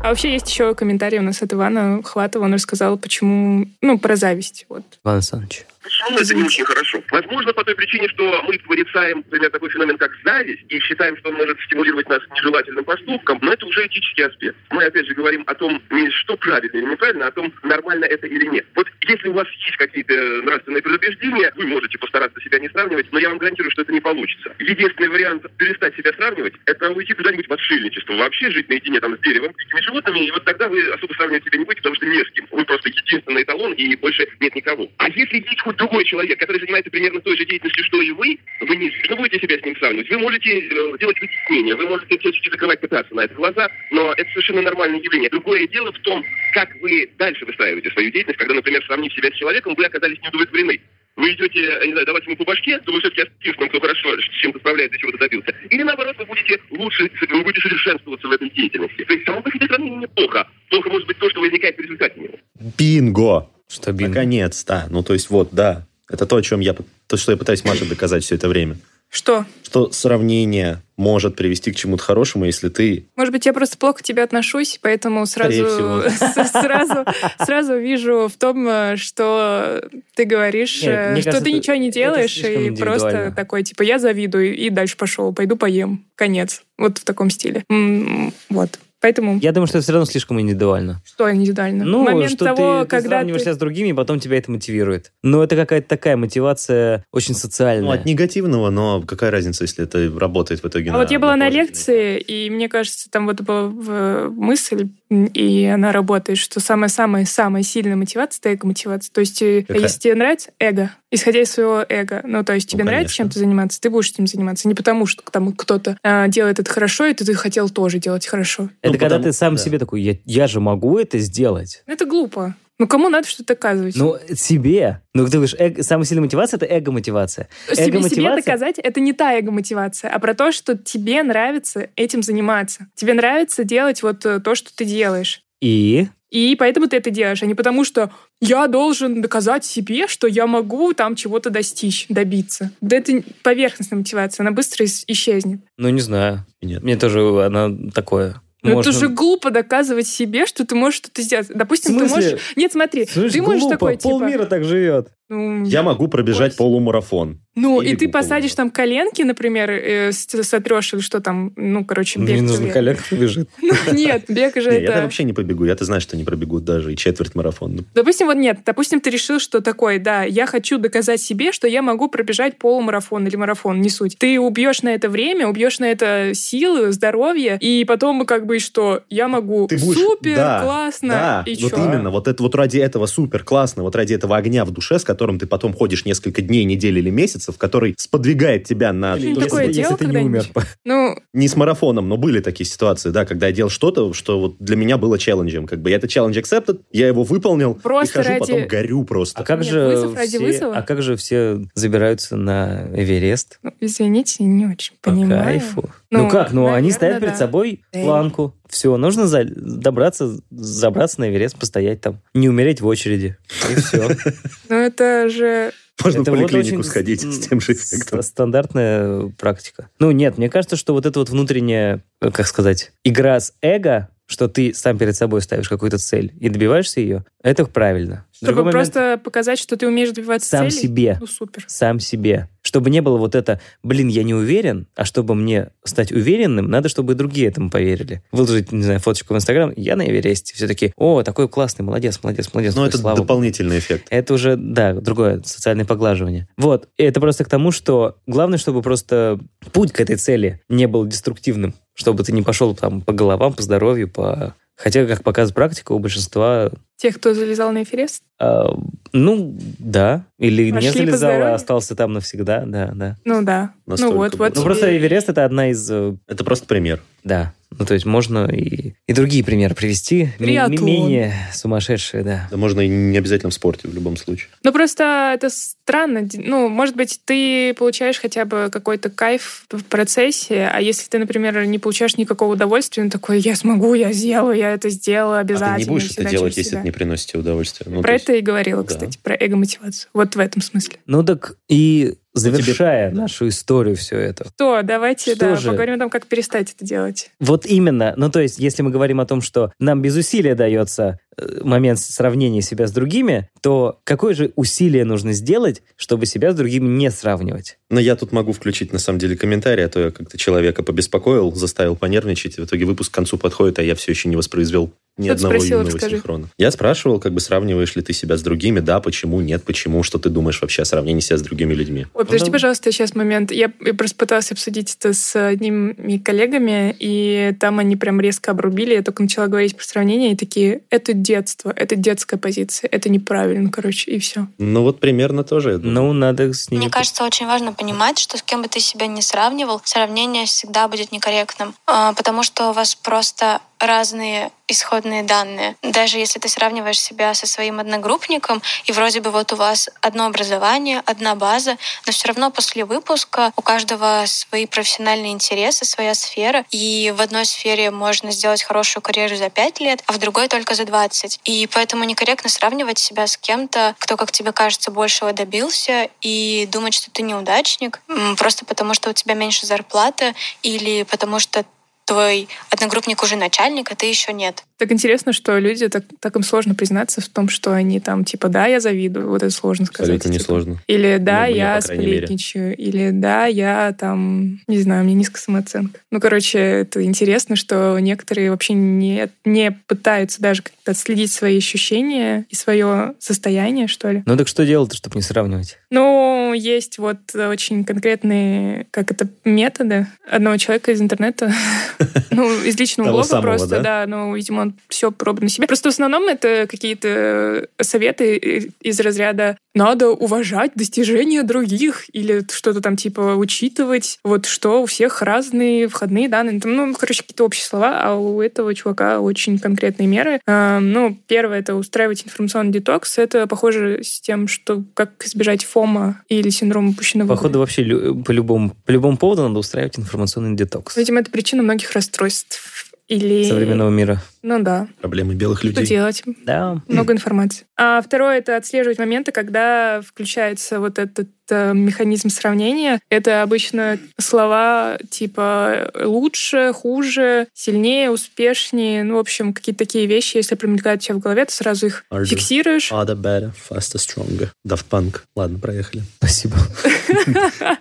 А 0.02 0.08
вообще 0.08 0.32
есть 0.32 0.50
еще 0.50 0.74
комментарий 0.76 1.20
у 1.20 1.22
нас 1.22 1.42
от 1.42 1.52
Ивана 1.52 2.02
Хватова. 2.02 2.46
Он 2.46 2.54
рассказал, 2.54 2.98
почему... 2.98 3.68
Ну, 3.82 4.00
про 4.00 4.16
зависть. 4.16 4.66
Вот. 4.70 4.84
Иван 5.04 5.16
Александрович. 5.16 5.66
Почему 5.84 6.18
это 6.18 6.36
не 6.36 6.44
очень 6.44 6.64
хорошо? 6.64 7.04
Возможно, 7.12 7.54
по 7.54 7.64
той 7.64 7.76
причине, 7.76 8.08
что 8.10 8.42
мы 8.48 8.58
порицаем, 8.60 9.18
например, 9.18 9.50
такой 9.52 9.70
феномен, 9.70 9.98
как 9.98 10.12
зависть, 10.24 10.64
и 10.70 10.80
считаем, 10.80 11.18
что 11.18 11.30
он 11.30 11.36
может 11.36 11.60
стимулировать 11.62 12.08
нас 12.08 12.22
нежелательным 12.34 12.86
поступкам, 12.86 13.40
но 13.42 13.52
это 13.52 13.66
уже 13.66 13.86
этический 13.86 14.24
аспект. 14.24 14.56
Мы, 14.70 14.86
опять 14.86 15.06
же, 15.06 15.14
говорим 15.14 15.44
о 15.46 15.54
том, 15.56 15.82
не 15.90 16.10
что 16.12 16.38
правильно 16.38 16.78
или 16.78 16.86
неправильно, 16.86 17.26
а 17.26 17.28
о 17.28 17.32
том, 17.32 17.54
нормально 17.64 18.06
это 18.06 18.28
или 18.28 18.46
нет. 18.46 18.66
Вот 18.76 18.88
если 19.02 19.28
у 19.28 19.34
вас 19.34 19.48
есть 19.66 19.78
какие-то 19.78 20.14
нравственные 20.44 20.82
предубеждения, 20.82 21.52
вы 21.58 21.68
можете 21.68 21.98
постараться 21.98 22.40
себя 22.42 22.60
не 22.60 22.70
сравнивать, 22.70 23.12
но 23.12 23.20
я 23.20 23.30
вам 23.30 23.38
гарантирую, 23.38 23.72
что 23.72 23.82
это 23.82 23.92
не 23.92 24.00
получится. 24.00 24.56
Единственный 24.60 25.10
вариант 25.10 25.46
перестать 25.58 25.96
себя 25.96 26.14
сравнивать, 26.14 26.54
это 26.66 26.92
уйти 26.92 27.14
куда-нибудь 27.14 27.48
в 27.48 27.54
отшельничество, 27.54 28.14
вообще 28.14 28.50
жить 28.52 28.70
наедине 28.70 29.02
там 29.02 29.18
с 29.18 29.20
деревом, 29.20 29.54
дикими 29.58 29.82
животными, 29.82 30.28
и 30.28 30.32
вот 30.32 30.46
тогда 30.46 30.70
вы 30.70 30.82
особо 30.92 31.14
сравнивать 31.14 31.44
себя 31.44 31.60
не 31.60 31.66
будете, 31.66 31.82
потому 31.82 31.96
что 31.96 32.06
не 32.06 32.24
с 32.24 32.32
кем. 32.32 32.48
Вы 32.52 32.64
просто 32.64 32.90
единственный 32.90 33.44
эталон, 33.44 33.74
и 33.74 33.96
больше 33.98 34.28
нет 34.40 34.56
никого. 34.56 34.90
А 34.98 35.10
если 35.10 35.38
есть 35.38 35.62
другой 35.74 36.06
человек, 36.06 36.40
который 36.40 36.60
занимается 36.60 36.92
примерно 36.92 37.22
той 37.22 37.38
же 37.38 37.46
деятельностью, 37.46 37.84
что 37.86 38.02
и 38.02 38.12
вы, 38.12 38.38
вы 38.62 38.76
не 38.76 38.92
что 39.04 39.16
будете 39.16 39.40
себя 39.40 39.58
с 39.58 39.64
ним 39.64 39.76
сравнивать. 39.78 40.10
Вы 40.10 40.18
можете 40.20 40.60
э, 40.60 40.98
делать 41.00 41.20
вытеснения, 41.20 41.76
вы 41.76 41.88
можете 41.88 42.18
всячески 42.18 42.50
закрывать, 42.50 42.80
пытаться 42.80 43.14
на 43.16 43.22
это 43.22 43.34
глаза, 43.36 43.70
но 43.92 44.14
это 44.14 44.30
совершенно 44.32 44.62
нормальное 44.62 45.00
явление. 45.00 45.30
Другое 45.30 45.68
дело 45.68 45.92
в 45.92 46.00
том, 46.00 46.24
как 46.54 46.70
вы 46.82 47.10
дальше 47.18 47.46
выстраиваете 47.46 47.92
свою 47.92 48.12
деятельность, 48.12 48.40
когда, 48.40 48.54
например, 48.54 48.84
сравнив 48.86 49.14
себя 49.14 49.30
с 49.30 49.36
человеком, 49.36 49.74
вы 49.76 49.86
оказались 49.86 50.20
неудовлетворены. 50.22 50.80
Вы 51.16 51.34
идете, 51.34 51.60
не 51.86 51.92
знаю, 51.92 52.08
давать 52.08 52.26
ему 52.26 52.36
по 52.36 52.44
башке, 52.44 52.80
то 52.80 52.92
вы 52.92 53.00
все-таки 53.00 53.22
активным, 53.22 53.70
кто 53.70 53.80
хорошо 53.80 54.20
с 54.20 54.24
чем-то 54.42 54.60
справляется, 54.60 54.98
чего-то 54.98 55.20
добился. 55.20 55.54
Или 55.70 55.84
наоборот, 55.84 56.16
вы 56.18 56.26
будете 56.26 56.60
лучше, 56.72 57.10
вы 57.30 57.44
будете 57.44 57.62
совершенствоваться 57.62 58.28
в 58.28 58.32
этой 58.32 58.50
деятельности. 58.50 59.04
То 59.04 59.14
есть 59.14 59.26
само 59.26 59.42
по 59.42 59.52
себе 59.52 59.68
сравнение 59.68 60.00
неплохо. 60.00 60.48
Плохо 60.70 60.90
может 60.90 61.08
быть 61.08 61.20
то, 61.20 61.30
что 61.30 61.42
возникает 61.42 61.78
в 61.78 61.82
результате 61.82 62.20
него. 62.20 62.40
Бинго! 62.78 63.53
Что 63.68 63.92
бинго? 63.92 64.10
Наконец-то. 64.16 64.88
Ну, 64.90 65.04
то 65.04 65.14
есть 65.14 65.30
вот, 65.30 65.50
да. 65.52 65.86
Это 66.10 66.26
то, 66.26 66.36
о 66.36 66.42
чем 66.42 66.60
я, 66.60 66.76
то, 67.08 67.18
что 67.18 67.32
я 67.32 67.38
пытаюсь 67.38 67.64
Маше 67.64 67.86
доказать 67.86 68.24
все 68.24 68.36
это 68.36 68.48
время. 68.48 68.78
Что? 69.10 69.46
Что 69.62 69.92
сравнение 69.92 70.82
может 70.98 71.36
привести 71.36 71.72
к 71.72 71.76
чему-то 71.76 72.02
хорошему, 72.04 72.46
если 72.46 72.70
ты... 72.70 73.06
Может 73.16 73.32
быть, 73.32 73.46
я 73.46 73.54
просто 73.54 73.78
плохо 73.78 74.00
к 74.00 74.02
тебе 74.04 74.24
отношусь, 74.24 74.80
поэтому 74.82 75.26
сразу, 75.28 76.04
сразу, 76.52 77.06
сразу 77.46 77.78
вижу 77.78 78.28
в 78.28 78.36
том, 78.40 78.68
э, 78.68 78.96
что 78.98 79.88
ты 80.16 80.26
говоришь, 80.26 80.82
Нет, 80.82 80.90
э, 80.90 81.22
что 81.22 81.26
кажется, 81.26 81.44
ты 81.44 81.50
это- 81.52 81.58
ничего 81.58 81.76
не 81.76 81.92
делаешь, 81.92 82.38
и 82.38 82.72
просто 82.72 83.32
такой, 83.36 83.62
типа, 83.64 83.84
я 83.84 84.00
завидую, 84.00 84.56
и 84.56 84.70
дальше 84.72 84.98
пошел, 84.98 85.32
пойду 85.32 85.58
поем. 85.58 86.06
Конец. 86.16 86.64
Вот 86.80 86.98
в 86.98 87.04
таком 87.04 87.30
стиле. 87.30 87.64
М, 87.70 88.34
Вот. 88.50 88.80
Поэтому 89.04 89.38
Я 89.42 89.52
думаю, 89.52 89.68
что 89.68 89.80
это 89.80 89.84
все 89.84 89.92
равно 89.92 90.06
слишком 90.06 90.40
индивидуально. 90.40 91.02
что 91.06 91.30
индивидуально? 91.30 91.84
Ну, 91.84 92.04
Момент 92.04 92.32
что 92.32 92.46
того, 92.46 92.80
ты, 92.80 92.84
ты 92.86 92.90
когда 92.90 93.10
сравниваешь 93.10 93.44
ты... 93.44 93.54
с 93.54 93.58
другими, 93.58 93.90
и 93.90 93.94
потом 93.94 94.20
тебя 94.22 94.38
это 94.38 94.50
мотивирует. 94.50 95.12
Но 95.24 95.44
это 95.44 95.58
какая-то 95.58 95.90
такая 95.90 96.16
мотивация 96.16 97.04
очень 97.12 97.36
социальная. 97.36 97.84
Ну, 97.86 97.92
от 97.92 98.06
негативного, 98.06 98.70
но 98.70 99.02
какая 99.02 99.30
разница, 99.30 99.66
если 99.66 99.84
это 99.84 100.10
работает 100.18 100.64
в 100.64 100.68
итоге 100.68 100.92
А 100.92 100.98
вот 100.98 101.12
я 101.12 101.20
была 101.20 101.36
на 101.36 101.50
положительный? 101.50 101.68
лекции, 101.68 102.18
и 102.18 102.50
мне 102.50 102.70
кажется, 102.70 103.10
там 103.12 103.26
вот 103.26 103.42
была 103.42 103.64
в- 103.64 104.30
мысль, 104.30 104.88
и 105.34 105.66
она 105.66 105.92
работает, 105.92 106.38
что 106.40 106.60
самая-самая-самая 106.60 107.64
сильная 107.64 107.96
мотивация— 107.96 108.40
это 108.42 108.50
эго-мотивация. 108.50 109.12
То 109.14 109.22
есть, 109.22 109.42
э, 109.42 109.64
Какая? 109.68 109.82
если 109.84 110.00
тебе 110.00 110.16
нравится 110.16 110.52
эго, 110.60 110.92
исходя 111.12 111.42
из 111.42 111.52
своего 111.52 111.86
эго, 111.88 112.22
ну, 112.24 112.44
то 112.44 112.54
есть 112.54 112.70
тебе 112.70 112.84
Ну, 112.84 112.90
нравится 112.92 113.16
чем-то 113.16 113.40
заниматься, 113.40 113.80
ты 113.82 113.90
будешь 113.90 114.10
этим 114.12 114.28
заниматься. 114.28 114.68
Не 114.68 114.74
потому, 114.76 115.06
что 115.06 115.24
там 115.32 115.52
кто-то 115.54 115.98
а, 116.04 116.28
делает 116.28 116.60
это 116.60 116.72
хорошо, 116.72 117.06
и 117.06 117.14
ты, 117.14 117.26
ты 117.26 117.34
хотел 117.34 117.70
тоже 117.70 118.00
делать 118.00 118.26
хорошо. 118.26 118.70
это 118.82 118.94
Ну, 118.94 119.00
когда 119.00 119.06
потому- 119.18 119.24
ты 119.24 119.34
сам 119.34 119.56
да. 119.56 119.62
себе 119.62 119.80
такой, 119.80 120.02
я, 120.02 120.16
я 120.26 120.48
же 120.48 120.60
могу 120.60 120.98
это 120.98 121.20
сделать. 121.20 121.84
Это 121.88 122.06
глупо. 122.06 122.56
Ну, 122.80 122.88
кому 122.88 123.10
надо 123.10 123.28
что-то 123.28 123.54
доказывать? 123.54 123.96
Ну, 123.96 124.16
себе. 124.36 125.02
Ну, 125.14 125.26
ты 125.26 125.32
говоришь, 125.34 125.54
эго- 125.60 125.84
самая 125.84 126.06
сильная 126.06 126.24
мотивация— 126.24 126.58
это 126.62 126.66
эго-мотивация. 126.66 127.48
себе, 127.68 127.76
себе 127.86 127.88
эго-мотивация- 128.00 128.36
доказать 128.46 128.80
это 128.80 129.00
не 129.00 129.14
та 129.14 129.34
эго-мотивация, 129.38 130.10
а 130.10 130.20
про 130.20 130.34
то, 130.34 130.52
что 130.52 130.76
тебе 130.78 131.22
нравится 131.24 131.90
этим 131.96 132.24
заниматься. 132.24 132.88
Тебе 132.96 133.14
нравится 133.14 133.64
делать 133.64 134.02
вот 134.02 134.26
э, 134.26 134.40
то, 134.40 134.56
что 134.56 134.76
ты 134.76 134.86
делаешь. 134.86 135.42
И 135.62 136.08
И 136.32 136.56
поэтому 136.58 136.88
ты 136.88 136.98
это 136.98 137.12
делаешь, 137.12 137.44
а 137.44 137.46
не 137.46 137.54
потому, 137.54 137.86
что 137.86 138.10
я 138.42 138.68
должен 138.68 139.22
доказать 139.22 139.64
себе, 139.64 140.08
что 140.08 140.26
я 140.26 140.48
могу 140.48 140.94
там 140.94 141.16
чего-то 141.16 141.52
достичь, 141.52 142.08
добиться. 142.10 142.72
Да 142.82 142.98
это 142.98 143.22
поверхностная 143.44 144.00
мотивация, 144.00 144.44
она 144.44 144.52
быстро 144.52 144.84
ис- 144.84 145.04
исчезнет. 145.06 145.60
Ну, 145.78 145.90
не 145.90 146.02
знаю. 146.02 146.44
Нет. 146.64 146.82
Мне 146.82 146.98
тоже 146.98 147.22
она 147.46 147.70
такое. 147.94 148.42
Но 148.64 148.76
Можно- 148.76 148.90
это 148.90 149.00
же 149.00 149.10
глупо 149.10 149.52
доказывать 149.52 150.08
себе, 150.08 150.46
что 150.46 150.66
ты 150.66 150.74
можешь 150.74 150.98
что-то 151.00 151.22
сделать. 151.22 151.48
Допустим, 151.54 152.00
ты 152.00 152.06
можешь... 152.06 152.40
Нет, 152.56 152.72
смотри, 152.72 153.06
Слышь, 153.06 153.34
ты 153.34 153.42
можешь 153.42 153.62
глупо, 153.62 153.76
такой, 153.76 153.98
типа... 153.98 154.10
полмира 154.10 154.46
так 154.46 154.64
живет. 154.64 155.10
Ну, 155.34 155.66
Я 155.66 155.84
могу 155.84 156.08
пробежать 156.08 156.56
полумарафон. 156.56 157.40
Ну, 157.56 157.82
Или 157.82 157.92
и 157.92 157.96
ты 157.96 158.10
посадишь 158.10 158.56
там 158.56 158.72
коленки, 158.72 159.22
например, 159.22 159.70
э, 159.70 160.12
сотрешь 160.12 160.94
или 160.94 161.02
что 161.02 161.20
там, 161.22 161.54
ну, 161.56 161.86
короче, 161.86 162.18
Мне 162.20 162.34
бег. 162.34 162.36
не 162.42 162.48
нужно 162.48 162.64
тебе. 162.64 162.72
коллег 162.74 163.00
бежит. 163.12 163.50
Ну, 163.62 163.72
нет, 163.94 164.26
бег 164.28 164.56
же 164.56 164.72
Не, 164.72 164.78
я 164.78 164.84
это... 164.92 165.02
вообще 165.04 165.24
не 165.24 165.34
побегу. 165.34 165.66
Я-то 165.66 165.86
знаю, 165.86 166.02
что 166.02 166.18
не 166.18 166.24
пробегу 166.24 166.60
даже 166.60 166.94
и 166.94 166.98
четверть 166.98 167.36
марафон. 167.36 167.76
Ну, 167.76 167.84
Допустим, 167.94 168.28
вот 168.28 168.38
нет, 168.38 168.60
допустим, 168.66 169.00
ты 169.02 169.12
решил, 169.12 169.40
что 169.40 169.62
такой, 169.62 170.00
да, 170.00 170.24
я 170.24 170.48
хочу 170.48 170.80
доказать 170.80 171.22
себе, 171.22 171.52
что 171.52 171.68
я 171.68 171.82
могу 171.84 172.08
пробежать 172.10 172.58
полумарафон 172.58 173.28
или 173.28 173.36
марафон, 173.36 173.82
не 173.82 173.90
суть. 173.90 174.18
Ты 174.18 174.40
убьешь 174.40 174.82
на 174.82 174.90
это 174.90 175.08
время, 175.10 175.48
убьешь 175.48 175.78
на 175.80 175.86
это 175.86 176.32
силы, 176.34 176.92
здоровье, 176.92 177.58
и 177.60 177.86
потом 177.86 178.26
как 178.26 178.48
бы 178.48 178.58
что, 178.60 179.04
я 179.10 179.28
могу 179.28 179.68
Ты 179.68 179.78
будешь... 179.78 180.00
супер, 180.00 180.36
да, 180.38 180.62
классно, 180.64 181.08
Да, 181.10 181.44
и 181.46 181.62
вот 181.62 181.72
чё? 181.72 181.78
именно. 181.86 182.10
Вот 182.10 182.28
это 182.28 182.42
вот 182.42 182.56
ради 182.56 182.80
этого 182.80 183.06
супер 183.06 183.44
классно, 183.44 183.84
вот 183.84 183.96
ради 183.96 184.14
этого 184.14 184.36
огня 184.38 184.66
в 184.66 184.72
душе, 184.72 184.98
с 184.98 185.04
которым 185.04 185.23
ты 185.40 185.48
потом 185.48 185.74
ходишь 185.74 186.06
несколько 186.06 186.42
дней, 186.42 186.64
недель 186.64 186.98
или 187.00 187.10
месяцев, 187.10 187.58
который 187.58 187.96
сподвигает 187.98 188.64
тебя 188.66 188.94
на... 188.94 189.16
Блин, 189.16 189.36
такое 189.36 189.66
что- 189.66 189.74
делал 189.74 189.92
Если 189.94 190.06
ты 190.06 190.12
не 190.12 190.18
умер. 190.24 190.46
Ну, 190.86 191.16
Не 191.34 191.48
с 191.48 191.56
марафоном, 191.56 192.10
но 192.10 192.18
были 192.18 192.40
такие 192.40 192.68
ситуации, 192.68 193.10
да, 193.12 193.26
когда 193.26 193.48
я 193.48 193.54
делал 193.54 193.70
что-то, 193.70 194.14
что 194.14 194.40
вот 194.40 194.58
для 194.60 194.76
меня 194.76 194.98
было 194.98 195.18
челленджем. 195.18 195.66
Как 195.68 195.82
бы 195.82 195.90
я 195.90 195.96
это 195.98 196.08
челлендж 196.08 196.38
accepted, 196.38 196.82
я 196.92 197.08
его 197.08 197.24
выполнил, 197.24 197.76
Просто 197.76 198.20
и 198.22 198.24
хожу, 198.24 198.30
ради- 198.30 198.40
потом 198.40 198.68
горю 198.68 199.04
просто. 199.06 199.42
А 199.42 199.44
как 199.46 199.60
Нет, 199.62 199.70
же 199.70 199.86
вызов 199.88 200.20
все, 200.20 200.40
вызова. 200.40 200.76
а 200.78 200.82
как 200.82 201.02
же 201.02 201.16
все 201.16 201.62
забираются 201.76 202.36
на 202.36 202.88
Эверест? 202.94 203.60
ну, 203.64 203.72
извините, 203.80 204.44
не 204.44 204.66
очень 204.66 204.94
По 205.02 205.12
понимаю. 205.12 205.44
кайфу. 205.44 205.90
Ну, 206.14 206.24
Ну, 206.26 206.30
как? 206.30 206.52
Ну, 206.54 206.66
они 206.68 206.74
наверно, 206.74 206.92
ставят 206.94 207.20
перед 207.20 207.34
да. 207.34 207.38
собой 207.40 207.84
планку. 207.92 208.56
Все, 208.70 208.96
нужно 208.98 209.28
за- 209.28 209.46
добраться, 209.46 210.38
забраться 210.52 211.20
на 211.20 211.30
Эверест, 211.30 211.58
постоять 211.58 212.02
там. 212.02 212.22
Не 212.34 212.50
умереть 212.50 212.82
в 212.82 212.86
очереди. 212.88 213.38
И 213.72 213.76
все. 213.76 214.10
Ну, 214.70 214.76
это 214.76 215.30
же... 215.30 215.72
Можно 216.04 216.22
Это 216.22 216.32
в 216.32 216.36
вот 216.36 216.50
поликлинику 216.52 216.80
очень 216.80 216.90
сходить 216.90 217.22
с- 217.22 217.48
тем 217.48 217.60
же 217.62 217.74
эффектом. 217.74 218.22
Стандартная 218.24 219.30
практика. 219.38 219.90
Ну, 220.00 220.12
нет, 220.12 220.38
мне 220.38 220.50
кажется, 220.50 220.76
что 220.76 220.94
вот 220.94 221.06
эта 221.06 221.20
вот 221.20 221.30
внутренняя, 221.30 222.04
э, 222.22 222.32
как 222.32 222.48
сказать, 222.48 222.92
игра 223.04 223.40
с 223.40 223.54
эго, 223.62 224.10
что 224.34 224.48
ты 224.50 224.74
сам 224.74 224.98
перед 224.98 225.16
собой 225.16 225.42
ставишь 225.42 225.70
какую-то 225.70 225.98
цель 226.00 226.34
и 226.40 226.50
добиваешься 226.50 227.00
ее, 227.00 227.24
это 227.42 227.66
правильно. 227.66 228.26
Чтобы 228.34 228.48
другой 228.56 228.64
момент 228.74 228.92
просто 228.94 229.22
показать, 229.24 229.60
что 229.60 229.78
ты 229.78 229.88
умеешь 229.88 230.12
добиваться 230.12 230.50
сам 230.50 230.70
целей. 230.70 230.82
себе, 230.82 231.18
Ну, 231.22 231.28
супер. 231.28 231.64
сам 231.68 232.00
себе. 232.00 232.50
Чтобы 232.62 232.90
не 232.90 233.02
было 233.02 233.18
вот 233.18 233.36
это, 233.36 233.60
блин, 233.84 234.08
я 234.08 234.24
не 234.24 234.34
уверен, 234.34 234.88
а 234.96 235.04
чтобы 235.06 235.36
мне 235.36 235.70
стать 235.84 236.12
уверенным, 236.14 236.70
надо, 236.70 236.88
чтобы 236.90 237.14
и 237.14 237.16
другие 237.16 237.48
этому 237.50 237.70
поверили. 237.70 238.24
Выложить, 238.32 238.72
не 238.72 238.84
знаю, 238.84 239.00
фоточку 239.00 239.34
в 239.34 239.38
Инстаграм, 239.38 239.72
я 239.76 239.96
на 239.98 240.08
Эвересте. 240.10 240.56
Все 240.56 240.68
такие, 240.68 240.94
о, 240.96 241.24
такой 241.24 241.48
классный, 241.50 241.84
молодец, 241.86 242.20
молодец, 242.24 242.50
молодец. 242.54 242.74
Но 242.76 242.82
Такой, 242.84 242.90
это 242.90 242.98
слава 243.00 243.16
богу. 243.18 243.28
дополнительный 243.28 243.80
эффект. 243.80 244.08
Это 244.10 244.34
уже, 244.34 244.56
да, 244.56 244.94
другое 244.94 245.42
социальное 245.44 245.86
поглаживание. 245.86 246.48
Вот. 246.58 246.88
И 246.98 247.04
это 247.04 247.20
просто 247.20 247.44
к 247.44 247.50
тому, 247.50 247.72
что 247.72 248.16
главное, 248.28 248.58
чтобы 248.58 248.82
просто 248.82 249.40
путь 249.74 249.92
к 249.92 250.00
этой 250.00 250.16
цели 250.16 250.62
не 250.70 250.88
был 250.88 251.06
деструктивным. 251.06 251.76
Чтобы 251.94 252.24
ты 252.24 252.32
не 252.32 252.42
пошел 252.42 252.76
там 252.76 253.02
по 253.02 253.14
головам, 253.14 253.54
по 253.54 253.62
здоровью, 253.62 254.10
по... 254.10 254.56
Хотя, 254.76 255.06
как 255.06 255.24
показывает 255.24 255.54
практика, 255.56 255.92
у 255.92 256.00
большинства, 256.00 256.72
Тех, 256.98 257.18
кто 257.18 257.34
залезал 257.34 257.72
на 257.72 257.84
Эферест? 257.84 258.24
а, 258.40 258.76
ну, 259.12 259.56
да. 259.78 260.26
Или 260.40 260.72
Пошли 260.72 260.90
не 260.90 260.96
залезал, 260.96 261.32
а 261.44 261.54
остался 261.54 261.96
там 261.96 262.14
навсегда, 262.14 262.64
да, 262.66 262.92
да. 262.96 263.18
Ну 263.26 263.44
да. 263.44 263.74
Настолько 263.86 264.14
ну 264.14 264.20
вот, 264.20 264.32
было. 264.32 264.38
вот. 264.46 264.50
Ну, 264.50 264.56
тебе 264.56 264.64
просто 264.64 264.98
Эверест— 264.98 265.30
это 265.30 265.46
одна 265.46 265.70
из... 265.70 265.90
э, 265.92 266.16
Это 266.28 266.44
просто 266.44 266.66
пример. 266.66 267.02
Да. 267.24 267.54
Ну, 267.78 267.86
то 267.86 267.94
есть 267.94 268.06
можно 268.06 268.46
и, 268.46 268.94
и 269.08 269.14
другие 269.14 269.44
примеры 269.44 269.76
привести. 269.76 270.30
Триатлон. 270.38 270.86
менее 270.86 271.34
сумасшедшие, 271.54 272.24
да. 272.24 272.48
Да 272.52 272.58
можно 272.58 272.82
и 272.82 272.88
не 272.88 273.18
обязательно 273.18 273.50
в 273.50 273.54
спорте 273.54 273.88
в 273.88 273.94
любом 273.94 274.18
случае. 274.18 274.50
Ну, 274.64 274.72
просто 274.72 275.32
это 275.36 275.50
странно. 275.50 276.28
Ну, 276.34 276.70
может 276.70 276.96
быть, 276.96 277.20
ты 277.26 277.74
получаешь 277.74 278.20
хотя 278.20 278.46
бы 278.46 278.70
какой-то 278.72 279.10
кайф 279.10 279.66
в 279.70 279.84
процессе, 279.84 280.70
а 280.74 280.80
если 280.82 281.08
ты, 281.08 281.20
например, 281.20 281.66
не 281.66 281.80
получаешь 281.80 282.18
никакого 282.18 282.54
удовольствия, 282.54 283.04
ну, 283.04 283.10
такой, 283.10 283.40
я 283.40 283.56
смогу, 283.56 283.94
я 283.94 284.12
сделаю, 284.14 284.58
я 284.58 284.72
это 284.72 284.90
сделаю 284.90 285.40
обязательно. 285.40 285.76
а 285.76 285.78
ты 285.80 285.84
не 285.84 285.90
будешь 285.90 286.12
это 286.12 286.30
делать, 286.30 286.58
если 286.58 286.78
это 286.78 286.86
не 286.86 286.92
приносит 286.92 287.28
тебе 287.28 287.40
удовольствия. 287.40 287.86
Ну, 287.90 288.02
Про 288.02 288.14
есть- 288.14 288.26
это 288.26 288.34
и 288.38 288.42
говорила, 288.42 288.84
да. 288.84 288.88
кстати, 288.88 289.20
про 289.22 289.36
эго-мотивацию. 289.36 290.10
Вот 290.14 290.36
в 290.36 290.40
этом 290.40 290.62
смысле. 290.62 290.98
Ну 291.06 291.24
так 291.24 291.56
и 291.70 292.16
завершая 292.34 293.12
нашу 293.12 293.48
историю 293.48 293.96
все 293.96 294.18
это. 294.18 294.46
То, 294.58 294.82
давайте, 294.84 295.36
Что 295.36 295.40
да, 295.52 295.56
же? 295.56 295.70
поговорим 295.70 295.96
о 295.96 296.00
том, 296.00 296.10
как 296.10 296.26
перестать 296.28 296.74
это 296.74 296.86
делать. 296.86 297.32
Вот 297.40 297.66
именно. 297.66 298.14
Ну, 298.18 298.30
то 298.30 298.40
есть, 298.40 298.60
если 298.60 298.82
мы 298.82 298.90
говорим 298.92 299.20
о 299.20 299.26
том, 299.26 299.42
что 299.42 299.72
нам 299.80 300.02
без 300.02 300.16
усилия 300.16 300.56
дается 300.56 301.20
момент 301.62 302.00
сравнения 302.00 302.62
себя 302.62 302.88
с 302.88 302.92
другими, 302.92 303.50
то 303.62 304.00
какое 304.04 304.34
же 304.34 304.52
усилие 304.56 305.06
нужно 305.06 305.34
сделать, 305.34 305.82
чтобы 305.96 306.26
себя 306.26 306.52
с 306.52 306.56
другими 306.56 306.88
не 306.88 307.12
сравнивать? 307.12 307.78
Но 307.90 308.00
я 308.00 308.16
тут 308.16 308.32
могу 308.32 308.54
включить, 308.54 308.92
на 308.94 309.00
самом 309.00 309.20
деле, 309.20 309.36
комментарий, 309.38 309.86
а 309.86 309.90
то 309.90 310.00
я 310.00 310.12
как-то 310.12 310.38
человека 310.38 310.84
побеспокоил, 310.84 311.54
заставил 311.54 311.96
понервничать, 311.96 312.58
и 312.58 312.62
в 312.62 312.66
итоге 312.66 312.86
выпуск 312.86 313.12
к 313.12 313.16
концу 313.16 313.38
подходит, 313.38 313.80
а 313.80 313.84
я 313.84 313.96
все 313.96 314.12
еще 314.12 314.30
не 314.30 314.36
воспроизвел 314.36 314.92
ни 315.16 315.26
Что 315.26 315.34
одного 315.34 315.54
спросила, 315.54 315.78
юного 315.80 315.96
расскажи. 315.96 316.16
синхрона. 316.16 316.50
Я 316.58 316.72
спрашивал, 316.72 317.20
как 317.20 317.34
бы 317.34 317.40
сравниваешь 317.40 317.96
ли 317.96 318.02
ты 318.02 318.14
себя 318.14 318.36
с 318.36 318.42
другими, 318.42 318.80
да, 318.80 319.00
почему, 319.00 319.42
нет, 319.42 319.64
почему, 319.64 320.02
что 320.02 320.18
ты 320.18 320.30
думаешь 320.30 320.60
вообще 320.60 320.82
о 320.82 320.86
сравнении 320.86 321.20
себя 321.20 321.38
с 321.38 321.44
другими 321.44 321.74
людьми. 321.76 322.08
Ой, 322.16 322.26
подожди, 322.26 322.48
Ну, 322.48 322.52
пожалуйста, 322.52 322.92
сейчас 322.92 323.14
момент. 323.14 323.52
Я, 323.52 323.72
я 323.86 323.94
просто 323.94 324.18
пыталась 324.18 324.52
обсудить 324.52 324.96
это 325.00 325.14
с 325.14 325.36
одними 325.36 326.18
коллегами, 326.18 326.96
и 326.98 327.56
там 327.60 327.78
они 327.78 327.96
прям 327.96 328.20
резко 328.20 328.52
обрубили. 328.52 328.96
Я 328.96 329.04
только 329.04 329.22
начала 329.22 329.46
говорить 329.46 329.76
про 329.76 329.84
сравнение, 329.84 330.32
и 330.32 330.36
такие, 330.36 330.82
это 330.90 331.14
детство, 331.24 331.74
это 331.76 331.96
детская 331.96 332.38
позиция, 332.38 332.90
это 332.92 333.10
неправильно, 333.10 333.72
короче, 333.72 334.12
и 334.12 334.20
все. 334.20 334.48
Ну 334.58 334.84
вот 334.84 335.00
примерно 335.00 335.44
тоже. 335.44 335.78
Ну, 335.78 336.14
надо 336.14 336.54
с 336.54 336.70
ними... 336.70 336.82
Мне 336.82 336.90
кажется, 336.90 337.24
очень 337.24 337.48
важно 337.48 337.74
понимать, 337.74 338.20
что 338.20 338.38
с 338.38 338.44
кем 338.44 338.62
бы 338.62 338.68
ты 338.68 338.80
себя 338.80 339.08
не 339.08 339.22
сравнивал, 339.22 339.82
сравнение 339.84 340.46
всегда 340.46 340.88
будет 340.88 341.12
некорректным, 341.12 341.74
А, 341.88 342.14
потому 342.14 342.44
что 342.44 342.70
у 342.70 342.74
вас 342.74 342.96
просто 342.96 343.62
разные 343.86 344.52
исходные 344.68 345.24
данные. 345.24 345.76
Даже 345.82 346.18
если 346.18 346.40
ты 346.40 346.48
сравниваешь 346.48 347.00
себя 347.00 347.34
со 347.34 347.46
своим 347.46 347.80
одногруппником, 347.80 348.62
и 348.86 348.92
вроде 348.92 349.22
бы 349.22 349.30
вот 349.30 349.52
у 349.54 349.56
вас 349.56 349.90
одно 350.02 350.26
образование, 350.26 351.04
одна 351.06 351.36
база, 351.36 351.78
но 352.06 352.12
все 352.12 352.28
равно 352.28 352.50
после 352.50 352.86
выпуска 352.86 353.52
у 353.56 353.62
каждого 353.62 354.24
свои 354.26 354.66
профессиональные 354.66 355.34
интересы, 355.34 355.86
своя 355.86 356.16
сфера, 356.16 356.66
и 356.72 357.14
в 357.16 357.22
одной 357.22 357.46
сфере 357.46 357.92
можно 357.92 358.32
сделать 358.32 358.64
хорошую 358.64 359.04
карьеру 359.04 359.36
за 359.36 359.50
5 359.50 359.80
лет, 359.82 360.04
а 360.08 360.14
в 360.14 360.18
другой 360.18 360.48
только 360.48 360.76
за 360.76 360.86
20. 360.86 361.42
И 361.44 361.68
поэтому 361.72 362.04
некорректно 362.06 362.50
сравнивать 362.50 363.00
себя 363.00 363.28
с 363.28 363.38
кем-то, 363.38 363.96
кто, 364.00 364.18
как 364.18 364.32
тебе 364.32 364.54
кажется, 364.54 364.92
большего 364.92 365.34
добился, 365.34 366.10
и 366.22 366.68
думать, 366.72 366.94
что 366.94 367.12
ты 367.12 367.22
неудачник, 367.22 368.02
просто 368.38 368.66
потому 368.66 368.94
что 368.94 369.10
у 369.10 369.14
тебя 369.14 369.34
меньше 369.36 369.66
зарплата, 369.66 370.34
или 370.62 371.04
потому 371.04 371.40
что 371.40 371.66
твой 372.06 372.48
одногруппник 372.70 373.24
уже 373.24 373.36
начальник, 373.36 373.92
а 373.92 373.96
ты 373.96 374.08
еще 374.08 374.34
нет. 374.34 374.64
Так 374.78 374.92
интересно, 374.92 375.34
что 375.34 375.58
люди, 375.60 375.88
так, 375.88 376.04
так 376.20 376.36
им 376.36 376.44
сложно 376.44 376.76
признаться 376.76 377.22
в 377.22 377.30
том, 377.30 377.48
что 377.50 377.74
они 377.74 378.00
там, 378.00 378.26
типа, 378.26 378.50
да, 378.50 378.66
я 378.66 378.80
завидую, 378.80 379.30
вот 379.30 379.44
это 379.44 379.52
сложно 379.52 379.86
сказать. 379.86 380.16
Абсолютно 380.16 380.32
типа. 380.32 380.42
несложно. 380.42 380.80
Или 380.88 381.18
да, 381.20 381.46
Ну, 381.48 381.56
я 381.56 381.82
крайней 381.82 382.06
мере. 382.06 382.18
сплетничаю, 382.18 382.76
или 382.76 383.12
да, 383.12 383.46
я 383.46 383.96
там, 383.98 384.60
не 384.68 384.80
знаю, 384.80 385.04
у 385.04 385.06
меня 385.06 385.16
низкая 385.16 385.42
самооценка. 385.42 386.00
Ну, 386.12 386.20
короче, 386.20 386.60
это 386.60 387.04
интересно, 387.04 387.56
что 387.56 387.98
некоторые 388.00 388.52
вообще 388.52 388.74
не, 388.74 389.30
не 389.46 389.72
пытаются 389.72 390.42
даже 390.42 390.64
как-то 390.64 390.92
отследить 390.92 391.32
свои 391.32 391.58
ощущения 391.58 392.46
и 392.50 392.56
свое 392.56 393.14
состояние, 393.20 393.88
что 393.88 394.10
ли. 394.12 394.24
Ну, 394.26 394.36
так 394.38 394.48
что 394.48 394.66
делать, 394.66 394.94
чтобы 394.94 395.16
не 395.16 395.22
сравнивать? 395.22 395.78
Ну, 395.92 396.54
есть 396.54 396.98
вот 396.98 397.18
очень 397.36 397.84
конкретные, 397.84 398.88
как 398.92 399.12
это, 399.12 399.28
методы 399.46 400.08
одного 400.30 400.58
человека 400.58 400.92
из 400.92 401.02
интернета, 401.02 401.54
ну, 402.32 402.52
из 402.64 402.78
личного 402.78 403.12
блога 403.12 403.42
просто, 403.42 403.70
да? 403.70 403.82
да, 403.82 404.06
ну, 404.08 404.36
видимо, 404.36 404.62
он 404.62 404.73
все 404.90 405.12
пробовал 405.12 405.44
на 405.44 405.50
себе. 405.50 405.68
Просто 405.68 405.90
в 405.90 405.94
основном 405.94 406.28
это 406.28 406.68
какие-то 406.70 407.68
советы 407.82 408.36
и- 408.38 408.72
из 408.82 409.00
разряда 409.00 409.58
надо 409.76 410.10
уважать 410.10 410.72
достижения 410.76 411.44
других 411.44 412.06
или 412.14 412.46
что-то 412.52 412.82
там 412.82 412.96
типа 412.96 413.36
учитывать, 413.36 414.20
вот 414.24 414.46
что 414.46 414.84
у 414.84 414.86
всех 414.86 415.22
разные 415.22 415.88
входные 415.88 416.30
данные. 416.30 416.60
Там, 416.62 416.76
ну, 416.76 416.94
короче, 416.94 417.24
какие-то 417.24 417.46
общие 417.46 417.66
слова, 417.66 418.02
а 418.04 418.16
у 418.16 418.42
этого 418.42 418.74
чувака 418.76 419.20
очень 419.20 419.58
конкретные 419.58 420.08
меры. 420.08 420.40
А, 420.48 420.80
ну, 420.80 421.18
первое— 421.28 421.60
это 421.60 421.76
устраивать 421.76 422.24
информационный 422.26 422.72
детокс. 422.72 423.18
Это 423.18 423.48
похоже 423.48 424.02
с 424.04 424.22
тем, 424.22 424.48
что 424.48 424.84
как 424.94 425.24
избежать 425.26 425.66
фома 425.66 426.22
или 426.30 426.50
синдрома 426.50 426.90
упущенного 426.92 427.30
Походу, 427.30 427.60
вообще 427.60 427.84
по 428.26 428.32
любому, 428.32 428.76
по 428.86 428.92
любому 428.92 429.18
поводу 429.18 429.44
надо 429.48 429.60
устраивать 429.60 429.98
информационный 429.98 430.56
детокс 430.56 430.96
Видимо, 430.98 431.22
это 431.22 431.32
причина 431.32 431.64
многих 431.64 431.92
расстройств. 431.94 432.93
Или... 433.14 433.48
современного 433.48 433.90
мира. 433.90 434.22
Ну 434.42 434.62
да. 434.62 434.88
Проблемы 435.00 435.36
белых 435.36 435.60
Что 435.60 435.68
людей. 435.68 435.86
делать? 435.86 436.24
Да. 436.46 436.82
Много 436.88 437.14
информации. 437.14 437.66
А 437.78 438.02
второе— 438.02 438.38
это 438.40 438.58
отслеживать 438.58 439.00
моменты, 439.00 439.32
когда 439.32 440.02
включается 440.06 440.80
вот 440.80 441.00
этот 441.00 441.30
э, 441.50 441.74
механизм 441.74 442.30
сравнения. 442.30 443.00
Это 443.10 443.42
обычно 443.42 443.98
слова 444.20 444.98
типа 445.10 445.92
лучше, 445.96 446.74
хуже, 446.74 447.48
сильнее, 447.54 448.12
успешнее. 448.12 449.04
Ну, 449.04 449.16
в 449.16 449.20
общем, 449.20 449.54
какие-то 449.54 449.86
такие 449.86 450.08
вещи, 450.08 450.38
если 450.38 450.56
промелькают 450.56 451.02
у 451.02 451.06
тебя 451.06 451.16
в 451.16 451.20
голове, 451.20 451.46
ты 451.46 451.54
сразу 451.54 451.86
их 451.86 452.04
Harder. 452.12 452.26
фиксируешь. 452.26 452.92
Harder, 452.92 453.16
better, 453.16 453.52
faster, 453.70 453.98
stronger. 453.98 454.50
Daft 454.68 454.86
Punk. 454.90 455.22
Ладно, 455.36 455.60
проехали. 455.60 456.04
Спасибо. 456.18 456.58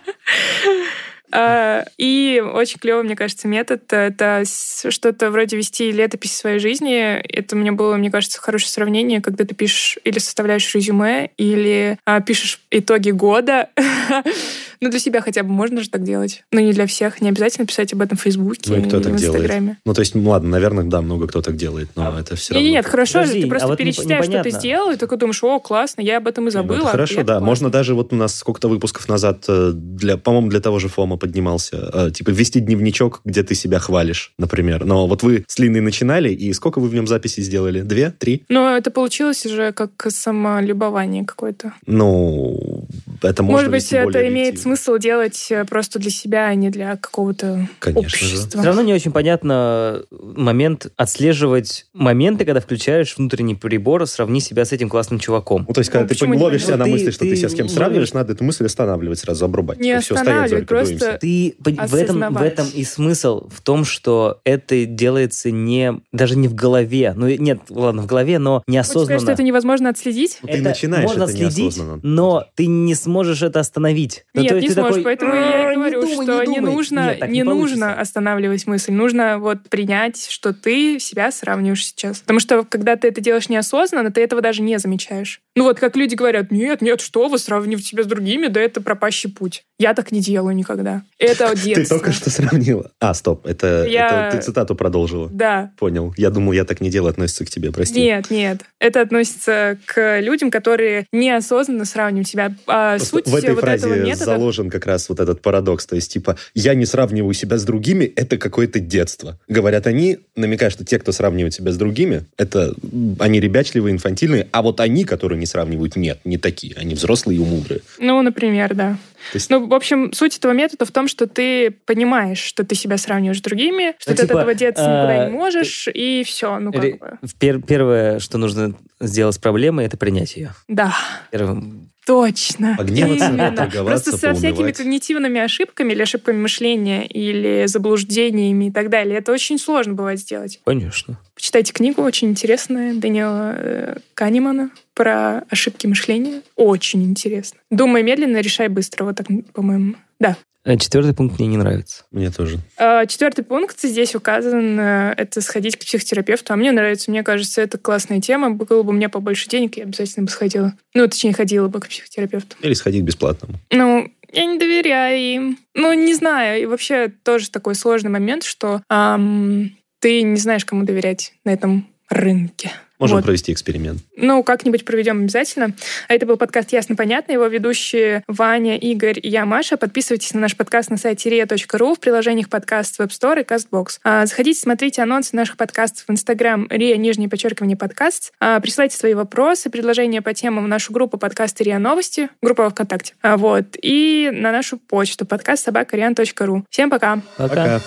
А, 1.35 1.83
И 1.97 2.43
очень 2.45 2.77
клевый, 2.79 3.03
мне 3.03 3.15
кажется, 3.15 3.47
метод— 3.47 3.81
это 3.91 4.43
что-то 4.45 5.31
вроде 5.31 5.57
вести 5.57 5.91
летопись 5.91 6.37
своей 6.37 6.59
жизни. 6.59 6.95
Это 6.95 7.55
у 7.55 7.59
меня 7.59 7.71
было, 7.71 7.95
мне 7.95 8.11
кажется, 8.11 8.39
хорошее 8.39 8.69
сравнение, 8.69 9.19
когда 9.19 9.43
ты 9.43 9.55
пишешь 9.55 9.97
или 10.03 10.19
составляешь 10.19 10.73
резюме, 10.75 11.31
или 11.37 11.97
а, 12.05 12.21
пишешь 12.21 12.61
итоги 12.69 13.09
года. 13.09 13.69
Ну, 14.83 14.89
для 14.89 14.99
себя 14.99 15.21
хотя 15.21 15.43
бы 15.43 15.49
можно 15.49 15.81
же 15.81 15.89
так 15.89 16.03
делать. 16.03 16.43
Но 16.51 16.59
не 16.59 16.73
для 16.73 16.87
всех. 16.87 17.21
Не 17.21 17.29
обязательно 17.29 17.65
писать 17.65 17.93
об 17.93 18.01
этом 18.01 18.17
в 18.17 18.21
Фейсбуке 18.21 18.69
Ну 18.69 18.79
и 18.79 18.81
кто 18.81 18.97
или 18.97 19.03
так 19.03 19.13
в 19.13 19.15
делает? 19.15 19.43
Инстаграме. 19.43 19.77
Ну, 19.85 19.93
то 19.93 20.01
есть, 20.01 20.13
ну, 20.13 20.29
ладно, 20.29 20.49
наверное, 20.49 20.83
да, 20.83 21.01
много 21.01 21.27
кто 21.27 21.41
так 21.41 21.55
делает, 21.55 21.91
но 21.95 22.19
это 22.19 22.35
все 22.35 22.53
равно... 22.53 22.67
Нет, 22.67 22.75
нет, 22.75 22.85
хорошо 22.85 23.19
же, 23.19 23.27
Подожди, 23.27 23.41
ты 23.43 23.47
просто 23.47 23.65
а 23.65 23.69
вот 23.69 23.77
перечисляешь, 23.77 24.25
что 24.25 24.31
ты 24.33 24.37
непонятно. 24.39 24.59
сделал, 24.59 24.91
и 24.91 24.97
такой 24.97 25.17
думаешь, 25.17 25.41
о, 25.41 25.59
классно, 25.61 26.01
я 26.01 26.17
об 26.17 26.27
этом 26.27 26.43
и 26.43 26.45
ну, 26.47 26.51
забыла. 26.51 26.79
это 26.79 26.87
а 26.87 26.91
хорошо, 26.91 27.15
да. 27.15 27.23
классно. 27.23 27.45
Можно 27.45 27.69
даже, 27.69 27.93
вот 27.93 28.11
у 28.11 28.17
нас 28.17 28.35
сколько-то 28.35 28.67
выпусков 28.67 29.07
назад, 29.07 29.45
э, 29.47 29.71
для, 29.73 30.17
по-моему, 30.17 30.49
для 30.49 30.59
того 30.59 30.79
же 30.79 30.89
Фома 30.89 31.15
поднимался, 31.15 31.89
э, 31.93 32.11
типа 32.11 32.31
вести 32.31 32.59
дневничок, 32.59 33.21
где 33.23 33.43
ты 33.43 33.55
себя 33.55 33.79
хвалишь, 33.79 34.33
например. 34.37 34.83
Но 34.83 35.07
вот 35.07 35.23
вы 35.23 35.45
с 35.47 35.59
Линой 35.59 35.79
начинали, 35.79 36.33
и 36.33 36.51
сколько 36.51 36.79
вы 36.79 36.89
в 36.89 36.93
нем 36.93 37.07
записей 37.07 37.41
сделали? 37.41 37.79
Две? 37.79 38.11
Три? 38.11 38.43
Но 38.49 38.75
это 38.75 38.91
получилось 38.91 39.45
уже 39.45 39.71
как 39.71 40.07
самолюбование 40.09 41.23
какое-то. 41.23 41.71
Ну, 41.85 42.85
это 43.27 43.43
можно 43.43 43.57
Может 43.69 43.71
быть, 43.71 43.91
это 43.93 44.27
имеет 44.27 44.59
смысл 44.59 44.97
делать 44.97 45.47
э, 45.49 45.65
просто 45.65 45.99
для 45.99 46.11
себя, 46.11 46.47
а 46.47 46.55
не 46.55 46.69
для 46.69 46.95
какого-то 46.97 47.67
Конечно 47.79 48.09
же. 48.09 48.25
общества. 48.25 48.59
Все 48.59 48.67
равно 48.67 48.81
не 48.83 48.93
очень 48.93 49.11
понятно 49.11 50.03
момент 50.11 50.87
отслеживать 50.97 51.85
моменты, 51.93 52.45
когда 52.45 52.59
включаешь 52.59 53.15
внутренний 53.17 53.55
прибор, 53.55 54.05
сравни 54.07 54.39
себя 54.39 54.65
с 54.65 54.71
этим 54.71 54.89
классным 54.89 55.19
чуваком. 55.19 55.65
Ну, 55.67 55.73
то 55.73 55.79
есть, 55.79 55.89
когда 55.91 56.07
Ну, 56.09 56.33
ты 56.33 56.37
ловишь 56.43 56.65
себя 56.65 56.77
на 56.77 56.85
Ты- 56.85 56.91
мысли, 56.91 57.11
что 57.11 57.21
ты, 57.25 57.29
ты 57.31 57.35
себя 57.37 57.49
с 57.49 57.53
кем 57.53 57.69
сравниваешь, 57.69 58.13
надо 58.13 58.33
эту 58.33 58.43
мысль 58.43 58.65
останавливать 58.65 59.19
сразу, 59.19 59.45
обрубать. 59.45 59.79
Не 59.79 59.91
останавливать, 59.93 60.49
Зорька, 60.49 60.65
просто-. 60.67 61.17
Ты 61.21 61.55
в 61.59 61.95
этом, 61.95 62.33
в 62.33 62.41
этом 62.41 62.67
и 62.73 62.83
смысл 62.83 63.47
в 63.49 63.61
том, 63.61 63.85
что 63.85 64.39
это 64.43 64.85
делается 64.85 65.51
не 65.51 66.01
даже 66.11 66.35
не 66.37 66.47
в 66.47 66.55
голове. 66.55 67.13
Ну 67.15 67.27
нет, 67.27 67.59
ладно, 67.69 68.01
в 68.01 68.05
голове, 68.05 68.39
но 68.39 68.59
Хочешь 68.59 68.73
неосознанно. 68.73 69.05
сказать, 69.05 69.21
что 69.21 69.31
это 69.31 69.43
невозможно 69.43 69.89
отследить? 69.89 70.39
Ну, 70.41 70.49
ты 70.49 70.61
начинаешь 70.61 71.05
можно 71.09 71.23
это 71.23 71.31
следить, 71.31 71.57
неосознанно. 71.77 71.99
но 72.03 72.45
ты 72.55 72.65
не 72.67 72.95
сможешь 72.95 73.12
это 73.21 73.59
остановить. 73.59 74.25
Ну, 74.33 74.41
Нет, 74.41 74.49
то 74.49 74.55
есть 74.55 74.69
не 74.69 74.73
ты 74.73 74.79
сможешь, 74.81 74.95
такой, 74.95 75.03
поэтому 75.03 75.33
я 75.35 75.41
«А, 75.41 75.71
и 75.71 75.75
не 75.75 75.75
говорю, 75.75 76.01
думай, 76.01 76.25
что 76.25 76.43
не, 76.43 76.55
думай». 76.57 76.73
нужно, 76.73 76.99
Нет, 76.99 77.29
не, 77.29 77.43
получится. 77.43 77.77
нужно 77.77 77.99
останавливать 77.99 78.67
мысль, 78.67 78.91
нужно 78.91 79.39
вот 79.39 79.69
принять, 79.69 80.27
что 80.29 80.53
ты 80.53 80.99
себя 80.99 81.31
сравниваешь 81.31 81.85
сейчас. 81.85 82.19
Потому 82.19 82.39
что 82.39 82.63
когда 82.63 82.95
ты 82.95 83.07
это 83.07 83.21
делаешь 83.21 83.49
неосознанно, 83.49 84.11
ты 84.11 84.21
этого 84.21 84.41
даже 84.41 84.61
не 84.61 84.77
замечаешь. 84.79 85.41
Ну 85.55 85.63
вот 85.65 85.79
как 85.79 85.95
люди 85.95 86.15
говорят, 86.15 86.51
нет, 86.51 86.81
нет, 86.81 87.01
что 87.01 87.27
вы 87.27 87.37
сравниваете 87.37 87.89
себя 87.89 88.03
с 88.03 88.07
другими, 88.07 88.47
да 88.47 88.59
это 88.61 88.81
пропащий 88.81 89.29
путь. 89.29 89.63
Я 89.79 89.93
так 89.93 90.11
не 90.11 90.21
делаю 90.21 90.55
никогда. 90.55 91.03
Это 91.17 91.49
Ты 91.55 91.61
детство. 91.63 91.97
только 91.97 92.11
что 92.11 92.29
сравнила. 92.29 92.91
А, 92.99 93.13
стоп, 93.13 93.45
это, 93.47 93.85
Я- 93.89 94.27
это 94.29 94.37
ты 94.37 94.43
цитату 94.43 94.75
продолжила. 94.75 95.29
Да. 95.31 95.71
Понял. 95.77 96.13
Я 96.17 96.29
думал, 96.29 96.51
я 96.53 96.63
так 96.63 96.79
не 96.81 96.89
делаю, 96.89 97.09
относится 97.11 97.45
к 97.45 97.49
тебе, 97.49 97.71
прости. 97.71 97.99
Нет, 97.99 98.29
нет. 98.29 98.61
Это 98.79 99.01
относится 99.01 99.77
к 99.85 100.19
людям, 100.19 100.51
которые 100.51 101.05
неосознанно 101.11 101.85
сравнивают 101.85 102.27
себя. 102.27 102.55
А 102.67 102.97
Просто 102.97 103.09
суть 103.17 103.27
в 103.27 103.35
этой 103.35 103.55
вот 103.55 103.61
фразе 103.61 103.87
этого 103.89 104.05
метода... 104.05 104.25
заложен 104.25 104.69
как 104.69 104.85
раз 104.85 105.09
вот 105.09 105.19
этот 105.19 105.41
парадокс. 105.41 105.85
То 105.85 105.95
есть, 105.95 106.11
типа, 106.13 106.37
я 106.53 106.75
не 106.75 106.85
сравниваю 106.85 107.33
себя 107.33 107.57
с 107.57 107.63
другими, 107.63 108.05
это 108.05 108.37
какое-то 108.37 108.79
детство. 108.79 109.39
Говорят 109.47 109.87
они, 109.87 110.19
намекая, 110.35 110.69
что 110.69 110.85
те, 110.85 110.99
кто 110.99 111.11
сравнивает 111.11 111.53
себя 111.53 111.71
с 111.71 111.77
другими, 111.77 112.25
это 112.37 112.73
они 113.19 113.39
ребячливые, 113.39 113.93
инфантильные, 113.93 114.47
а 114.51 114.61
вот 114.61 114.79
они, 114.79 115.03
которые 115.03 115.39
не 115.39 115.45
сравнивают, 115.45 115.95
нет, 115.95 116.19
не 116.25 116.37
такие. 116.37 116.75
Они 116.77 116.93
взрослые 116.93 117.39
и 117.39 117.43
мудрые. 117.43 117.81
Ну, 117.99 118.21
например, 118.21 118.75
да. 118.75 118.97
Есть- 119.33 119.49
Ну, 119.49 119.67
в 119.67 119.73
общем, 119.73 120.11
суть 120.13 120.37
этого 120.37 120.51
метода 120.51 120.85
в 120.85 120.91
том, 120.91 121.07
что 121.07 121.27
ты 121.27 121.71
понимаешь, 121.71 122.39
что 122.39 122.63
ты 122.63 122.75
себя 122.75 122.97
сравниваешь 122.97 123.39
с 123.39 123.41
другими, 123.41 123.95
что 123.99 124.11
Ну, 124.11 124.15
ты 124.17 124.21
типа, 124.23 124.33
от 124.33 124.39
этого 124.39 124.53
деться 124.55 124.81
никуда 124.83 125.25
э, 125.25 125.29
не 125.29 125.31
можешь, 125.33 125.87
и 125.93 126.23
все, 126.25 126.59
ну 126.59 126.71
как 126.71 126.81
бы. 126.99 127.17
пер- 127.39 127.61
Первое, 127.65 128.19
что 128.19 128.37
нужно 128.37 128.73
сделать 128.99 129.35
с 129.35 129.39
проблемой, 129.39 129.85
это 129.85 129.97
принять 129.97 130.35
ее. 130.35 130.53
Да. 130.67 130.93
Первым 131.31 131.89
Точно. 132.05 132.75
Погневаться, 132.77 133.27
Именно. 133.27 133.51
поторговаться, 133.51 134.11
Просто 134.11 134.27
со 134.27 134.33
всякими 134.33 134.71
когнитивными 134.71 135.39
ошибками 135.39 135.93
или 135.93 136.01
ошибками 136.01 136.37
мышления, 136.37 137.05
или 137.05 137.65
заблуждениями 137.67 138.65
и 138.65 138.71
так 138.71 138.89
далее. 138.89 139.17
Это 139.17 139.31
очень 139.31 139.57
сложно 139.57 139.93
бывает 139.93 140.19
сделать. 140.19 140.59
Конечно. 140.65 141.17
Почитайте 141.35 141.73
книгу, 141.73 142.01
очень 142.01 142.29
интересная, 142.29 142.93
Даниэла 142.93 143.55
э, 143.57 143.97
Канемана 144.13 144.69
про 144.93 145.43
ошибки 145.49 145.87
мышления. 145.87 146.41
Очень 146.55 147.03
интересно. 147.03 147.59
Думай 147.71 148.03
медленно, 148.03 148.37
решай 148.41 148.67
быстро. 148.67 149.05
Вот 149.05 149.15
так, 149.15 149.27
по-моему. 149.53 149.95
Да. 150.19 150.37
А 150.65 150.77
Четвертый 150.77 151.13
пункт 151.13 151.39
мне 151.39 151.47
не 151.47 151.57
нравится. 151.57 152.05
Мне 152.11 152.31
тоже. 152.31 152.59
А, 152.77 153.05
Четвертый 153.05 153.43
пункт 153.43 153.79
здесь 153.81 154.15
указан, 154.15 154.79
э, 154.79 155.13
это 155.17 155.41
сходить 155.41 155.75
к 155.75 155.79
психотерапевту. 155.81 156.53
А 156.53 156.55
мне 156.55 156.71
нравится, 156.71 157.11
мне 157.11 157.21
кажется, 157.21 157.61
это 157.61 157.77
классная 157.77 158.21
тема. 158.21 158.51
Было 158.51 158.83
бы 158.83 158.89
у 158.91 158.93
меня 158.93 159.09
побольше 159.09 159.49
денег, 159.49 159.75
я 159.77 159.83
обязательно 159.83 160.25
бы 160.25 160.31
сходила. 160.31 160.73
Ну, 160.93 161.07
точнее, 161.07 161.33
ходила 161.33 161.67
бы 161.67 161.81
к 161.81 161.87
психотерапевту. 161.89 162.55
Или 162.61 162.73
сходить 162.73 163.01
к 163.01 163.05
бесплатному. 163.05 163.55
Ну, 163.71 164.09
я 164.31 164.45
не 164.45 164.57
доверяю 164.57 165.19
им. 165.19 165.59
Ну, 165.73 165.91
не 165.93 166.13
знаю. 166.13 166.61
И 166.61 166.65
вообще 166.65 167.11
тоже 167.23 167.51
такой 167.51 167.75
сложный 167.75 168.09
момент, 168.09 168.43
что 168.43 168.81
ам, 168.89 169.71
ты 169.99 170.21
не 170.21 170.37
знаешь, 170.37 170.65
кому 170.65 170.83
доверять 170.85 171.33
на 171.43 171.51
этом 171.51 171.87
рынке. 172.09 172.71
Можем 173.03 173.17
Вот. 173.17 173.25
провести 173.25 173.51
эксперимент. 173.51 174.01
Ну, 174.15 174.43
как-нибудь 174.43 174.85
проведем 174.85 175.23
обязательно. 175.23 175.73
А 176.07 176.13
это 176.13 176.25
был 176.25 176.37
подкаст 176.37 176.71
«Ясно-понятно». 176.71 177.33
Его 177.33 177.47
ведущие 177.47 178.23
Ваня, 178.29 178.77
Игорь 178.77 179.19
и 179.21 179.27
я, 179.27 179.45
Маша. 179.45 179.75
Подписывайтесь 179.75 180.33
на 180.33 180.39
наш 180.39 180.55
подкаст 180.55 180.89
на 180.89 180.95
сайте 180.95 181.29
ria.ru 181.29 181.95
в 181.95 181.99
приложениях 181.99 182.47
подкаст 182.47 183.01
Web 183.01 183.09
Store 183.09 183.41
и 183.41 183.43
CastBox. 183.43 183.99
А, 184.05 184.25
заходите, 184.25 184.57
смотрите 184.61 185.01
анонсы 185.01 185.35
наших 185.35 185.57
подкастов 185.57 186.05
в 186.07 186.11
Инстаграм 186.11 186.63
ria, 186.67 186.95
нижнее 186.95 187.27
подчеркивание, 187.27 187.75
подкаст. 187.75 188.31
А, 188.39 188.61
присылайте 188.61 188.95
свои 188.95 189.13
вопросы, 189.15 189.69
предложения 189.69 190.21
по 190.21 190.33
темам 190.33 190.63
в 190.63 190.67
нашу 190.69 190.93
группу 190.93 191.17
подкасты 191.17 191.65
РИА 191.65 191.79
Новости, 191.79 192.29
группа 192.41 192.63
во 192.63 192.69
ВКонтакте. 192.69 193.15
А, 193.21 193.35
вот. 193.35 193.65
И 193.81 194.29
на 194.31 194.53
нашу 194.53 194.77
почту 194.77 195.25
подкаст 195.25 195.65
собакариан.ру. 195.65 196.63
Всем 196.69 196.89
пока! 196.89 197.19
Пока. 197.37 197.81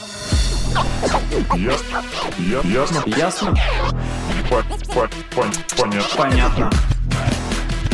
Ясно. 1.56 2.02
Я- 2.38 2.60
Ясно. 2.70 3.02
Ясно? 3.06 3.54
По- 4.49 4.62
по- 4.94 5.09
пон- 5.34 5.53
Понятно. 5.76 6.16
Понятно. 6.16 6.70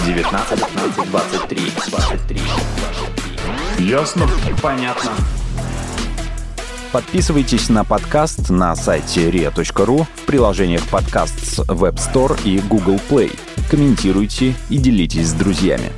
19, 0.04 0.58
15, 0.58 1.10
23, 1.10 1.72
23. 1.88 2.40
Ясно. 3.78 4.28
Понятно. 4.60 5.10
Подписывайтесь 6.92 7.68
на 7.70 7.84
подкаст 7.84 8.50
на 8.50 8.76
сайте 8.76 9.30
ria.ru 9.30 10.04
в 10.14 10.20
приложениях 10.26 10.86
подкаст 10.88 11.38
с 11.40 11.58
Web 11.60 11.94
Store 11.94 12.38
и 12.44 12.58
Google 12.60 13.00
Play. 13.08 13.38
Комментируйте 13.70 14.54
и 14.68 14.76
делитесь 14.76 15.28
с 15.28 15.32
друзьями. 15.32 15.90